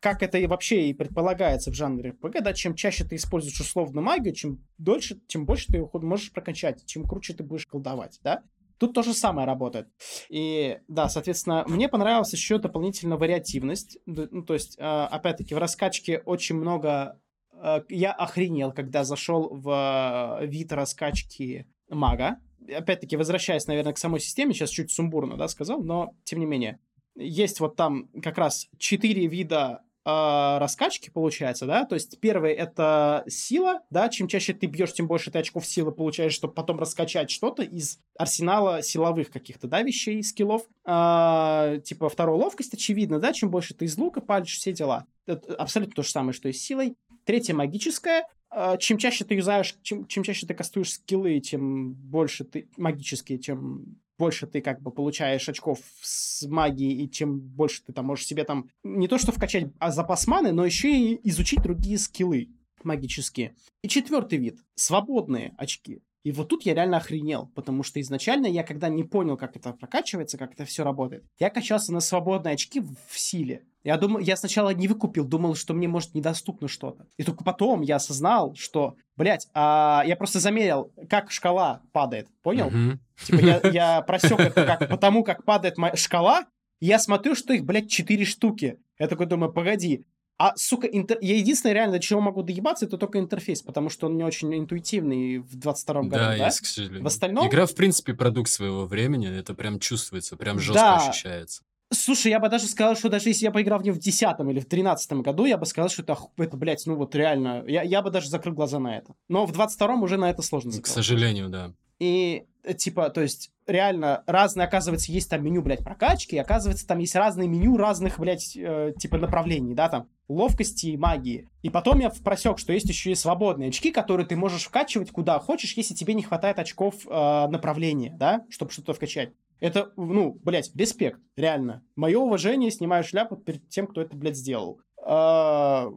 как 0.00 0.22
это 0.22 0.38
и 0.38 0.46
вообще 0.46 0.88
и 0.88 0.94
предполагается 0.94 1.70
в 1.70 1.74
жанре 1.74 2.10
РПГ, 2.10 2.42
да, 2.42 2.52
чем 2.52 2.74
чаще 2.74 3.04
ты 3.04 3.16
используешь 3.16 3.58
условную 3.60 4.04
магию, 4.04 4.34
чем 4.34 4.64
дольше, 4.78 5.18
тем 5.26 5.46
больше 5.46 5.68
ты 5.68 5.78
ее 5.78 5.88
можешь 5.94 6.32
прокачать, 6.32 6.84
чем 6.86 7.04
круче 7.04 7.32
ты 7.34 7.42
будешь 7.42 7.66
колдовать, 7.66 8.20
да. 8.22 8.42
Тут 8.84 8.92
то 8.92 9.02
же 9.02 9.14
самое 9.14 9.46
работает. 9.46 9.88
И 10.28 10.78
да, 10.88 11.08
соответственно, 11.08 11.64
мне 11.66 11.88
понравилась 11.88 12.34
еще 12.34 12.58
дополнительно 12.58 13.16
вариативность. 13.16 13.96
Ну, 14.04 14.42
то 14.42 14.52
есть, 14.52 14.76
а, 14.78 15.06
опять-таки, 15.06 15.54
в 15.54 15.58
раскачке 15.58 16.18
очень 16.18 16.56
много... 16.56 17.18
а, 17.52 17.82
Я 17.88 18.12
охренел, 18.12 18.72
когда 18.72 19.04
зашел 19.04 19.48
в 19.50 19.70
а, 19.70 20.40
вид 20.42 20.70
раскачки 20.70 21.66
мага. 21.88 22.36
Опять-таки, 22.70 23.16
возвращаясь, 23.16 23.66
наверное, 23.66 23.94
к 23.94 23.98
самой 23.98 24.20
системе, 24.20 24.52
сейчас 24.52 24.68
чуть 24.68 24.90
сумбурно, 24.90 25.38
да, 25.38 25.48
сказал, 25.48 25.82
но 25.82 26.10
тем 26.24 26.40
не 26.40 26.46
менее. 26.46 26.78
Есть 27.14 27.60
вот 27.60 27.76
там 27.76 28.08
как 28.22 28.36
раз 28.36 28.68
четыре 28.76 29.26
вида 29.28 29.80
а, 30.04 30.58
раскачки, 30.58 31.10
получается, 31.10 31.66
да, 31.66 31.84
то 31.84 31.94
есть 31.94 32.20
первый 32.20 32.52
это 32.52 33.24
сила, 33.26 33.80
да, 33.90 34.08
чем 34.08 34.28
чаще 34.28 34.52
ты 34.52 34.66
бьешь, 34.66 34.92
тем 34.92 35.06
больше 35.06 35.30
ты 35.30 35.38
очков 35.38 35.66
силы 35.66 35.92
получаешь, 35.92 36.34
чтобы 36.34 36.52
потом 36.52 36.78
раскачать 36.78 37.30
что-то 37.30 37.62
из 37.62 37.98
арсенала 38.18 38.82
силовых 38.82 39.30
каких-то, 39.30 39.66
да, 39.66 39.82
вещей, 39.82 40.22
скиллов. 40.22 40.62
А, 40.84 41.78
типа 41.78 42.08
второй 42.08 42.36
ловкость, 42.36 42.74
очевидно, 42.74 43.18
да, 43.18 43.32
чем 43.32 43.50
больше 43.50 43.74
ты 43.74 43.86
из 43.86 43.96
лука 43.96 44.20
палишь, 44.20 44.56
все 44.56 44.72
дела. 44.72 45.06
Это 45.26 45.54
абсолютно 45.54 45.94
то 45.94 46.02
же 46.02 46.10
самое, 46.10 46.32
что 46.32 46.48
и 46.48 46.52
с 46.52 46.62
силой. 46.62 46.96
Третье 47.24 47.54
магическое. 47.54 48.26
А, 48.50 48.76
Чем 48.76 48.98
чаще 48.98 49.24
ты 49.24 49.34
юзаешь, 49.34 49.74
чем, 49.82 50.06
чем 50.06 50.22
чаще 50.22 50.46
ты 50.46 50.54
кастуешь 50.54 50.92
скиллы, 50.92 51.40
тем 51.40 51.94
больше 51.94 52.44
ты 52.44 52.68
магические, 52.76 53.38
чем 53.38 53.96
больше 54.18 54.46
ты 54.46 54.60
как 54.60 54.80
бы 54.80 54.90
получаешь 54.90 55.48
очков 55.48 55.80
с 56.00 56.46
магии, 56.46 57.02
и 57.02 57.10
чем 57.10 57.40
больше 57.40 57.82
ты 57.84 57.92
там 57.92 58.06
можешь 58.06 58.26
себе 58.26 58.44
там 58.44 58.70
не 58.82 59.08
то 59.08 59.18
что 59.18 59.32
вкачать 59.32 59.72
а 59.78 59.90
запас 59.90 60.26
маны, 60.26 60.52
но 60.52 60.64
еще 60.64 60.96
и 60.96 61.20
изучить 61.28 61.62
другие 61.62 61.98
скиллы 61.98 62.48
магические. 62.84 63.54
И 63.82 63.88
четвертый 63.88 64.38
вид— 64.38 64.58
свободные 64.74 65.54
очки. 65.58 66.02
И 66.24 66.32
вот 66.32 66.48
тут 66.48 66.64
я 66.64 66.74
реально 66.74 66.96
охренел, 66.96 67.50
потому 67.54 67.82
что 67.82 68.00
изначально 68.00 68.46
я, 68.46 68.62
когда 68.62 68.88
не 68.88 69.04
понял, 69.04 69.36
как 69.36 69.56
это 69.56 69.74
прокачивается, 69.74 70.38
как 70.38 70.54
это 70.54 70.64
все 70.64 70.82
работает, 70.82 71.24
я 71.38 71.50
качался 71.50 71.92
на 71.92 72.00
свободные 72.00 72.54
очки 72.54 72.80
в 72.80 73.18
силе. 73.18 73.64
Я 73.84 73.98
думал, 73.98 74.20
я 74.20 74.34
сначала 74.36 74.70
не 74.70 74.88
выкупил, 74.88 75.26
думал, 75.26 75.54
что 75.54 75.74
мне, 75.74 75.86
может, 75.86 76.14
недоступно 76.14 76.66
что-то. 76.66 77.06
И 77.18 77.22
только 77.22 77.44
потом 77.44 77.82
я 77.82 77.96
осознал, 77.96 78.54
что, 78.54 78.96
блядь, 79.16 79.46
а, 79.52 80.02
я 80.06 80.16
просто 80.16 80.40
замерил, 80.40 80.90
как 81.10 81.30
шкала 81.30 81.82
падает, 81.92 82.28
понял? 82.42 82.70
Мгм. 82.70 83.00
Типа 83.26 83.40
я, 83.40 83.60
я 83.70 84.00
просек 84.00 84.40
это 84.40 84.64
как, 84.64 84.88
потому, 84.88 85.22
как 85.22 85.44
падает 85.44 85.76
моя 85.76 85.94
шкала, 85.94 86.46
я 86.80 86.98
смотрю, 86.98 87.34
что 87.34 87.52
их, 87.52 87.64
блядь, 87.64 87.90
четыре 87.90 88.24
штуки. 88.24 88.78
Я 88.98 89.08
такой 89.08 89.26
думаю, 89.26 89.52
погоди. 89.52 90.06
А, 90.36 90.52
сука, 90.56 90.86
интер... 90.88 91.18
я 91.20 91.36
единственное 91.36 91.74
реально, 91.74 91.92
до 91.94 92.00
чего 92.00 92.20
могу 92.20 92.42
доебаться, 92.42 92.86
это 92.86 92.98
только 92.98 93.18
интерфейс, 93.20 93.62
потому 93.62 93.88
что 93.88 94.06
он 94.08 94.16
не 94.16 94.24
очень 94.24 94.52
интуитивный 94.56 95.38
в 95.38 95.56
22-м 95.56 96.08
году, 96.08 96.22
Да, 96.24 96.36
да? 96.36 96.46
есть, 96.46 96.60
к 96.60 96.66
сожалению. 96.66 97.04
В 97.04 97.06
остальном- 97.06 97.46
Игра, 97.48 97.66
в 97.66 97.74
принципе, 97.74 98.14
продукт 98.14 98.50
своего 98.50 98.84
времени, 98.86 99.28
это 99.28 99.54
прям 99.54 99.78
чувствуется, 99.78 100.36
прям 100.36 100.58
жестко 100.58 100.74
Да. 100.80 100.96
ощущается. 101.08 101.62
Слушай, 101.92 102.30
я 102.32 102.40
бы 102.40 102.48
даже 102.48 102.66
сказал, 102.66 102.96
что 102.96 103.08
даже 103.08 103.28
если 103.28 103.44
я 103.44 103.52
поиграл 103.52 103.78
в 103.78 103.82
нее 103.82 103.92
в 103.92 103.98
10 103.98 104.50
или 104.50 104.58
в 104.58 104.66
13 104.66 105.22
году, 105.22 105.44
я 105.44 105.56
бы 105.56 105.66
сказал, 105.66 105.88
что 105.88 106.02
это, 106.02 106.16
это 106.38 106.56
блядь, 106.56 106.84
ну 106.86 106.96
вот 106.96 107.14
реально, 107.14 107.62
я, 107.68 107.82
я 107.82 108.02
бы 108.02 108.10
даже 108.10 108.28
закрыл 108.28 108.54
глаза 108.54 108.80
на 108.80 108.96
это. 108.96 109.14
Но 109.28 109.46
в 109.46 109.52
22-м 109.52 110.02
уже 110.02 110.16
на 110.16 110.30
это 110.30 110.42
сложно 110.42 110.70
К 110.72 110.74
закрыть. 110.74 110.92
сожалению, 110.92 111.48
да. 111.48 111.72
И, 112.00 112.44
типа, 112.72 113.10
то 113.10 113.20
есть, 113.20 113.50
реально, 113.66 114.24
разные, 114.26 114.66
оказывается, 114.66 115.12
есть 115.12 115.28
там 115.28 115.44
меню, 115.44 115.60
блядь, 115.62 115.84
прокачки, 115.84 116.36
и, 116.36 116.38
оказывается, 116.38 116.86
там 116.86 116.98
есть 116.98 117.14
разные 117.14 117.48
меню 117.48 117.76
разных, 117.76 118.18
блядь, 118.18 118.56
э, 118.56 118.94
типа, 118.98 119.18
направлений, 119.18 119.74
да, 119.74 119.88
там, 119.88 120.08
ловкости 120.28 120.86
и 120.86 120.96
магии. 120.96 121.48
И 121.62 121.68
потом 121.68 122.00
я 122.00 122.10
просек, 122.10 122.58
что 122.58 122.72
есть 122.72 122.88
еще 122.88 123.10
и 123.10 123.14
свободные 123.14 123.68
очки, 123.68 123.90
которые 123.90 124.26
ты 124.26 124.36
можешь 124.36 124.64
вкачивать 124.64 125.10
куда 125.10 125.38
хочешь, 125.38 125.76
если 125.76 125.94
тебе 125.94 126.14
не 126.14 126.22
хватает 126.22 126.58
очков 126.58 127.06
э, 127.06 127.10
направления, 127.48 128.14
да, 128.18 128.44
чтобы 128.48 128.72
что-то 128.72 128.94
вкачать. 128.94 129.32
Это, 129.60 129.92
ну, 129.96 130.38
блядь, 130.42 130.74
респект, 130.74 131.20
реально. 131.36 131.82
Мое 131.96 132.18
уважение, 132.18 132.70
снимаю 132.70 133.04
шляпу 133.04 133.36
перед 133.36 133.68
тем, 133.68 133.86
кто 133.86 134.00
это, 134.00 134.16
блядь, 134.16 134.36
сделал. 134.36 134.80
А, 135.06 135.90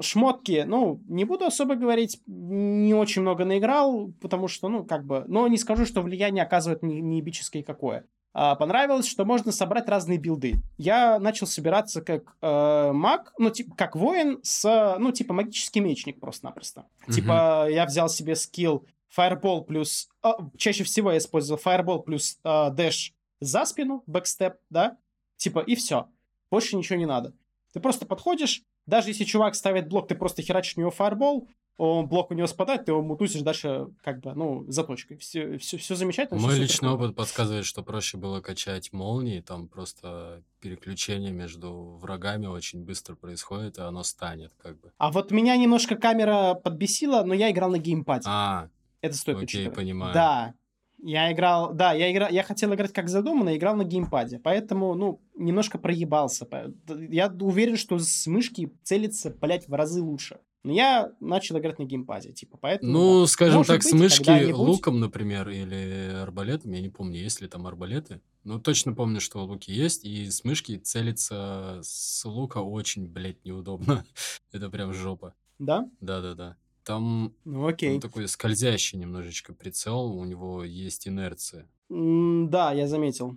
Шмотки, 0.00 0.64
ну, 0.66 1.00
не 1.08 1.24
буду 1.24 1.46
особо 1.46 1.76
говорить, 1.76 2.20
не 2.26 2.94
очень 2.94 3.22
много 3.22 3.44
наиграл, 3.44 4.12
потому 4.20 4.48
что, 4.48 4.68
ну, 4.68 4.84
как 4.84 5.06
бы, 5.06 5.24
но 5.28 5.48
не 5.48 5.56
скажу, 5.56 5.86
что 5.86 6.02
влияние 6.02 6.44
оказывает 6.44 6.82
не, 6.82 7.00
не 7.00 7.20
эпическое 7.20 7.62
какое. 7.62 8.06
А, 8.34 8.54
понравилось, 8.54 9.06
что 9.06 9.24
можно 9.24 9.52
собрать 9.52 9.88
разные 9.88 10.18
билды. 10.18 10.54
Я 10.78 11.18
начал 11.18 11.46
собираться 11.46 12.00
как 12.00 12.36
э, 12.40 12.92
маг, 12.92 13.32
ну, 13.38 13.50
типа, 13.50 13.74
как 13.76 13.94
воин 13.94 14.40
с, 14.42 14.96
ну, 14.98 15.12
типа, 15.12 15.34
магический 15.34 15.80
мечник 15.80 16.20
просто-напросто. 16.20 16.86
Мгм. 17.02 17.12
Типа, 17.12 17.68
я 17.70 17.84
взял 17.84 18.08
себе 18.08 18.34
скилл 18.36 18.86
Fireball 19.16 19.64
плюс... 19.64 20.08
а, 20.22 20.36
чаще 20.56 20.84
всего 20.84 21.12
я 21.12 21.18
использовал 21.18 21.60
Fireball 21.62 22.02
плюс 22.02 22.38
а, 22.42 22.70
Dash 22.70 23.12
за 23.40 23.64
спину, 23.66 24.02
бэкстеп, 24.06 24.54
да? 24.70 24.96
Типа, 25.36 25.58
и 25.60 25.74
все. 25.74 26.08
Больше 26.50 26.76
ничего 26.76 26.98
не 26.98 27.06
надо. 27.06 27.34
Ты 27.72 27.80
просто 27.80 28.06
подходишь, 28.06 28.62
даже 28.86 29.10
если 29.10 29.24
чувак 29.24 29.54
ставит 29.54 29.88
блок, 29.88 30.08
ты 30.08 30.14
просто 30.14 30.42
херачишь 30.42 30.74
в 30.74 30.76
него 30.78 30.92
Fireball, 30.96 31.46
он, 31.78 32.06
блок 32.06 32.30
у 32.30 32.34
него 32.34 32.46
спадает, 32.46 32.84
ты 32.84 32.92
его 32.92 33.02
мутусишь 33.02 33.40
дальше 33.40 33.88
как 34.02 34.20
бы, 34.20 34.34
ну, 34.34 34.64
заточкой. 34.68 35.16
Все, 35.16 35.56
все, 35.58 35.78
все 35.78 35.96
замечательно. 35.96 36.38
Мой 36.38 36.52
все 36.52 36.62
личный 36.62 36.90
опыт 36.90 37.16
подсказывает, 37.16 37.64
что 37.64 37.82
проще 37.82 38.18
было 38.18 38.40
качать 38.40 38.92
молнии, 38.92 39.40
там 39.40 39.68
просто 39.68 40.42
переключение 40.60 41.32
между 41.32 41.96
врагами 42.00 42.46
очень 42.46 42.84
быстро 42.84 43.14
происходит, 43.14 43.78
и 43.78 43.82
оно 43.82 44.02
станет 44.02 44.52
как 44.62 44.80
бы. 44.80 44.92
А 44.98 45.10
вот 45.10 45.30
меня 45.30 45.56
немножко 45.56 45.96
камера 45.96 46.54
подбесила, 46.54 47.24
но 47.24 47.34
я 47.34 47.50
играл 47.50 47.70
на 47.70 47.78
геймпаде. 47.78 48.24
А, 48.28 48.68
Это 49.00 49.16
стоит 49.16 49.36
окей, 49.38 49.44
учитывать. 49.46 49.74
понимаю. 49.76 50.14
Да. 50.14 50.54
Я 51.02 51.32
играл, 51.32 51.74
да, 51.74 51.92
я 51.92 52.12
играл, 52.12 52.30
я 52.30 52.44
хотел 52.44 52.72
играть 52.74 52.92
как 52.92 53.08
задумано, 53.08 53.56
играл 53.56 53.74
на 53.74 53.82
геймпаде, 53.82 54.38
поэтому, 54.38 54.94
ну, 54.94 55.20
немножко 55.36 55.76
проебался. 55.78 56.46
Я 56.88 57.28
уверен, 57.40 57.76
что 57.76 57.98
с 57.98 58.26
мышки 58.28 58.72
целиться, 58.84 59.30
блядь, 59.30 59.66
в 59.68 59.74
разы 59.74 60.00
лучше. 60.00 60.38
Но 60.62 60.72
я 60.72 61.10
начал 61.18 61.58
играть 61.58 61.80
на 61.80 61.84
геймпаде, 61.84 62.32
типа, 62.32 62.56
поэтому... 62.56 62.92
Ну, 62.92 63.20
да. 63.22 63.26
скажем 63.26 63.56
Может 63.58 63.72
так, 63.72 63.82
с 63.82 63.90
быть, 63.90 64.00
мышки 64.00 64.24
когда-нибудь- 64.24 64.54
луком, 64.54 65.00
например, 65.00 65.48
или 65.48 66.12
арбалетом, 66.22 66.70
я 66.70 66.80
не 66.80 66.88
помню, 66.88 67.18
есть 67.18 67.40
ли 67.40 67.48
там 67.48 67.66
арбалеты. 67.66 68.20
Ну, 68.44 68.60
точно 68.60 68.92
помню, 68.94 69.20
что 69.20 69.44
луки 69.44 69.72
есть, 69.72 70.04
и 70.04 70.30
с 70.30 70.44
мышки 70.44 70.76
целиться 70.76 71.80
с 71.82 72.24
лука 72.24 72.58
очень, 72.58 73.08
блядь, 73.08 73.44
неудобно. 73.44 74.04
Это 74.52 74.70
прям 74.70 74.92
жопа. 74.92 75.34
Да? 75.58 75.88
Да-да-да. 76.00 76.56
Там, 76.84 77.34
Ну, 77.44 77.60
там 77.60 77.66
окей. 77.66 78.00
такой 78.00 78.26
скользящий 78.28 78.98
немножечко 78.98 79.54
прицел, 79.54 80.12
у 80.12 80.24
него 80.24 80.64
есть 80.64 81.06
инерция. 81.08 81.68
М, 81.90 82.48
Да, 82.50 82.72
я 82.72 82.86
заметил. 82.88 83.36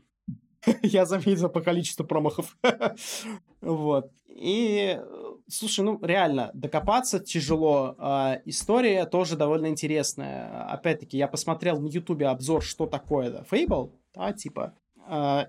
Я 0.81 1.05
заметил 1.05 1.49
по 1.49 1.61
количеству 1.61 2.05
промахов. 2.05 2.57
Вот. 3.61 4.11
И, 4.27 4.95
э, 4.99 5.05
слушай, 5.47 5.79
ну, 5.81 5.97
реально, 6.03 6.51
докопаться 6.53 7.19
тяжело. 7.19 7.95
А, 7.97 8.39
История 8.45 9.05
тоже 9.05 9.35
довольно 9.37 9.67
интересная. 9.67 10.65
Опять-таки, 10.67 11.17
я 11.17 11.27
посмотрел 11.27 11.79
на 11.79 11.87
Ютубе 11.87 12.27
обзор, 12.27 12.61
что 12.63 12.85
такое 12.85 13.31
да, 13.31 13.45
Fable, 13.49 13.91
да, 14.13 14.33
типа, 14.33 14.73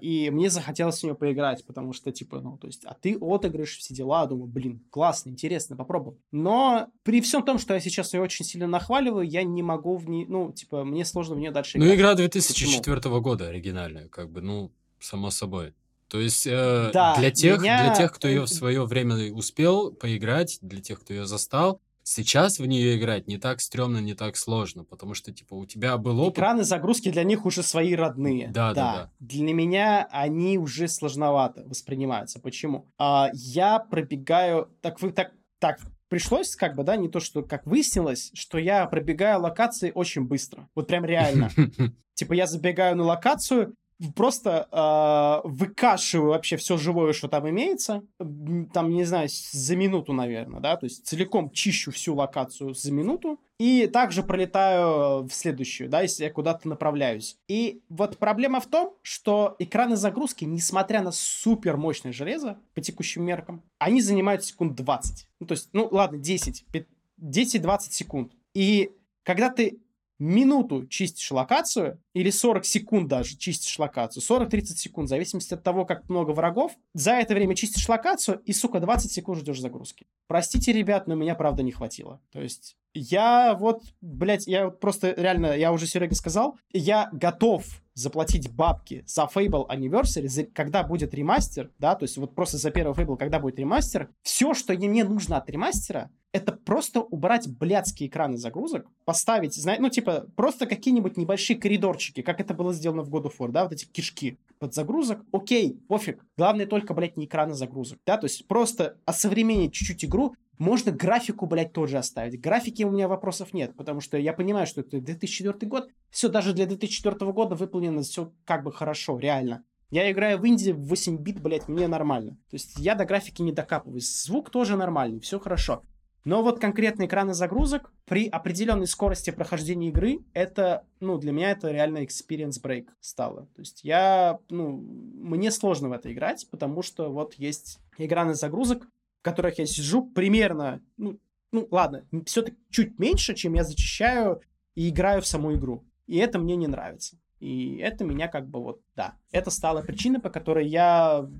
и 0.00 0.30
мне 0.30 0.50
захотелось 0.50 1.00
в 1.00 1.02
нее 1.04 1.14
поиграть, 1.14 1.64
потому 1.66 1.92
что, 1.92 2.12
типа, 2.12 2.40
ну, 2.40 2.58
то 2.58 2.66
есть, 2.66 2.84
а 2.84 2.94
ты 2.94 3.16
отыгрыш, 3.20 3.78
все 3.78 3.94
дела, 3.94 4.26
думаю, 4.26 4.46
блин, 4.48 4.82
классно, 4.90 5.30
интересно, 5.30 5.76
попробуй. 5.76 6.16
Но 6.32 6.88
при 7.02 7.20
всем 7.20 7.42
том, 7.42 7.58
что 7.58 7.74
я 7.74 7.80
сейчас 7.80 8.12
ее 8.14 8.20
очень 8.20 8.44
сильно 8.44 8.66
нахваливаю, 8.66 9.26
я 9.28 9.42
не 9.44 9.62
могу 9.62 9.96
в 9.96 10.08
ней, 10.08 10.26
ну, 10.26 10.52
типа, 10.52 10.84
мне 10.84 11.04
сложно 11.04 11.34
в 11.34 11.38
нее 11.38 11.50
дальше 11.50 11.78
Ну, 11.78 11.84
играть. 11.86 11.96
игра 11.98 12.14
2004 12.14 13.20
года 13.20 13.48
оригинальная, 13.48 14.08
как 14.08 14.30
бы, 14.30 14.40
ну, 14.42 14.72
само 15.00 15.30
собой. 15.30 15.74
То 16.08 16.20
есть 16.20 16.46
э, 16.46 16.90
Да, 16.92 17.16
для, 17.18 17.30
тех, 17.32 17.60
меня- 17.60 17.82
для 17.84 17.94
тех, 17.94 18.12
кто 18.12 18.28
ее 18.28 18.42
в 18.42 18.48
свое 18.48 18.84
время 18.84 19.32
успел 19.34 19.92
поиграть, 19.92 20.58
для 20.62 20.80
тех, 20.80 21.00
кто 21.00 21.12
ее 21.12 21.26
застал, 21.26 21.80
сейчас 22.06 22.58
в 22.60 22.66
нее 22.66 22.96
играть 22.96 23.26
не 23.26 23.36
так 23.36 23.60
стрёмно, 23.60 23.98
не 23.98 24.14
так 24.14 24.36
сложно, 24.36 24.84
потому 24.84 25.14
что, 25.14 25.32
типа, 25.32 25.54
у 25.54 25.66
тебя 25.66 25.98
был 25.98 26.20
опыт. 26.20 26.38
Экраны 26.38 26.62
загрузки 26.62 27.10
для 27.10 27.24
них 27.24 27.44
уже 27.44 27.62
свои 27.62 27.94
родные. 27.94 28.48
Да, 28.48 28.72
да, 28.72 28.92
да. 28.94 29.12
Для 29.18 29.52
меня 29.52 30.08
они 30.12 30.56
уже 30.56 30.86
сложновато 30.88 31.64
воспринимаются. 31.64 32.40
Почему? 32.40 32.86
А, 32.96 33.30
я 33.34 33.80
пробегаю... 33.80 34.70
Так, 34.82 35.02
вы, 35.02 35.10
так, 35.10 35.32
так, 35.58 35.80
пришлось 36.08 36.54
как 36.54 36.76
бы, 36.76 36.84
да, 36.84 36.96
не 36.96 37.08
то, 37.08 37.18
что 37.18 37.42
как 37.42 37.66
выяснилось, 37.66 38.30
что 38.34 38.58
я 38.58 38.86
пробегаю 38.86 39.40
локации 39.40 39.90
очень 39.92 40.22
быстро. 40.22 40.68
Вот 40.74 40.86
прям 40.86 41.04
реально. 41.04 41.50
Типа 42.14 42.34
я 42.34 42.46
забегаю 42.46 42.96
на 42.96 43.02
локацию, 43.02 43.74
просто 44.14 44.68
э, 44.70 45.48
выкашиваю 45.48 46.30
вообще 46.30 46.56
все 46.56 46.76
живое, 46.76 47.12
что 47.12 47.28
там 47.28 47.48
имеется, 47.48 48.02
там, 48.18 48.90
не 48.90 49.04
знаю, 49.04 49.28
за 49.30 49.76
минуту, 49.76 50.12
наверное, 50.12 50.60
да, 50.60 50.76
то 50.76 50.84
есть 50.84 51.06
целиком 51.06 51.50
чищу 51.50 51.90
всю 51.90 52.14
локацию 52.14 52.74
за 52.74 52.92
минуту, 52.92 53.40
и 53.58 53.86
также 53.86 54.22
пролетаю 54.22 55.22
в 55.26 55.30
следующую, 55.32 55.88
да, 55.88 56.02
если 56.02 56.24
я 56.24 56.30
куда-то 56.30 56.68
направляюсь. 56.68 57.38
И 57.48 57.80
вот 57.88 58.18
проблема 58.18 58.60
в 58.60 58.66
том, 58.66 58.94
что 59.02 59.56
экраны 59.58 59.96
загрузки, 59.96 60.44
несмотря 60.44 61.00
на 61.00 61.10
супер 61.10 61.78
мощное 61.78 62.12
железо, 62.12 62.58
по 62.74 62.82
текущим 62.82 63.24
меркам, 63.24 63.62
они 63.78 64.02
занимают 64.02 64.44
секунд 64.44 64.74
20. 64.74 65.28
Ну, 65.40 65.46
то 65.46 65.52
есть, 65.52 65.70
ну, 65.72 65.88
ладно, 65.90 66.18
10, 66.18 66.66
пи- 66.70 66.86
10-20 67.18 67.78
секунд. 67.92 68.32
И 68.52 68.90
когда 69.22 69.48
ты 69.48 69.78
минуту 70.18 70.86
чистишь 70.86 71.30
локацию, 71.30 72.00
или 72.14 72.30
40 72.30 72.64
секунд 72.64 73.08
даже 73.08 73.36
чистишь 73.36 73.78
локацию, 73.78 74.22
40-30 74.22 74.62
секунд, 74.76 75.06
в 75.06 75.10
зависимости 75.10 75.54
от 75.54 75.62
того, 75.62 75.84
как 75.84 76.08
много 76.08 76.30
врагов, 76.30 76.72
за 76.94 77.12
это 77.12 77.34
время 77.34 77.54
чистишь 77.54 77.88
локацию 77.88 78.40
и, 78.44 78.52
сука, 78.52 78.80
20 78.80 79.10
секунд 79.10 79.38
ждешь 79.38 79.60
загрузки. 79.60 80.06
Простите, 80.26 80.72
ребят, 80.72 81.06
но 81.06 81.14
меня, 81.14 81.34
правда, 81.34 81.62
не 81.62 81.72
хватило. 81.72 82.20
То 82.32 82.40
есть 82.40 82.76
я 82.94 83.54
вот, 83.54 83.82
блядь, 84.00 84.46
я 84.46 84.66
вот 84.66 84.80
просто 84.80 85.12
реально, 85.16 85.56
я 85.56 85.72
уже 85.72 85.86
Сереге 85.86 86.14
сказал, 86.14 86.58
я 86.72 87.10
готов 87.12 87.64
заплатить 87.94 88.50
бабки 88.52 89.04
за 89.06 89.22
Fable 89.22 89.66
Anniversary, 89.68 90.28
за- 90.28 90.44
когда 90.44 90.82
будет 90.82 91.14
ремастер, 91.14 91.70
да, 91.78 91.94
то 91.94 92.04
есть 92.04 92.16
вот 92.18 92.34
просто 92.34 92.58
за 92.58 92.70
первый 92.70 92.94
Fable, 92.94 93.16
когда 93.16 93.38
будет 93.38 93.58
ремастер, 93.58 94.10
все, 94.22 94.54
что 94.54 94.74
мне 94.74 95.04
нужно 95.04 95.38
от 95.38 95.48
ремастера, 95.48 96.10
это 96.36 96.52
просто 96.52 97.00
убрать 97.00 97.48
блядские 97.48 98.08
экраны 98.08 98.36
загрузок, 98.36 98.86
поставить, 99.04 99.54
знаете, 99.54 99.82
ну, 99.82 99.88
типа, 99.88 100.26
просто 100.36 100.66
какие-нибудь 100.66 101.16
небольшие 101.16 101.58
коридорчики, 101.58 102.22
как 102.22 102.40
это 102.40 102.52
было 102.52 102.72
сделано 102.72 103.02
в 103.02 103.10
God 103.10 103.24
of 103.24 103.38
War, 103.38 103.48
да, 103.50 103.64
вот 103.64 103.72
эти 103.72 103.86
кишки 103.86 104.38
под 104.58 104.74
загрузок, 104.74 105.24
окей, 105.32 105.80
пофиг. 105.88 106.24
Главное 106.36 106.66
только, 106.66 106.94
блядь, 106.94 107.16
не 107.16 107.24
экраны 107.24 107.54
загрузок, 107.54 107.98
да, 108.06 108.18
то 108.18 108.26
есть 108.26 108.46
просто 108.46 108.98
осовременить 109.06 109.72
чуть-чуть 109.72 110.04
игру, 110.04 110.34
можно 110.58 110.92
графику, 110.92 111.46
блядь, 111.46 111.72
тоже 111.72 111.98
оставить. 111.98 112.40
Графики 112.40 112.82
у 112.82 112.90
меня 112.90 113.08
вопросов 113.08 113.52
нет, 113.52 113.74
потому 113.76 114.00
что 114.00 114.16
я 114.16 114.32
понимаю, 114.32 114.66
что 114.66 114.82
это 114.82 115.00
2004 115.00 115.68
год, 115.68 115.88
все 116.10 116.28
даже 116.28 116.52
для 116.52 116.66
2004 116.66 117.32
года 117.32 117.54
выполнено 117.54 118.02
все 118.02 118.32
как 118.44 118.62
бы 118.62 118.72
хорошо, 118.72 119.18
реально. 119.18 119.64
Я 119.90 120.10
играю 120.10 120.38
в 120.38 120.46
инди 120.46 120.72
в 120.72 120.88
8 120.88 121.16
бит, 121.18 121.40
блядь, 121.40 121.68
мне 121.68 121.86
нормально. 121.86 122.32
То 122.50 122.54
есть 122.54 122.78
я 122.78 122.94
до 122.94 123.04
графики 123.04 123.40
не 123.42 123.52
докапываюсь. 123.52 124.24
Звук 124.24 124.50
тоже 124.50 124.76
нормальный, 124.76 125.20
все 125.20 125.38
хорошо. 125.38 125.82
Но 126.26 126.42
вот 126.42 126.58
конкретно 126.58 127.06
экраны 127.06 127.34
загрузок 127.34 127.92
при 128.04 128.26
определенной 128.26 128.88
скорости 128.88 129.30
прохождения 129.30 129.90
игры, 129.90 130.24
это, 130.34 130.84
ну, 130.98 131.18
для 131.18 131.30
меня 131.30 131.52
это 131.52 131.70
реально 131.70 131.98
experience 131.98 132.60
break 132.60 132.88
стало. 132.98 133.42
То 133.54 133.60
есть 133.60 133.84
я, 133.84 134.40
ну, 134.50 134.72
мне 134.72 135.52
сложно 135.52 135.88
в 135.88 135.92
это 135.92 136.12
играть, 136.12 136.48
потому 136.50 136.82
что 136.82 137.12
вот 137.12 137.34
есть 137.34 137.78
экраны 137.96 138.34
загрузок, 138.34 138.88
в 139.20 139.22
которых 139.22 139.60
я 139.60 139.66
сижу 139.66 140.04
примерно, 140.04 140.82
ну, 140.96 141.16
ну 141.52 141.68
ладно, 141.70 142.04
все-таки 142.24 142.56
чуть 142.70 142.98
меньше, 142.98 143.36
чем 143.36 143.54
я 143.54 143.62
зачищаю 143.62 144.40
и 144.74 144.88
играю 144.88 145.22
в 145.22 145.28
саму 145.28 145.54
игру. 145.54 145.84
И 146.08 146.16
это 146.18 146.40
мне 146.40 146.56
не 146.56 146.66
нравится. 146.66 147.20
И 147.38 147.76
это 147.76 148.02
меня 148.02 148.26
как 148.26 148.48
бы 148.48 148.60
вот, 148.60 148.80
да. 148.96 149.14
Это 149.30 149.50
стало 149.52 149.80
причиной, 149.80 150.18
по 150.18 150.30
которой 150.30 150.66
я 150.66 151.30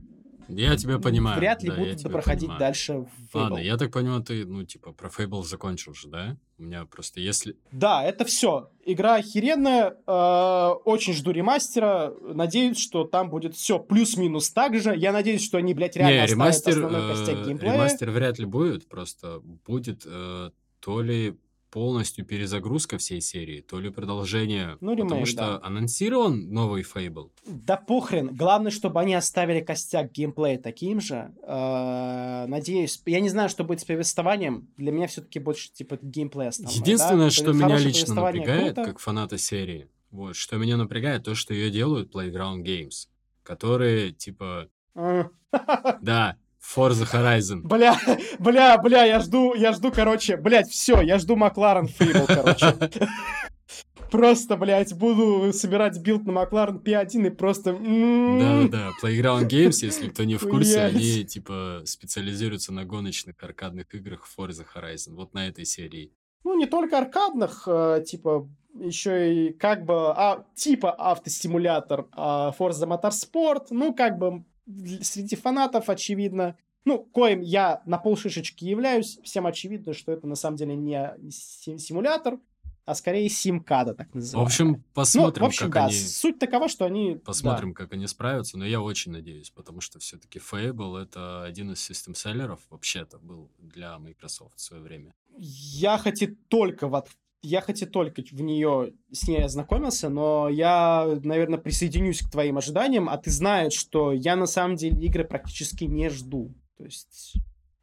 Я 0.49 0.77
тебя 0.77 0.99
понимаю. 0.99 1.39
вряд 1.39 1.63
ли 1.63 1.69
да, 1.69 1.75
я 1.77 1.81
буду 1.85 1.97
тебя 1.97 2.11
проходить 2.11 2.43
понимаю. 2.43 2.61
дальше 2.61 2.93
в 2.95 3.05
Fable. 3.05 3.41
Ладно, 3.43 3.59
я 3.59 3.77
так 3.77 3.93
понимаю, 3.93 4.23
ты, 4.23 4.45
ну, 4.45 4.65
типа, 4.65 4.93
про 4.93 5.09
Fable 5.09 5.43
закончил 5.43 5.95
же, 5.95 6.09
да? 6.09 6.37
У 6.59 6.63
меня 6.63 6.85
просто, 6.87 7.21
если... 7.21 7.57
Да, 7.73 8.05
это 8.05 8.25
все. 8.25 8.71
Игра 8.85 9.17
охеренная. 9.17 9.97
э, 10.07 10.69
очень 10.85 11.13
жду 11.13 11.33
ремастера. 11.33 12.15
Надеюсь, 12.23 12.79
что 12.79 13.05
там 13.05 13.29
будет 13.29 13.55
все 13.55 13.79
плюс-минус 13.79 14.51
так 14.51 14.79
же. 14.81 14.97
Я 14.97 15.13
надеюсь, 15.13 15.45
что 15.45 15.59
они, 15.59 15.75
блядь, 15.75 15.97
реально 15.97 16.21
Не, 16.21 16.27
ремастер, 16.27 16.73
основной 16.73 17.15
костяк 17.15 17.39
э, 17.39 17.45
геймплея. 17.45 17.75
ремастер 17.75 18.11
вряд 18.11 18.39
ли 18.39 18.47
будет, 18.47 18.89
просто 18.89 19.41
будет 19.67 20.03
э, 20.07 20.51
то 20.81 21.03
ли 21.03 21.37
полностью 21.77 22.24
перезагрузка 22.24 22.97
всей 22.97 23.20
серии, 23.20 23.61
то 23.61 23.79
ли 23.79 23.91
продолжение. 23.91 24.79
Ну, 24.81 24.93
потому 24.93 25.11
ремейк, 25.11 25.27
что 25.27 25.37
да. 25.43 25.61
анонсирован 25.62 26.51
новый 26.51 26.83
Fable. 26.83 27.31
Да 27.45 27.77
похрен. 27.77 28.35
Главное, 28.35 28.70
чтобы 28.70 28.99
они 28.99 29.12
оставили 29.12 29.61
костяк 29.61 30.11
геймплея 30.11 30.57
таким 30.57 31.03
же. 31.03 31.35
Э, 31.43 32.47
Надеюсь. 32.49 33.03
Я 33.05 33.20
не 33.20 33.29
знаю, 33.29 33.51
что 33.51 33.62
будет 33.62 33.81
с 33.81 33.85
повествованием. 33.85 34.70
Для 34.79 34.91
меня 34.91 35.07
все-таки 35.07 35.39
больше, 35.39 35.70
типа, 35.70 35.99
геймплей 36.01 36.49
основной. 36.49 36.81
Единственное, 36.81 37.27
да? 37.27 37.31
что 37.31 37.53
меня 37.53 37.77
лично 37.77 38.14
напрягает, 38.14 38.74
круто. 38.74 38.89
как 38.89 38.99
фаната 38.99 39.37
серии, 39.37 39.91
вот, 40.11 40.35
что 40.35 40.57
меня 40.57 40.79
напрягает, 40.79 41.24
то, 41.24 41.35
что 41.35 41.53
ее 41.53 41.70
делают 41.70 42.11
Playground 42.11 42.62
Games, 42.62 43.09
которые, 43.43 44.12
типа, 44.12 44.70
А. 44.95 45.29
да, 46.01 46.39
Forza 46.75 47.05
Horizon. 47.05 47.61
Бля, 47.62 47.99
бля, 48.39 48.79
бля, 48.79 49.05
я 49.05 49.21
жду, 49.21 49.55
я 49.55 49.73
жду, 49.73 49.93
короче, 49.93 50.37
блядь, 50.37 50.69
все, 50.69 51.01
я 51.01 51.19
жду 51.19 51.37
Макларен 51.37 51.89
Фейбл, 51.89 52.27
короче. 52.27 52.75
Просто, 54.11 54.57
блядь, 54.57 54.95
буду 54.95 55.53
собирать 55.53 55.99
билд 56.01 56.27
на 56.27 56.33
Макларен 56.33 56.77
P1 56.77 57.27
и 57.27 57.31
просто... 57.31 57.71
м, 57.71 58.39
Да-да-да, 58.39 58.91
Playground 59.03 59.49
Games, 59.49 59.79
если 59.83 60.09
кто 60.09 60.25
не 60.25 60.37
в 60.37 60.49
курсе, 60.49 60.81
они, 60.83 61.25
типа, 61.25 61.83
специализируются 61.85 62.73
на 62.73 62.85
гоночных 62.85 63.35
аркадных 63.43 63.93
играх 63.95 64.27
Forza 64.39 64.64
Horizon, 64.75 65.14
вот 65.14 65.35
на 65.35 65.49
этой 65.49 65.64
серии. 65.64 66.12
Ну, 66.45 66.57
не 66.57 66.67
только 66.67 66.99
аркадных, 66.99 67.64
э, 67.67 68.05
типа, 68.07 68.49
еще 68.79 69.35
и 69.35 69.53
как 69.53 69.85
бы, 69.85 70.11
а, 70.11 70.45
типа 70.55 70.93
автосимулятор 70.93 72.07
а, 72.12 72.53
Forza 72.57 72.87
Motorsport, 72.87 73.67
ну, 73.71 73.93
как 73.93 74.19
бы, 74.19 74.45
среди 74.67 75.37
фанатов, 75.37 75.89
очевидно, 75.89 76.57
ну, 76.85 76.99
коим 77.05 77.41
я 77.41 77.83
на 77.87 77.99
полшишечки 77.99 78.64
являюсь, 78.64 79.19
всем 79.23 79.47
очевидно, 79.47 79.93
что 79.93 80.12
это 80.12 80.27
на 80.27 80.37
самом 80.37 80.57
деле 80.57 80.77
не 80.77 81.31
симулятор, 81.31 82.39
а 82.85 82.95
скорее 82.95 83.29
симкада, 83.29 83.95
так 83.95 84.14
называемая. 84.14 84.45
В 84.45 84.47
общем, 84.47 84.85
посмотрим, 84.95 85.41
ну, 85.41 85.47
в 85.47 85.49
общем, 85.49 85.67
как 85.67 85.75
да, 85.75 85.85
они... 85.87 85.95
суть 85.95 86.39
такова, 86.39 86.69
что 86.69 86.85
они... 86.85 87.17
Посмотрим, 87.17 87.71
да. 87.71 87.75
как 87.75 87.93
они 87.93 88.07
справятся, 88.07 88.57
но 88.57 88.64
я 88.64 88.81
очень 88.81 89.11
надеюсь, 89.11 89.51
потому 89.51 89.81
что 89.81 89.99
все-таки 89.99 90.39
Fable— 90.39 90.97
это 91.03 91.43
один 91.43 91.73
из 91.73 91.81
систем-селлеров, 91.81 92.61
вообще-то, 92.71 93.19
был 93.19 93.51
для 93.59 93.99
Microsoft 93.99 94.59
в 94.59 94.61
свое 94.61 94.83
время. 94.83 95.12
Я 95.37 95.99
хоть 95.99 96.23
и 96.23 96.29
только 96.29 96.87
вот 96.87 97.09
я 97.43 97.61
хоть 97.61 97.82
и 97.82 97.87
только 97.87 98.22
в 98.22 98.41
нее 98.41 98.93
с 99.12 99.28
ней 99.28 99.45
ознакомился, 99.45 100.09
но 100.09 100.49
я, 100.49 101.07
наверное, 101.22 101.59
присоединюсь 101.59 102.22
к 102.22 102.30
твоим 102.30 102.59
ожиданиям, 102.59 103.09
а 103.09 103.16
ты 103.18 103.30
знаешь, 103.30 103.74
что 103.74 104.12
я 104.12 104.37
на 104.37 104.47
самом 104.47 104.76
деле 104.76 105.01
игры 105.07 105.24
практически 105.24 105.84
не 105.84 106.09
жду. 106.11 106.55
То 106.76 106.84
есть 106.84 107.34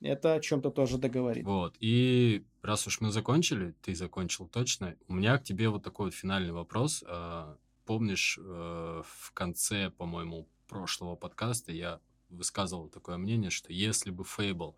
это 0.02 0.34
о 0.34 0.40
чем-то 0.40 0.70
тоже 0.70 0.98
договорит. 0.98 1.46
Вот. 1.46 1.76
И 1.80 2.46
раз 2.62 2.88
уж 2.88 3.00
мы 3.02 3.12
закончили, 3.12 3.74
ты 3.82 3.96
закончил 3.96 4.48
точно, 4.48 4.96
у 5.08 5.14
меня 5.14 5.38
к 5.38 5.44
тебе 5.44 5.70
вот 5.70 5.84
такой 5.84 6.08
вот 6.08 6.14
финальный 6.14 6.52
вопрос. 6.52 7.04
А, 7.08 7.58
помнишь, 7.86 8.38
э, 8.42 9.02
в 9.06 9.32
конце, 9.34 9.90
по-моему, 9.92 10.48
прошлого 10.68 11.16
подкаста 11.16 11.72
я 11.72 12.00
высказывал 12.30 12.90
такое 12.90 13.18
мнение, 13.18 13.50
что 13.50 13.72
если 13.72 14.12
бы 14.12 14.24
Fable 14.24 14.76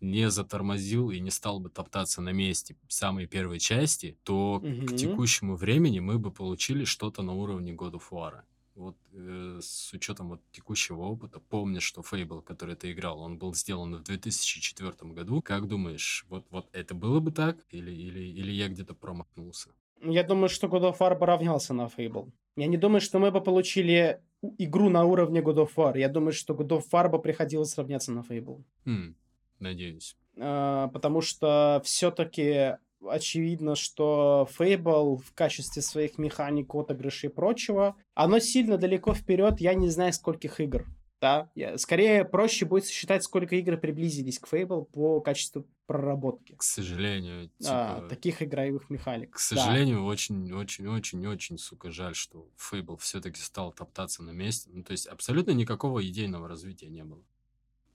не 0.00 0.30
затормозил 0.30 1.10
и 1.10 1.20
не 1.20 1.30
стал 1.30 1.60
бы 1.60 1.70
топтаться 1.70 2.20
на 2.20 2.30
месте 2.30 2.76
в 2.86 2.92
самой 2.92 3.26
первой 3.26 3.58
части, 3.58 4.16
то 4.22 4.56
угу. 4.56 4.86
к 4.86 4.96
текущему 4.96 5.56
времени 5.56 6.00
мы 6.00 6.18
бы 6.18 6.30
получили 6.30 6.84
что-то 6.84 7.22
на 7.22 7.32
уровне 7.32 7.72
God 7.72 7.92
of 7.92 8.02
War 8.10 8.42
вот 8.74 8.96
э, 9.12 9.58
с 9.62 9.92
учетом 9.92 10.30
вот 10.30 10.40
текущего 10.52 11.02
опыта, 11.02 11.40
помнишь, 11.40 11.84
что 11.84 12.02
Fable, 12.02 12.42
который 12.42 12.74
ты 12.74 12.92
играл, 12.92 13.20
он 13.20 13.38
был 13.38 13.54
сделан 13.54 13.96
в 13.96 14.02
2004 14.02 15.12
году. 15.12 15.42
Как 15.42 15.68
думаешь, 15.68 16.26
вот, 16.28 16.44
вот 16.50 16.68
это 16.72 16.94
было 16.94 17.20
бы 17.20 17.30
так? 17.30 17.56
Или, 17.70 17.92
или, 17.92 18.20
или 18.20 18.52
я 18.52 18.68
где-то 18.68 18.94
промахнулся? 18.94 19.70
Я 20.02 20.22
думаю, 20.22 20.48
что 20.48 20.66
God 20.66 20.92
of 20.92 20.98
War 20.98 21.18
бы 21.18 21.26
равнялся 21.26 21.72
на 21.72 21.86
Fable. 21.86 22.30
Я 22.56 22.66
не 22.66 22.76
думаю, 22.76 23.00
что 23.00 23.18
мы 23.18 23.30
бы 23.30 23.40
получили 23.40 24.20
игру 24.58 24.90
на 24.90 25.04
уровне 25.04 25.40
God 25.40 25.66
of 25.66 25.70
War. 25.76 25.98
Я 25.98 26.08
думаю, 26.08 26.32
что 26.32 26.54
God 26.54 26.68
of 26.68 26.84
War 26.92 27.08
бы 27.08 27.18
приходилось 27.20 27.76
равняться 27.78 28.12
на 28.12 28.20
Fable. 28.20 28.62
Хм, 28.84 29.14
надеюсь. 29.58 30.16
А, 30.38 30.88
потому 30.88 31.20
что 31.20 31.80
все-таки 31.84 32.76
очевидно, 33.06 33.74
что 33.74 34.48
Fable 34.58 35.16
в 35.16 35.32
качестве 35.34 35.82
своих 35.82 36.18
механик, 36.18 36.74
отыгрышей 36.74 37.30
и 37.30 37.32
прочего, 37.32 37.96
оно 38.14 38.38
сильно 38.38 38.78
далеко 38.78 39.14
вперед, 39.14 39.60
я 39.60 39.74
не 39.74 39.88
знаю, 39.88 40.12
скольких 40.12 40.60
игр. 40.60 40.86
Да? 41.20 41.50
Скорее, 41.76 42.24
проще 42.24 42.66
будет 42.66 42.86
считать, 42.86 43.24
сколько 43.24 43.56
игр 43.56 43.78
приблизились 43.78 44.38
к 44.38 44.52
Fable 44.52 44.84
по 44.84 45.20
качеству 45.20 45.66
проработки. 45.86 46.54
К 46.54 46.62
сожалению. 46.62 47.44
А, 47.44 47.62
типа... 47.62 48.06
А, 48.06 48.08
таких 48.08 48.42
игровых 48.42 48.90
механик. 48.90 49.30
К 49.30 49.38
сожалению, 49.38 50.04
очень-очень-очень-очень, 50.04 51.56
да. 51.56 51.62
сука, 51.62 51.90
жаль, 51.90 52.14
что 52.14 52.50
Fable 52.58 52.98
все-таки 52.98 53.40
стал 53.40 53.72
топтаться 53.72 54.22
на 54.22 54.32
месте. 54.32 54.68
Ну, 54.72 54.82
то 54.82 54.92
есть 54.92 55.06
абсолютно 55.06 55.52
никакого 55.52 56.06
идейного 56.06 56.46
развития 56.46 56.88
не 56.88 57.04
было. 57.04 57.22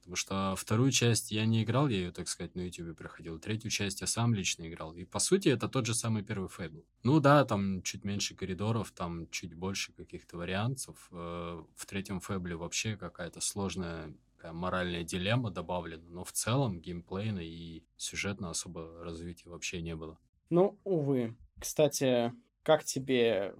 Потому 0.10 0.18
что 0.18 0.56
вторую 0.58 0.92
часть 0.92 1.30
я 1.30 1.46
не 1.46 1.62
играл, 1.62 1.88
я 1.88 1.98
ее, 1.98 2.12
так 2.12 2.28
сказать, 2.28 2.56
на 2.56 2.62
YouTube 2.62 2.98
проходил. 2.98 3.38
Третью 3.38 3.70
часть 3.70 4.02
я 4.02 4.08
сам 4.08 4.34
лично 4.34 4.68
играл. 4.68 4.96
И, 4.96 5.06
по 5.06 5.20
сути, 5.20 5.50
это 5.50 5.70
тот 5.70 5.86
же 5.86 5.94
самый 5.94 6.24
первый 6.24 6.50
Фейбл. 6.50 6.84
Ну 7.04 7.20
да, 7.20 7.46
там 7.46 7.84
чуть 7.84 8.04
меньше 8.04 8.34
коридоров, 8.34 8.90
там 8.90 9.30
чуть 9.30 9.54
больше 9.54 9.94
каких-то 9.94 10.38
вариантов. 10.38 11.10
Э, 11.12 11.64
в 11.76 11.86
третьем 11.86 12.22
Фейбле 12.22 12.56
вообще 12.56 12.98
какая-то 12.98 13.40
сложная 13.40 14.12
моральная 14.52 15.04
дилемма 15.04 15.52
добавлена, 15.52 16.10
но 16.10 16.24
в 16.24 16.32
целом 16.32 16.82
геймплейно 16.82 17.42
и 17.42 17.84
сюжетно 17.96 18.50
особо 18.50 19.04
развития 19.04 19.50
вообще 19.50 19.80
не 19.80 19.96
было. 19.96 20.18
Ну, 20.50 20.80
увы. 20.86 21.38
Кстати, 21.60 22.34
как 22.64 22.84
тебе 22.84 23.54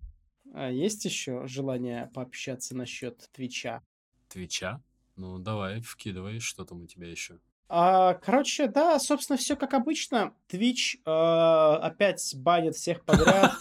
а 0.56 0.72
есть 0.72 1.06
еще 1.06 1.46
желание 1.46 2.10
пообщаться 2.12 2.76
насчет 2.76 3.30
Твича? 3.34 3.84
Твича? 4.30 4.82
Ну, 5.20 5.38
давай, 5.38 5.82
вкидывай, 5.82 6.40
что 6.40 6.64
там 6.64 6.84
у 6.84 6.88
тебя 6.88 7.10
еще. 7.10 7.40
А, 7.68 8.14
короче, 8.14 8.68
да, 8.68 8.98
собственно, 9.00 9.36
все 9.36 9.58
как 9.58 9.74
обычно. 9.74 10.34
Twitch 10.50 10.96
э, 11.06 11.76
опять 11.82 12.34
банит 12.38 12.78
всех 12.78 13.04
подряд. 13.04 13.52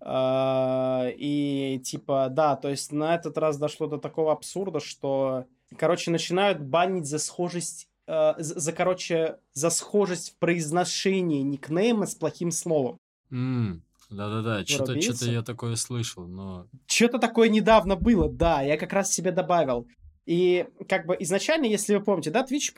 Э, 0.00 1.12
и 1.18 1.82
типа, 1.84 2.28
да, 2.30 2.56
то 2.56 2.70
есть 2.70 2.92
на 2.92 3.14
этот 3.14 3.36
раз 3.36 3.58
дошло 3.58 3.88
до 3.88 3.98
такого 3.98 4.32
абсурда, 4.32 4.80
что, 4.80 5.44
короче, 5.76 6.10
начинают 6.10 6.62
банить 6.62 7.04
за 7.04 7.18
схожесть 7.18 7.86
э, 8.06 8.32
за, 8.38 8.72
короче, 8.72 9.36
за 9.52 9.68
схожесть 9.68 10.30
в 10.30 10.38
произношении 10.38 11.42
никнейма 11.42 12.06
с 12.06 12.14
плохим 12.14 12.50
словом. 12.50 12.96
Да-да-да, 14.10 14.66
что-то 14.66 14.94
я 15.30 15.42
такое 15.42 15.76
слышал, 15.76 16.26
но... 16.26 16.66
Что-то 16.86 17.20
такое 17.20 17.48
недавно 17.48 17.94
было, 17.94 18.28
да, 18.28 18.60
я 18.60 18.76
как 18.76 18.92
раз 18.92 19.12
себе 19.12 19.30
добавил. 19.30 19.86
И 20.30 20.64
как 20.88 21.06
бы 21.06 21.16
изначально, 21.18 21.64
если 21.64 21.96
вы 21.96 22.04
помните, 22.04 22.30
да, 22.30 22.46
Twitch 22.48 22.72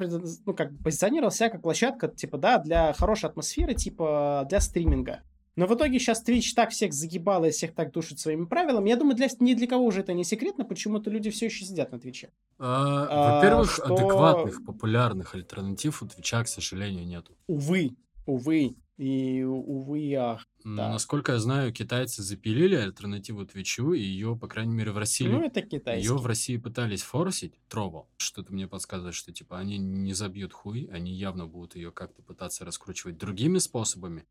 ну, 0.46 0.54
как 0.54 0.72
бы 0.72 0.84
позиционировал 0.84 1.30
себя 1.30 1.50
как 1.50 1.60
площадка, 1.60 2.08
типа, 2.08 2.38
да, 2.38 2.56
для 2.56 2.94
хорошей 2.94 3.28
атмосферы, 3.28 3.74
типа, 3.74 4.46
для 4.48 4.58
стриминга. 4.58 5.20
Но 5.54 5.66
в 5.66 5.74
итоге 5.74 5.98
сейчас 5.98 6.26
Twitch 6.26 6.54
так 6.56 6.70
всех 6.70 6.94
загибал 6.94 7.44
и 7.44 7.50
всех 7.50 7.74
так 7.74 7.92
душит 7.92 8.18
своими 8.18 8.46
правилами. 8.46 8.88
Я 8.88 8.96
думаю, 8.96 9.16
для, 9.16 9.28
ни 9.40 9.52
для 9.52 9.66
кого 9.66 9.84
уже 9.84 10.00
это 10.00 10.14
не 10.14 10.24
секретно, 10.24 10.64
почему-то 10.64 11.10
люди 11.10 11.28
все 11.28 11.44
еще 11.44 11.66
сидят 11.66 11.92
на 11.92 12.00
Твиче. 12.00 12.30
А, 12.58 13.06
а, 13.10 13.34
во-первых, 13.34 13.70
что... 13.70 13.84
адекватных, 13.84 14.64
популярных 14.64 15.34
альтернатив 15.34 16.02
у 16.02 16.06
Твича, 16.06 16.42
к 16.42 16.48
сожалению, 16.48 17.06
нету. 17.06 17.36
Увы, 17.48 17.90
увы. 18.24 18.76
И, 18.98 19.42
увы, 19.42 20.14
ах. 20.14 20.46
Да. 20.64 20.90
Насколько 20.90 21.32
я 21.32 21.38
знаю, 21.38 21.72
китайцы 21.72 22.22
запилили 22.22 22.76
альтернативу 22.76 23.44
Твичу, 23.46 23.94
и 23.94 24.00
ее, 24.00 24.36
по 24.36 24.46
крайней 24.46 24.74
мере, 24.74 24.92
в 24.92 24.98
России... 24.98 25.26
Ну, 25.26 25.42
это 25.42 25.62
китайский. 25.62 26.06
Ее 26.06 26.16
в 26.16 26.26
России 26.26 26.56
пытались 26.56 27.02
форсить, 27.02 27.54
Трово. 27.68 28.06
Что-то 28.18 28.52
мне 28.52 28.68
подсказывает, 28.68 29.14
что, 29.14 29.32
типа, 29.32 29.58
они 29.58 29.78
не 29.78 30.12
забьют 30.12 30.52
хуй, 30.52 30.88
они 30.92 31.12
явно 31.12 31.46
будут 31.46 31.74
ее 31.74 31.90
как-то 31.90 32.22
пытаться 32.22 32.64
раскручивать 32.64 33.16
другими 33.16 33.58
способами. 33.58 34.26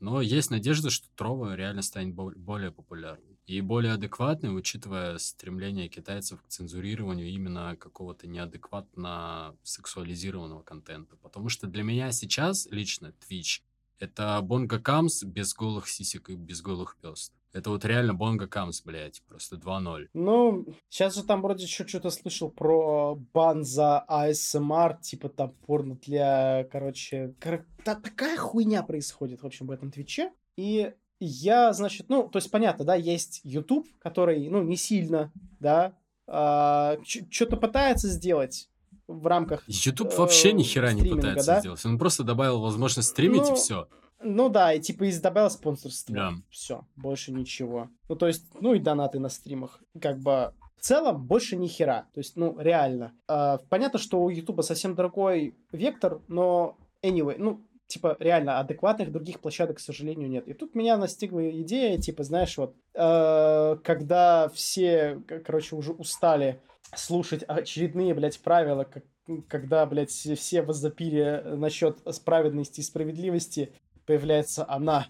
Но 0.00 0.20
есть 0.20 0.50
надежда, 0.50 0.90
что 0.90 1.08
Трова 1.16 1.54
реально 1.54 1.82
станет 1.82 2.14
более 2.14 2.70
популярной 2.70 3.38
и 3.46 3.60
более 3.60 3.92
адекватной, 3.92 4.56
учитывая 4.56 5.18
стремление 5.18 5.88
китайцев 5.88 6.42
к 6.42 6.48
цензурированию 6.48 7.28
именно 7.28 7.76
какого-то 7.76 8.26
неадекватно 8.26 9.56
сексуализированного 9.62 10.62
контента. 10.62 11.16
Потому 11.16 11.48
что 11.48 11.66
для 11.66 11.82
меня 11.82 12.10
сейчас 12.12 12.66
лично 12.70 13.12
Twitch— 13.28 13.60
это 14.04 14.40
Бонго 14.42 14.78
Камс 14.78 15.22
без 15.22 15.54
голых 15.54 15.88
сисек 15.88 16.30
и 16.30 16.36
без 16.36 16.62
голых 16.62 16.96
пёст. 17.00 17.32
Это 17.52 17.70
вот 17.70 17.84
реально 17.84 18.14
Бонго 18.14 18.48
Камс, 18.48 18.82
блядь, 18.82 19.22
просто 19.28 19.56
2-0. 19.56 20.08
Ну, 20.12 20.66
сейчас 20.88 21.14
же 21.14 21.22
там 21.22 21.40
вроде 21.40 21.64
еще 21.64 21.86
что-то 21.86 22.10
слышал 22.10 22.50
про 22.50 23.14
бан 23.32 23.64
за 23.64 24.00
АСМР, 24.00 24.98
типа 25.00 25.28
там 25.28 25.52
порно 25.66 25.96
для, 25.96 26.66
короче... 26.70 27.34
Кор... 27.40 27.64
Да, 27.84 27.94
такая 27.94 28.36
хуйня 28.36 28.82
происходит, 28.82 29.42
в 29.42 29.46
общем, 29.46 29.66
в 29.66 29.70
этом 29.70 29.92
Твиче. 29.92 30.32
И 30.56 30.92
я, 31.20 31.72
значит, 31.72 32.08
ну, 32.08 32.28
то 32.28 32.38
есть 32.38 32.50
понятно, 32.50 32.84
да, 32.84 32.96
есть 32.96 33.40
YouTube, 33.44 33.86
который, 34.00 34.48
ну, 34.48 34.62
не 34.62 34.76
сильно, 34.76 35.32
да, 35.60 35.96
а, 36.26 36.98
что-то 37.04 37.56
пытается 37.56 38.08
сделать, 38.08 38.68
в 39.06 39.26
рамках 39.26 39.62
YouTube 39.66 40.12
э, 40.12 40.16
вообще 40.16 40.52
ни 40.52 40.62
хера 40.62 40.92
не 40.92 41.08
пытается 41.08 41.46
да? 41.46 41.60
сделать. 41.60 41.84
Он 41.84 41.98
просто 41.98 42.24
добавил 42.24 42.60
возможность 42.60 43.08
стримить 43.08 43.42
ну, 43.42 43.52
и 43.52 43.56
все. 43.56 43.88
Ну 44.22 44.48
да, 44.48 44.72
и 44.72 44.80
типа 44.80 45.04
и 45.04 45.18
добавил 45.18 45.50
спонсорство. 45.50 46.14
Да. 46.14 46.32
Все, 46.50 46.86
больше 46.96 47.32
ничего. 47.32 47.88
Ну 48.08 48.16
то 48.16 48.26
есть, 48.26 48.46
ну 48.60 48.74
и 48.74 48.78
донаты 48.78 49.18
на 49.18 49.28
стримах. 49.28 49.80
Как 50.00 50.18
бы 50.18 50.52
в 50.76 50.80
целом 50.80 51.26
больше 51.26 51.56
ни 51.56 51.66
хера. 51.66 52.06
То 52.14 52.18
есть, 52.18 52.36
ну 52.36 52.58
реально. 52.58 53.12
Э, 53.28 53.58
понятно, 53.68 53.98
что 53.98 54.22
у 54.22 54.30
YouTube 54.30 54.62
совсем 54.62 54.94
другой 54.94 55.54
вектор, 55.72 56.20
но 56.28 56.76
anyway, 57.02 57.36
ну 57.38 57.64
типа, 57.86 58.16
реально 58.18 58.58
адекватных 58.58 59.12
других 59.12 59.40
площадок, 59.40 59.76
к 59.76 59.80
сожалению, 59.80 60.28
нет. 60.28 60.48
И 60.48 60.54
тут 60.54 60.74
меня 60.74 60.96
настигла 60.96 61.48
идея, 61.62 61.98
типа, 61.98 62.24
знаешь, 62.24 62.56
вот, 62.56 62.74
э, 62.94 63.76
когда 63.84 64.48
все, 64.48 65.22
короче, 65.44 65.76
уже 65.76 65.92
устали 65.92 66.60
слушать 66.94 67.42
очередные, 67.42 68.14
блядь, 68.14 68.40
правила, 68.40 68.84
как, 68.84 69.04
когда, 69.48 69.84
блядь, 69.86 70.10
все 70.10 70.62
возопили 70.62 71.42
насчет 71.56 71.98
справедливости 72.12 72.80
и 72.80 72.82
справедливости, 72.82 73.72
появляется 74.06 74.68
она. 74.68 75.06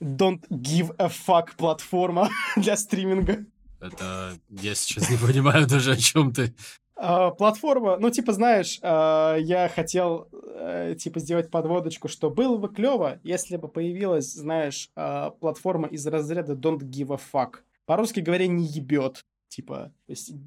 Don't 0.00 0.46
give 0.50 0.94
a 0.98 1.08
fuck 1.08 1.56
платформа 1.56 2.28
для 2.56 2.76
стриминга. 2.76 3.46
Это 3.80 4.34
я 4.50 4.74
сейчас 4.74 5.10
не 5.10 5.16
понимаю 5.16 5.66
даже, 5.66 5.92
о 5.92 5.96
чем 5.96 6.32
ты. 6.32 6.54
Uh, 6.98 7.34
платформа, 7.36 7.98
ну, 7.98 8.08
типа, 8.08 8.32
знаешь, 8.32 8.78
uh, 8.82 9.38
я 9.38 9.68
хотел, 9.68 10.28
uh, 10.32 10.94
типа, 10.94 11.20
сделать 11.20 11.50
подводочку, 11.50 12.08
что 12.08 12.30
было 12.30 12.56
бы 12.56 12.70
клево, 12.70 13.20
если 13.22 13.58
бы 13.58 13.68
появилась, 13.68 14.32
знаешь, 14.32 14.90
платформа 14.94 15.88
из 15.88 16.06
разряда 16.06 16.54
don't 16.54 16.80
give 16.80 17.14
a 17.14 17.18
fuck. 17.18 17.60
По-русски 17.84 18.20
говоря, 18.20 18.46
не 18.46 18.64
ебет. 18.64 19.22
Типа, 19.48 19.92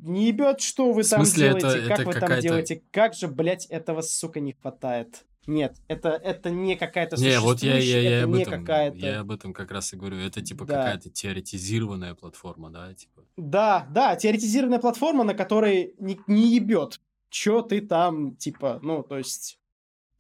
не 0.03 0.27
ебет, 0.27 0.61
что 0.61 0.91
вы 0.91 1.03
там 1.03 1.25
смысле, 1.25 1.47
это- 1.47 1.59
делаете, 1.59 1.87
как 1.87 1.99
это 1.99 2.07
вы 2.07 2.13
там 2.19 2.39
делаете, 2.39 2.83
как 2.91 3.13
же, 3.13 3.27
блядь, 3.27 3.65
этого, 3.67 4.01
сука, 4.01 4.39
не 4.39 4.53
хватает. 4.53 5.25
Нет, 5.47 5.77
это, 5.87 6.09
это 6.09 6.51
не 6.51 6.75
какая-то 6.75 7.19
Не, 7.19 7.39
вот 7.39 7.63
я, 7.63 7.77
я, 7.77 7.99
я, 7.99 8.17
это 8.17 8.25
об 8.25 8.35
этом, 8.35 8.65
я 8.97 9.19
об 9.21 9.31
этом 9.31 9.53
как 9.53 9.71
раз 9.71 9.93
и 9.93 9.95
говорю. 9.97 10.17
Это 10.17 10.41
типа 10.41 10.65
Да. 10.65 10.75
какая-то 10.75 11.09
теоретизированная 11.09 12.13
платформа, 12.13 12.69
да, 12.69 12.93
типа. 12.93 13.23
Да, 13.35 13.87
да, 13.89 14.15
теоретизированная 14.15 14.79
платформа, 14.79 15.23
на 15.23 15.33
которой 15.33 15.95
не, 15.97 16.19
не 16.27 16.53
ебет. 16.55 16.99
Чё 17.29 17.61
ты 17.61 17.81
там, 17.81 18.35
типа, 18.35 18.79
ну, 18.83 19.01
то 19.03 19.17
есть... 19.17 19.59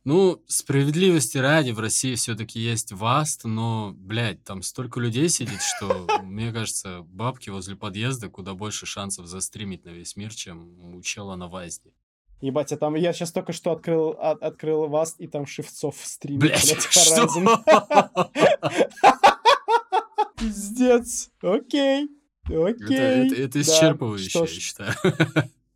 Ну, 0.09 0.41
справедливости 0.47 1.37
ради, 1.37 1.69
в 1.69 1.79
России 1.79 2.15
все-таки 2.15 2.59
есть 2.59 2.91
Васт, 2.91 3.43
но, 3.43 3.93
блядь, 3.95 4.43
там 4.43 4.63
столько 4.63 4.99
людей 4.99 5.29
сидит, 5.29 5.61
что, 5.61 6.07
мне 6.23 6.51
кажется, 6.51 7.01
бабки 7.03 7.51
возле 7.51 7.75
подъезда 7.75 8.27
куда 8.27 8.55
больше 8.55 8.87
шансов 8.87 9.27
застримить 9.27 9.85
на 9.85 9.89
весь 9.89 10.15
мир, 10.15 10.33
чем 10.33 10.95
у 10.95 11.01
чела 11.03 11.35
на 11.35 11.47
Вазде. 11.47 11.91
Ебать, 12.41 12.71
а 12.71 12.77
там 12.77 12.95
я 12.95 13.13
сейчас 13.13 13.31
только 13.31 13.53
что 13.53 13.71
открыл, 13.71 14.15
от- 14.19 14.41
открыл 14.41 14.87
вас, 14.87 15.13
и 15.19 15.27
там 15.27 15.45
Шевцов 15.45 15.95
стримит, 16.01 16.39
Блядь, 16.41 16.65
блядь, 16.65 16.81
что? 16.89 17.27
Пиздец. 20.39 21.29
Окей. 21.43 22.09
Это, 22.45 22.65
Окей. 22.65 22.97
это- 22.97 23.35
это 23.35 23.53
Да, 23.53 23.59
исчерпывающе, 23.61 24.29
что 24.29 24.41
я 24.41 24.47
считаю. 24.47 24.93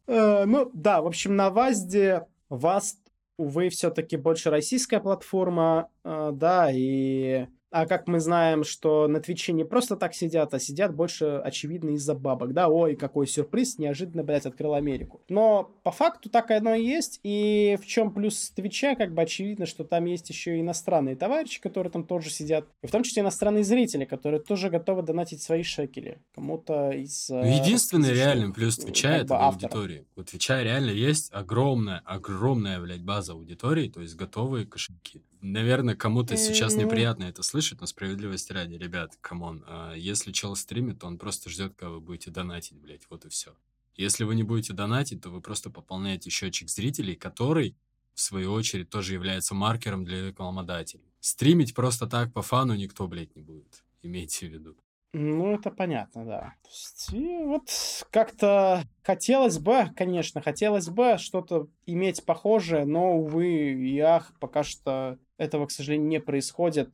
Э, 0.08 0.46
ну, 0.46 0.72
да, 0.74 1.04
в 1.04 1.06
общем, 1.08 1.36
на 1.36 1.52
ВАЗде 1.52 2.26
ВАЗ, 2.50 2.98
увы, 3.38 3.70
все-таки 3.70 4.18
больше 4.18 4.50
российская 4.50 5.00
платформа, 5.00 5.90
э, 6.04 6.32
да, 6.34 6.70
и... 6.72 7.48
А 7.74 7.88
как 7.88 8.08
мы 8.08 8.20
знаем, 8.20 8.64
что 8.64 9.08
на 9.08 9.20
Твиче 9.20 9.52
не 9.52 9.64
просто 9.64 9.96
так 9.96 10.14
сидят, 10.14 10.54
а 10.54 10.60
сидят 10.60 10.94
больше, 10.94 11.42
очевидно, 11.44 11.90
из-за 11.96 12.14
бабок, 12.14 12.54
да, 12.54 12.70
ой, 12.70 12.96
какой 12.96 13.26
сюрприз, 13.26 13.80
неожиданно, 13.80 14.24
блядь, 14.24 14.46
открыл 14.46 14.76
Америку. 14.76 15.22
Но 15.28 15.72
по 15.82 15.90
факту 15.90 16.30
так 16.30 16.52
оно 16.52 16.76
и 16.76 16.86
есть, 16.86 17.20
и 17.24 17.80
в 17.82 17.88
чем 17.88 18.14
плюс 18.14 18.52
Твича, 18.52 18.94
как 18.94 19.16
бы 19.16 19.24
очевидно, 19.24 19.66
что 19.66 19.86
там 19.86 20.06
есть 20.06 20.30
еще 20.30 20.56
и 20.56 20.62
иностранные 20.62 21.16
товарищи, 21.16 21.60
которые 21.60 21.90
там 21.90 22.04
тоже 22.04 22.30
сидят, 22.30 22.68
и 22.84 22.88
в 22.88 22.92
том 22.92 23.02
числе 23.02 23.24
иностранные 23.24 23.64
зрители, 23.64 24.06
которые 24.06 24.40
тоже 24.40 24.70
готовы 24.70 25.02
донатить 25.02 25.42
свои 25.42 25.64
шекели 25.64 26.22
кому-то 26.36 26.92
из... 26.92 27.28
Ну, 27.30 27.42
э, 27.42 27.56
единственный 27.56 28.10
русскоязычных, 28.10 28.36
реальный 28.36 28.54
плюс 28.54 28.78
э, 28.78 28.82
Твича 28.84 29.16
это 29.16 29.26
бы 29.30 29.38
аудитории. 29.38 30.06
У 30.16 30.22
Твича 30.22 30.62
реально 30.62 30.92
есть 30.92 31.34
огромная, 31.34 32.04
огромная, 32.06 32.80
блядь, 32.80 33.02
база 33.02 33.32
аудитории, 33.32 33.90
то 33.90 34.00
есть 34.00 34.16
готовые 34.16 34.68
кошельки. 34.68 35.24
Наверное, 35.46 35.94
кому-то 35.94 36.38
сейчас 36.38 36.76
неприятно 36.76 37.26
это 37.26 37.44
слышать, 37.44 37.82
но 37.82 37.86
справедливости 37.86 38.54
ради, 38.54 38.76
ребят, 38.76 39.18
come 39.20 39.44
on, 39.44 39.62
а, 39.68 39.94
если 39.94 40.32
чел 40.32 40.56
стримит, 40.56 41.00
то 41.00 41.08
он 41.08 41.18
просто 41.18 41.50
ждет, 41.50 41.74
когда 41.76 41.90
вы 41.90 42.00
будете 42.00 42.32
донатить, 42.32 42.78
блядь, 42.78 43.06
вот 43.10 43.26
и 43.26 43.30
все. 43.30 43.54
Если 43.98 44.24
вы 44.24 44.36
не 44.36 44.44
будете 44.44 44.72
донатить, 44.72 45.22
то 45.22 45.30
вы 45.30 45.42
просто 45.42 45.70
пополняете 45.70 46.30
счетчик 46.30 46.70
зрителей, 46.70 47.16
который, 47.16 47.76
в 48.14 48.22
свою 48.22 48.54
очередь, 48.54 48.90
тоже 48.90 49.16
является 49.16 49.54
маркером 49.54 50.06
для 50.06 50.26
рекламодателей. 50.28 51.12
Стримить 51.20 51.74
просто 51.74 52.08
так 52.08 52.32
по 52.32 52.42
фану 52.42 52.74
никто, 52.76 53.06
блядь, 53.10 53.36
не 53.36 53.42
будет. 53.42 53.84
Имейте 54.02 54.48
в 54.48 54.54
виду. 54.54 54.78
Ну, 55.14 55.54
это 55.54 55.70
понятно, 55.70 56.26
да. 56.26 56.56
То 56.64 56.70
есть, 56.70 57.14
и 57.14 57.44
вот 57.44 57.70
как-то 58.10 58.84
хотелось 59.04 59.60
бы, 59.60 59.92
конечно, 59.96 60.42
хотелось 60.42 60.90
бы 60.90 61.18
что-то 61.20 61.68
иметь 61.86 62.26
похожее, 62.26 62.86
но, 62.86 63.20
увы 63.20 63.74
и 63.74 64.00
ах, 64.00 64.34
пока 64.40 64.64
что 64.64 65.20
этого, 65.38 65.68
к 65.68 65.72
сожалению, 65.72 66.08
не 66.08 66.20
происходит. 66.20 66.90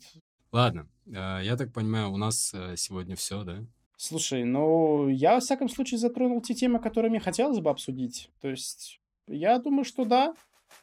Ладно, 0.51 0.89
а, 1.15 1.39
я 1.39 1.55
так 1.55 1.71
понимаю, 1.71 2.11
у 2.11 2.17
нас 2.17 2.53
э, 2.53 2.75
сегодня 2.75 3.15
все, 3.15 3.43
да? 3.43 3.63
Слушай, 3.95 4.43
ну, 4.43 5.07
я, 5.07 5.35
во 5.35 5.39
всяком 5.39 5.69
случае, 5.69 5.97
затронул 5.97 6.41
те 6.41 6.53
темы, 6.53 6.79
которые 6.79 7.09
мне 7.09 7.19
хотелось 7.21 7.59
бы 7.59 7.69
обсудить. 7.69 8.29
То 8.41 8.49
есть, 8.49 8.99
я 9.27 9.59
думаю, 9.59 9.85
что 9.85 10.03
да. 10.03 10.33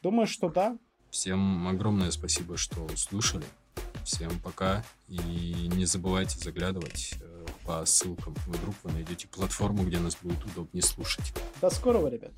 Думаю, 0.01 0.25
что 0.25 0.49
да. 0.49 0.77
Всем 1.11 1.67
огромное 1.67 2.11
спасибо, 2.11 2.57
что 2.57 2.87
слушали. 2.95 3.45
Всем 4.07 4.39
пока. 4.39 4.85
И 5.09 5.17
не 5.75 5.83
забывайте 5.83 6.39
заглядывать 6.39 7.15
э, 7.21 7.45
по 7.65 7.85
ссылкам. 7.85 8.35
Вдруг 8.45 8.73
вы 8.83 8.93
найдете 8.93 9.27
платформу, 9.27 9.83
где 9.83 9.99
нас 9.99 10.15
будет 10.21 10.45
удобнее 10.45 10.81
слушать. 10.81 11.33
До 11.59 11.69
скорого, 11.69 12.07
ребят. 12.07 12.31